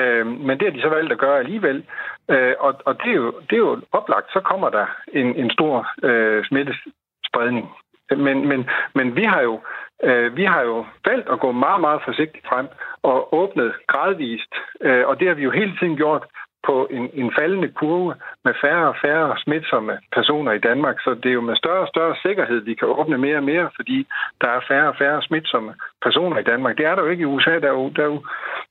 Øh, 0.00 0.26
men 0.26 0.58
det 0.58 0.62
har 0.62 0.74
de 0.76 0.82
så 0.82 0.88
valgt 0.88 1.12
at 1.12 1.18
gøre 1.18 1.38
alligevel. 1.38 1.84
Øh, 2.30 2.54
og 2.58 2.74
og 2.84 2.94
det, 3.02 3.10
er 3.10 3.16
jo, 3.16 3.32
det 3.50 3.52
er 3.52 3.64
jo 3.68 3.80
oplagt, 3.92 4.32
så 4.32 4.40
kommer 4.40 4.70
der 4.70 4.86
en, 5.12 5.36
en 5.36 5.50
stor 5.50 5.88
øh, 6.02 6.44
smittespredning. 6.44 7.68
Men, 8.16 8.48
men, 8.48 8.68
men 8.94 9.16
vi 9.16 9.24
har 9.24 9.40
jo 9.40 9.60
øh, 10.04 10.36
vi 10.36 10.44
har 10.44 10.62
jo 10.62 10.86
valgt 11.06 11.28
at 11.28 11.40
gå 11.40 11.52
meget, 11.52 11.80
meget 11.80 12.00
forsigtigt 12.04 12.46
frem 12.46 12.68
og 13.02 13.34
åbnet 13.34 13.72
gradvist. 13.86 14.54
Øh, 14.80 15.06
og 15.06 15.20
det 15.20 15.28
har 15.28 15.34
vi 15.34 15.42
jo 15.42 15.50
hele 15.50 15.76
tiden 15.78 15.96
gjort 15.96 16.24
på 16.66 16.88
en, 16.90 17.10
en 17.14 17.32
faldende 17.38 17.68
kurve 17.68 18.14
med 18.44 18.54
færre 18.62 18.88
og 18.88 18.96
færre 19.04 19.38
smitsomme 19.44 19.98
personer 20.12 20.52
i 20.52 20.58
Danmark. 20.58 20.96
Så 21.00 21.10
det 21.22 21.28
er 21.28 21.38
jo 21.40 21.40
med 21.40 21.56
større 21.56 21.82
og 21.86 21.88
større 21.88 22.16
sikkerhed, 22.22 22.60
vi 22.60 22.74
kan 22.74 22.88
åbne 22.88 23.18
mere 23.18 23.36
og 23.36 23.44
mere, 23.44 23.70
fordi 23.76 24.06
der 24.40 24.48
er 24.48 24.60
færre 24.68 24.88
og 24.88 24.96
færre 24.98 25.22
smitsomme 25.22 25.74
personer 26.02 26.38
i 26.38 26.42
Danmark. 26.42 26.76
Det 26.78 26.86
er 26.86 26.94
der 26.94 27.02
jo 27.02 27.08
ikke 27.08 27.22
i 27.22 27.32
USA. 27.34 27.50
Der 27.58 27.68
er 27.68 27.78
jo, 27.80 27.88
der 27.96 28.02
er 28.02 28.06
jo 28.14 28.22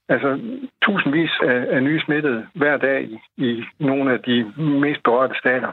altså, 0.10 0.40
tusindvis 0.84 1.32
af, 1.44 1.68
af 1.76 1.84
nye 1.84 2.02
smittede 2.06 2.48
hver 2.54 2.78
dag 2.78 3.02
i, 3.04 3.20
i 3.38 3.64
nogle 3.80 4.14
af 4.14 4.20
de 4.20 4.54
mest 4.58 5.04
berørte 5.04 5.36
stater. 5.40 5.72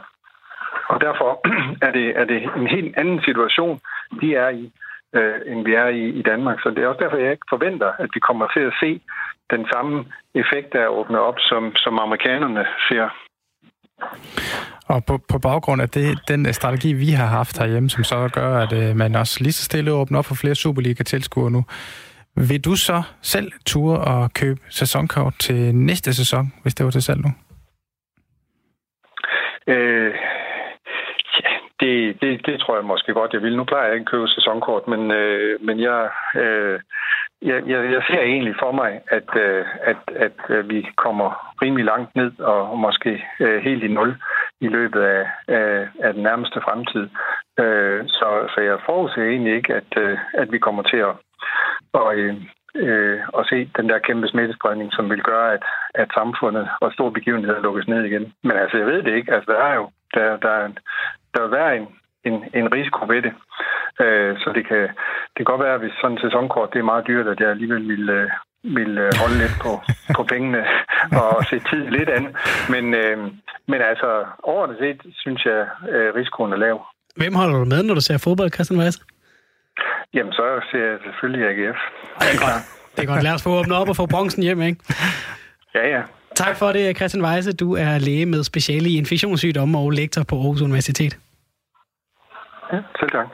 Og 0.89 1.01
derfor 1.01 1.29
er 1.87 1.91
det, 1.91 2.07
er 2.19 2.25
det 2.25 2.41
en 2.55 2.67
helt 2.67 2.97
anden 2.97 3.21
situation, 3.21 3.79
de 4.21 4.35
er 4.35 4.49
i, 4.49 4.71
øh, 5.15 5.39
end 5.45 5.65
vi 5.65 5.73
er 5.73 5.87
i, 5.87 6.09
i 6.09 6.21
Danmark. 6.21 6.59
Så 6.61 6.69
det 6.69 6.83
er 6.83 6.87
også 6.87 7.03
derfor, 7.03 7.17
jeg 7.17 7.31
ikke 7.31 7.53
forventer, 7.55 7.91
at 7.99 8.09
vi 8.13 8.19
kommer 8.19 8.47
til 8.47 8.59
at 8.59 8.73
se 8.79 9.01
den 9.51 9.65
samme 9.73 10.05
effekt 10.35 10.75
af 10.75 10.81
at 10.81 10.95
åbne 10.99 11.19
op, 11.19 11.35
som, 11.39 11.75
som 11.75 11.99
amerikanerne 11.99 12.65
ser. 12.89 13.09
Og 14.87 15.05
på, 15.07 15.17
på 15.31 15.39
baggrund 15.39 15.81
af 15.81 15.89
det, 15.89 16.19
den 16.27 16.53
strategi, 16.53 16.93
vi 16.93 17.09
har 17.11 17.25
haft 17.25 17.59
herhjemme, 17.59 17.89
som 17.89 18.03
så 18.03 18.29
gør, 18.33 18.57
at 18.57 18.73
øh, 18.73 18.95
man 18.95 19.15
også 19.15 19.43
lige 19.43 19.53
så 19.53 19.63
stille 19.63 19.91
åbner 19.91 20.19
op 20.19 20.25
for 20.25 20.35
flere 20.35 20.55
Superliga-tilskuere 20.55 21.51
nu, 21.51 21.63
vil 22.35 22.65
du 22.65 22.75
så 22.75 23.03
selv 23.21 23.51
ture 23.65 23.97
og 23.97 24.33
købe 24.33 24.59
sæsonkort 24.69 25.33
til 25.39 25.75
næste 25.75 26.13
sæson, 26.13 26.45
hvis 26.61 26.75
det 26.75 26.83
var 26.85 26.91
til 26.91 27.03
salg 27.03 27.21
nu? 27.21 27.31
Øh, 29.67 30.13
ja, 31.39 31.51
det, 31.79 32.21
det, 32.21 32.45
det 32.45 32.59
tror 32.59 32.75
jeg 32.75 32.85
måske 32.85 33.13
godt, 33.13 33.33
jeg 33.33 33.41
vil. 33.41 33.57
Nu 33.57 33.63
plejer 33.63 33.85
jeg 33.85 33.93
ikke 33.93 34.07
at 34.07 34.11
købe 34.11 34.27
sæsonkort, 34.27 34.87
men, 34.87 35.11
øh, 35.11 35.61
men 35.61 35.79
jeg, 35.79 36.09
øh, 36.35 36.79
jeg, 37.41 37.63
jeg, 37.67 37.91
jeg 37.91 38.03
ser 38.07 38.21
egentlig 38.21 38.55
for 38.59 38.71
mig, 38.71 39.01
at, 39.07 39.29
øh, 39.35 39.65
at, 39.81 39.97
at 40.15 40.39
øh, 40.49 40.69
vi 40.69 40.87
kommer 40.95 41.55
rimelig 41.61 41.85
langt 41.85 42.15
ned 42.15 42.39
og 42.39 42.79
måske 42.79 43.23
øh, 43.39 43.63
helt 43.63 43.83
i 43.83 43.87
nul 43.87 44.17
i 44.61 44.67
løbet 44.67 45.01
af, 45.01 45.27
af, 45.47 45.87
af 46.03 46.13
den 46.13 46.23
nærmeste 46.23 46.61
fremtid. 46.61 47.09
Så, 48.07 48.29
så 48.53 48.61
jeg 48.61 48.77
forudser 48.85 49.21
egentlig 49.23 49.55
ikke, 49.55 49.73
at, 49.73 49.97
at 50.33 50.51
vi 50.51 50.59
kommer 50.59 50.83
til 50.83 50.97
at, 50.97 51.15
og, 51.93 52.15
øh, 52.75 53.19
og 53.33 53.39
at 53.39 53.47
se 53.49 53.69
den 53.77 53.89
der 53.89 53.99
kæmpe 53.99 54.27
smittespredning, 54.27 54.93
som 54.93 55.09
vil 55.09 55.23
gøre, 55.23 55.53
at, 55.53 55.63
at 55.95 56.09
samfundet 56.13 56.69
og 56.81 56.93
store 56.93 57.11
begivenheder 57.11 57.61
lukkes 57.61 57.87
ned 57.87 58.03
igen. 58.03 58.33
Men 58.43 58.51
altså, 58.51 58.77
jeg 58.77 58.85
ved 58.87 59.03
det 59.03 59.15
ikke. 59.15 59.33
Altså, 59.33 59.51
der 59.51 59.63
er 59.63 59.75
jo 59.75 59.89
der, 60.13 60.37
der, 60.37 60.49
er 60.49 60.65
en, 60.65 60.77
der 61.33 61.41
vil 61.41 61.51
være 61.51 61.77
en, 61.77 61.87
en, 62.29 62.37
en 62.59 62.67
risiko 62.77 62.99
ved 63.13 63.21
det. 63.25 63.33
Øh, 64.03 64.31
så 64.43 64.49
det 64.57 64.63
kan, 64.69 64.83
det 65.31 65.37
kan 65.37 65.49
godt 65.51 65.63
være, 65.65 65.75
at 65.77 65.83
hvis 65.83 65.95
sådan 66.01 66.15
en 66.17 66.23
sæsonkort 66.25 66.73
det 66.73 66.79
er 66.79 66.91
meget 66.91 67.07
dyrt, 67.09 67.27
at 67.33 67.39
jeg 67.39 67.49
alligevel 67.49 67.87
vil, 67.93 68.05
øh, 68.09 68.29
vil 68.77 68.91
øh, 69.05 69.11
holde 69.21 69.37
lidt 69.43 69.55
på, 69.65 69.73
på 70.17 70.23
pengene 70.31 70.61
og 71.21 71.45
se 71.49 71.57
tid 71.69 71.83
lidt 71.97 72.09
an. 72.17 72.25
Men, 72.73 72.85
øh, 73.01 73.17
men 73.71 73.79
altså, 73.91 74.09
overordnet 74.43 74.77
set 74.83 74.99
synes 75.23 75.41
jeg, 75.45 75.59
at 75.97 76.15
risikoen 76.19 76.53
er 76.53 76.57
lav. 76.65 76.77
Hvem 77.21 77.35
holder 77.35 77.57
du 77.59 77.65
med, 77.65 77.83
når 77.83 77.93
du 77.93 78.01
ser 78.01 78.17
fodbold, 78.17 78.51
Christian 78.55 78.79
Weiss? 78.79 78.97
Jamen, 80.13 80.33
så 80.33 80.45
ser 80.71 80.83
jeg 80.89 80.97
selvfølgelig 81.05 81.43
AGF. 81.49 81.79
Det 82.19 82.29
er 82.35 82.39
godt. 82.45 82.61
Det 82.95 83.01
er 83.03 83.07
godt. 83.13 83.23
Lad 83.23 83.33
os 83.33 83.43
få 83.43 83.49
åbnet 83.59 83.77
op 83.77 83.89
og 83.89 83.95
få 83.95 84.05
bronzen 84.05 84.43
hjem, 84.43 84.61
ikke? 84.61 84.79
Ja, 85.75 85.87
ja. 85.95 86.01
Tak 86.35 86.55
for 86.57 86.71
det, 86.71 86.97
Christian 86.97 87.25
Weisse. 87.25 87.53
Du 87.53 87.75
er 87.75 87.97
læge 87.97 88.25
med 88.25 88.43
speciale 88.43 88.89
i 88.89 88.97
infektionssygdomme 88.97 89.77
og 89.77 89.91
lektor 89.91 90.23
på 90.23 90.35
Aarhus 90.35 90.61
Universitet. 90.61 91.17
Ja 92.73 92.79
selv 92.99 93.11
tak. 93.11 93.27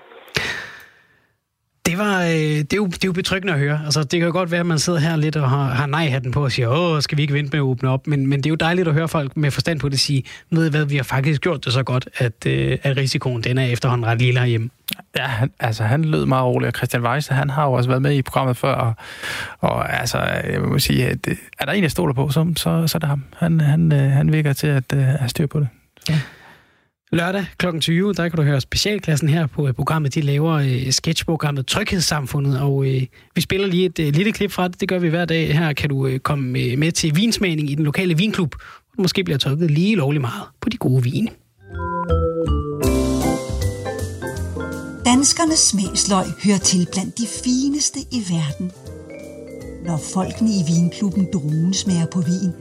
Det, 1.86 1.97
var, 1.97 2.21
øh, 2.21 2.29
det, 2.29 2.73
er 2.73 2.77
jo, 2.77 2.86
det 2.86 3.03
er 3.03 3.07
jo 3.07 3.13
betryggende 3.13 3.53
at 3.53 3.59
høre. 3.59 3.79
Altså, 3.86 4.03
det 4.03 4.19
kan 4.19 4.21
jo 4.21 4.31
godt 4.31 4.51
være, 4.51 4.59
at 4.59 4.65
man 4.65 4.79
sidder 4.79 4.99
her 4.99 5.15
lidt 5.15 5.36
og 5.36 5.49
har, 5.49 5.63
har 5.63 5.86
nej-hatten 5.86 6.31
på 6.31 6.43
og 6.43 6.51
siger, 6.51 6.69
åh, 6.69 7.01
skal 7.01 7.17
vi 7.17 7.21
ikke 7.21 7.33
vente 7.33 7.51
med 7.51 7.59
at 7.59 7.63
åbne 7.63 7.89
op? 7.89 8.07
Men, 8.07 8.27
men 8.27 8.39
det 8.39 8.45
er 8.45 8.49
jo 8.49 8.55
dejligt 8.55 8.88
at 8.88 8.93
høre 8.93 9.07
folk 9.07 9.38
med 9.38 9.51
forstand 9.51 9.79
på 9.79 9.89
det 9.89 9.99
sige, 9.99 10.23
ved 10.51 10.67
I 10.67 10.69
hvad, 10.69 10.86
vi 10.86 10.95
har 10.95 11.03
faktisk 11.03 11.41
gjort 11.41 11.65
det 11.65 11.73
så 11.73 11.83
godt, 11.83 12.09
at, 12.17 12.45
øh, 12.45 12.77
at 12.83 12.97
risikoen 12.97 13.43
den 13.43 13.57
er 13.57 13.65
efterhånden 13.65 14.07
ret 14.07 14.21
lille 14.21 14.39
herhjemme. 14.39 14.69
Ja, 15.17 15.23
han, 15.23 15.51
altså 15.59 15.83
han 15.83 16.05
lød 16.05 16.25
meget 16.25 16.45
rolig, 16.45 16.67
og 16.67 16.73
Christian 16.73 17.03
Weisse, 17.03 17.33
han 17.33 17.49
har 17.49 17.65
jo 17.65 17.73
også 17.73 17.89
været 17.89 18.01
med 18.01 18.13
i 18.13 18.21
programmet 18.21 18.57
før, 18.57 18.73
og, 18.73 18.93
og 19.59 19.99
altså, 19.99 20.17
jeg 20.49 20.61
må 20.61 20.79
sige, 20.79 21.07
at 21.07 21.27
øh, 21.27 21.36
er 21.59 21.65
der 21.65 21.71
en, 21.71 21.83
jeg 21.83 21.91
stoler 21.91 22.13
på, 22.13 22.29
så, 22.29 22.53
så, 22.55 22.88
så 22.88 22.97
er 22.97 22.99
det 22.99 23.09
ham. 23.09 23.23
Han, 23.38 23.59
han, 23.59 23.91
han 23.91 24.31
virker 24.31 24.53
til 24.53 24.67
at 24.67 24.93
øh, 24.93 24.99
have 24.99 25.29
styr 25.29 25.47
på 25.47 25.59
det. 25.59 25.67
Så. 25.99 26.13
Lørdag 27.16 27.45
kl. 27.57 27.80
20, 27.80 28.13
der 28.13 28.30
kan 28.30 28.38
du 28.38 28.43
høre 28.43 28.61
specialklassen 28.61 29.30
her 29.30 29.47
på 29.47 29.68
øh, 29.68 29.74
programmet. 29.74 30.16
De 30.16 30.22
laver 30.22 30.53
øh, 30.53 30.91
sketchprogrammet 30.91 31.68
Tryghedssamfundet, 31.68 32.61
og 32.61 32.86
øh, 32.86 33.01
vi 33.36 33.41
spiller 33.41 33.68
lige 33.68 33.86
et 33.86 34.16
lille 34.16 34.32
klip 34.32 34.51
fra 34.51 34.68
det. 34.68 34.82
Det 34.82 34.89
gør 34.89 34.99
vi 34.99 35.09
hver 35.09 35.26
dag. 35.26 35.57
Her 35.57 35.74
kan 35.74 35.89
du 35.89 36.20
komme 36.24 36.76
med, 36.78 36.91
til 36.91 37.16
vinsmagning 37.16 37.72
i 37.72 37.76
den 37.76 37.86
lokale 37.86 38.18
vinklub. 38.18 38.55
hvor 38.55 38.95
du 38.97 39.01
Måske 39.01 39.24
bliver 39.24 39.38
trykket 39.38 39.72
lige 39.72 39.95
lovlig 39.95 40.22
meget 40.22 40.43
på 40.61 40.70
de 40.70 40.78
gode 40.78 41.03
vine. 41.03 41.28
Danskernes 45.05 45.59
smagsløg 45.59 46.26
hører 46.45 46.57
til 46.57 46.88
blandt 46.91 47.18
de 47.18 47.28
fineste 47.43 47.99
i 48.11 48.20
verden. 48.30 48.72
Når 49.86 49.99
folkene 50.13 50.49
i 50.49 50.63
vinklubben 50.74 51.28
Druen 51.34 51.74
smager 51.74 52.05
på 52.13 52.20
vin, 52.22 52.51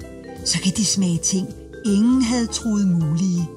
så 0.44 0.60
kan 0.62 0.72
de 0.76 0.84
smage 0.84 1.18
ting, 1.18 1.48
ingen 1.86 2.22
havde 2.22 2.46
troet 2.46 2.88
mulige. 2.88 3.53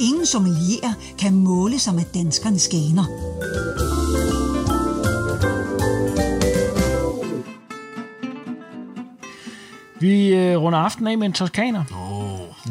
Ingen 0.00 0.26
sommelier 0.26 0.92
kan 1.18 1.34
måle 1.34 1.78
sig 1.78 1.94
med 1.94 2.04
danskernes 2.14 2.68
ganer. 2.68 3.04
Vi 10.00 10.34
øh, 10.34 10.56
runder 10.56 10.78
aftenen 10.78 11.12
af 11.12 11.18
med 11.18 11.26
en 11.26 11.32
toskaner. 11.32 11.84
Åh, 11.94 12.20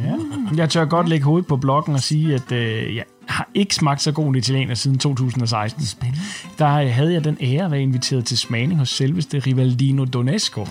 Ja. 0.03 0.15
Jeg 0.55 0.69
tør 0.69 0.85
godt 0.85 1.09
lægge 1.09 1.25
hovedet 1.25 1.47
på 1.47 1.57
blokken 1.57 1.93
og 1.93 1.99
sige, 2.01 2.35
at 2.35 2.51
øh, 2.51 2.95
jeg 2.95 3.03
har 3.27 3.49
ikke 3.53 3.75
smagt 3.75 4.01
så 4.01 4.11
god 4.11 4.27
en 4.27 4.35
italiener 4.35 4.75
siden 4.75 4.97
2016. 4.97 5.85
spændende. 5.85 6.21
Der 6.59 6.73
øh, 6.75 6.89
havde 6.93 7.13
jeg 7.13 7.23
den 7.23 7.37
ære 7.41 7.65
at 7.65 7.71
være 7.71 7.81
inviteret 7.81 8.25
til 8.25 8.37
smagning 8.37 8.79
hos 8.79 8.89
selveste 8.89 9.39
Rivaldino 9.39 10.05
Donesco. 10.05 10.67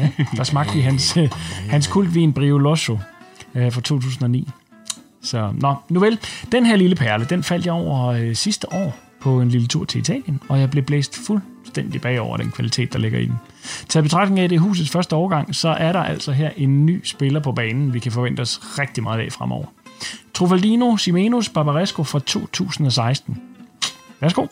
Ja, 0.00 0.10
der 0.36 0.44
smagte 0.44 0.74
vi 0.74 0.80
hans, 0.80 1.16
øh, 1.16 1.28
hans 1.68 1.86
kultvin 1.86 2.32
Brioloso 2.32 2.98
øh, 3.54 3.72
fra 3.72 3.80
2009. 3.80 4.48
Så, 5.22 5.52
nå, 5.54 5.74
nu 5.88 6.00
vel. 6.00 6.18
Den 6.52 6.66
her 6.66 6.76
lille 6.76 6.96
perle, 6.96 7.24
den 7.24 7.42
faldt 7.42 7.66
jeg 7.66 7.74
over 7.74 8.06
øh, 8.06 8.34
sidste 8.36 8.72
år 8.72 8.96
på 9.20 9.40
en 9.40 9.48
lille 9.48 9.66
tur 9.66 9.84
til 9.84 10.00
Italien, 10.00 10.40
og 10.48 10.60
jeg 10.60 10.70
blev 10.70 10.84
blæst 10.84 11.26
fuldstændig 11.26 12.00
bagover 12.00 12.36
den 12.36 12.50
kvalitet, 12.50 12.92
der 12.92 12.98
ligger 12.98 13.18
i 13.18 13.26
den. 13.26 13.34
Til 13.88 14.02
betragtning 14.02 14.40
af, 14.40 14.48
det 14.48 14.56
er 14.56 14.60
husets 14.60 14.90
første 14.90 15.16
årgang, 15.16 15.54
så 15.54 15.68
er 15.68 15.92
der 15.92 16.02
altså 16.02 16.32
her 16.32 16.50
en 16.56 16.86
ny 16.86 17.04
spiller 17.04 17.40
på 17.40 17.52
banen, 17.52 17.94
vi 17.94 17.98
kan 17.98 18.12
forvente 18.12 18.40
os 18.40 18.60
rigtig 18.78 19.02
meget 19.02 19.20
af 19.20 19.32
fremover. 19.32 19.66
Trofaldino 20.34 20.96
Simenos 20.96 21.48
Barbaresco 21.48 22.04
fra 22.04 22.18
2016. 22.18 23.42
Værsgo. 24.20 24.46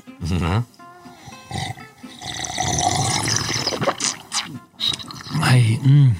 Nej, 5.39 5.63
mm. 5.85 6.11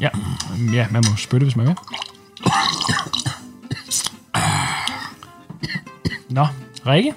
Ja, 0.00 0.08
ja, 0.72 0.86
man 0.90 1.02
må 1.10 1.16
spytte, 1.16 1.44
hvis 1.44 1.56
man 1.56 1.66
vil. 1.66 1.76
Nå, 6.30 6.46
Rikke? 6.86 7.14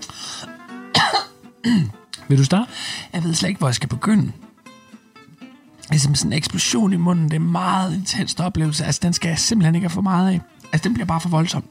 Vil 2.27 2.37
du 2.37 2.43
starte? 2.43 2.71
Jeg 3.13 3.23
ved 3.23 3.33
slet 3.33 3.49
ikke, 3.49 3.59
hvor 3.59 3.67
jeg 3.67 3.75
skal 3.75 3.89
begynde. 3.89 4.31
Det 5.89 5.95
er 5.95 5.99
som 5.99 6.15
sådan 6.15 6.33
en 6.33 6.37
eksplosion 6.37 6.93
i 6.93 6.97
munden. 6.97 7.25
Det 7.25 7.33
er 7.33 7.39
en 7.39 7.51
meget 7.51 7.95
intens 7.95 8.35
oplevelse. 8.39 8.85
Altså, 8.85 8.99
den 9.03 9.13
skal 9.13 9.29
jeg 9.29 9.39
simpelthen 9.39 9.75
ikke 9.75 9.87
have 9.87 9.93
for 9.93 10.01
meget 10.01 10.33
af. 10.33 10.41
Altså, 10.71 10.83
den 10.83 10.93
bliver 10.93 11.07
bare 11.07 11.21
for 11.21 11.29
voldsom. 11.29 11.63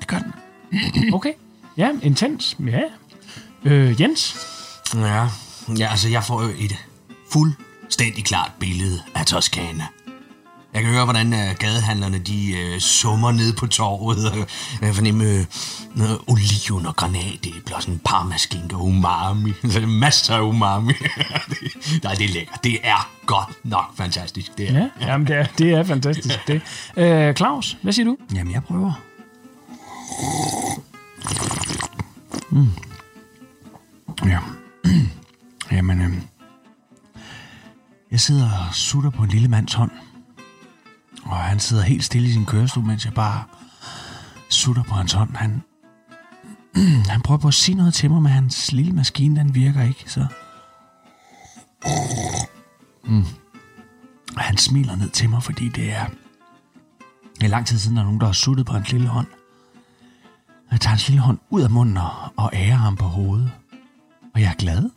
Det 0.00 0.06
gør 0.06 0.18
den. 0.18 0.32
Okay. 1.14 1.32
Ja, 1.76 1.90
intens. 2.02 2.56
Ja. 2.66 2.80
Øh, 3.64 4.00
Jens? 4.00 4.36
Ja, 4.94 5.28
ja 5.78 5.90
altså 5.90 6.08
jeg 6.08 6.24
får 6.24 6.42
jo 6.42 6.48
et 6.58 6.76
fuldstændig 7.32 8.24
klart 8.24 8.50
billede 8.60 9.02
af 9.14 9.26
Toskana. 9.26 9.86
Jeg 10.74 10.82
kan 10.82 10.90
høre, 10.92 11.04
hvordan 11.04 11.32
uh, 11.32 11.56
gadehandlerne 11.58 12.18
de 12.18 12.54
uh, 12.74 12.78
summer 12.78 13.32
ned 13.32 13.52
på 13.52 13.66
torvet. 13.66 14.30
og 14.30 14.36
Jeg 14.36 14.46
kan 14.80 14.94
fornemme 14.94 15.46
uh, 15.96 16.02
oliven 16.34 16.86
og 16.86 16.96
granatæbler, 16.96 17.76
og 17.76 17.82
sådan 17.82 18.00
parmaskinke 18.04 18.76
og 18.76 18.84
umami. 18.84 19.52
Masser 20.02 20.34
af 20.34 20.40
umami. 20.40 20.92
det, 20.92 22.02
nej, 22.04 22.14
det 22.14 22.24
er 22.24 22.32
lækkert. 22.32 22.64
Det 22.64 22.78
er 22.82 23.10
godt 23.26 23.64
nok 23.64 23.96
fantastisk. 23.96 24.58
Det 24.58 24.70
er. 24.70 24.74
Ja, 24.74 24.88
jamen 25.12 25.26
det 25.26 25.36
er, 25.36 25.46
det 25.58 25.70
er 25.72 25.82
fantastisk. 25.82 26.38
Det. 26.46 26.62
Øh, 26.96 27.34
Claus, 27.34 27.76
hvad 27.82 27.92
siger 27.92 28.06
du? 28.06 28.16
Jamen, 28.34 28.52
jeg 28.52 28.64
prøver. 28.64 28.92
Mm. 32.50 32.68
Ja. 34.26 34.38
Jamen, 35.72 36.02
øhm. 36.02 36.22
Jeg 38.10 38.20
sidder 38.20 38.50
og 38.68 38.74
sutter 38.74 39.10
på 39.10 39.22
en 39.22 39.28
lille 39.28 39.48
mands 39.48 39.74
hånd. 39.74 39.90
Og 41.30 41.36
han 41.36 41.60
sidder 41.60 41.82
helt 41.82 42.04
stille 42.04 42.28
i 42.28 42.32
sin 42.32 42.46
kørestol, 42.46 42.84
mens 42.84 43.04
jeg 43.04 43.14
bare 43.14 43.44
sutter 44.48 44.82
på 44.82 44.94
hans 44.94 45.12
hånd. 45.12 45.36
Han, 45.36 45.62
han 47.12 47.20
prøver 47.20 47.38
på 47.38 47.48
at 47.48 47.54
sige 47.54 47.74
noget 47.74 47.94
til 47.94 48.10
mig, 48.10 48.22
men 48.22 48.32
hans 48.32 48.72
lille 48.72 48.92
maskine, 48.92 49.40
den 49.40 49.54
virker 49.54 49.82
ikke, 49.82 50.04
så... 50.06 50.26
Mm. 53.04 53.24
Og 54.36 54.42
han 54.42 54.56
smiler 54.56 54.96
ned 54.96 55.10
til 55.10 55.30
mig, 55.30 55.42
fordi 55.42 55.68
det 55.68 55.92
er... 55.92 56.06
Det 57.34 57.46
er 57.46 57.48
lang 57.48 57.66
tid 57.66 57.78
siden, 57.78 57.96
der 57.96 58.02
er 58.02 58.06
nogen, 58.06 58.20
der 58.20 58.26
har 58.26 58.32
suttet 58.32 58.66
på 58.66 58.72
hans 58.72 58.92
lille 58.92 59.08
hånd. 59.08 59.26
Jeg 60.70 60.80
tager 60.80 60.90
hans 60.90 61.08
lille 61.08 61.20
hånd 61.20 61.38
ud 61.50 61.62
af 61.62 61.70
munden 61.70 61.96
og, 61.96 62.10
og 62.36 62.50
ærer 62.52 62.76
ham 62.76 62.96
på 62.96 63.04
hovedet. 63.04 63.50
Og 64.34 64.40
jeg 64.40 64.50
er 64.50 64.54
glad. 64.54 64.90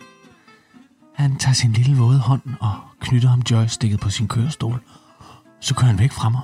Han 1.15 1.35
tager 1.35 1.53
sin 1.53 1.73
lille 1.73 1.97
våde 1.97 2.19
hånd 2.19 2.41
og 2.59 2.79
knytter 2.99 3.29
ham 3.29 3.41
joysticket 3.51 3.99
på 3.99 4.09
sin 4.09 4.27
kørestol. 4.27 4.81
Så 5.63 5.75
kører 5.75 5.87
han 5.87 5.99
væk 5.99 6.11
fra 6.11 6.29
mig. 6.29 6.41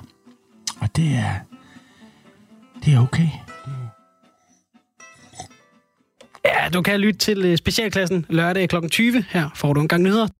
Og 0.81 0.95
det 0.95 1.07
er... 1.15 1.33
Det 2.85 2.93
er 2.93 2.99
okay. 2.99 3.27
Ja, 6.45 6.69
du 6.73 6.81
kan 6.81 6.99
lytte 6.99 7.19
til 7.19 7.45
øh, 7.45 7.57
specialklassen 7.57 8.25
lørdag 8.29 8.69
kl. 8.69 8.75
20. 8.91 9.23
Her 9.29 9.49
får 9.55 9.73
du 9.73 9.81
en 9.81 9.87
gang 9.87 10.03
nyheder. 10.03 10.27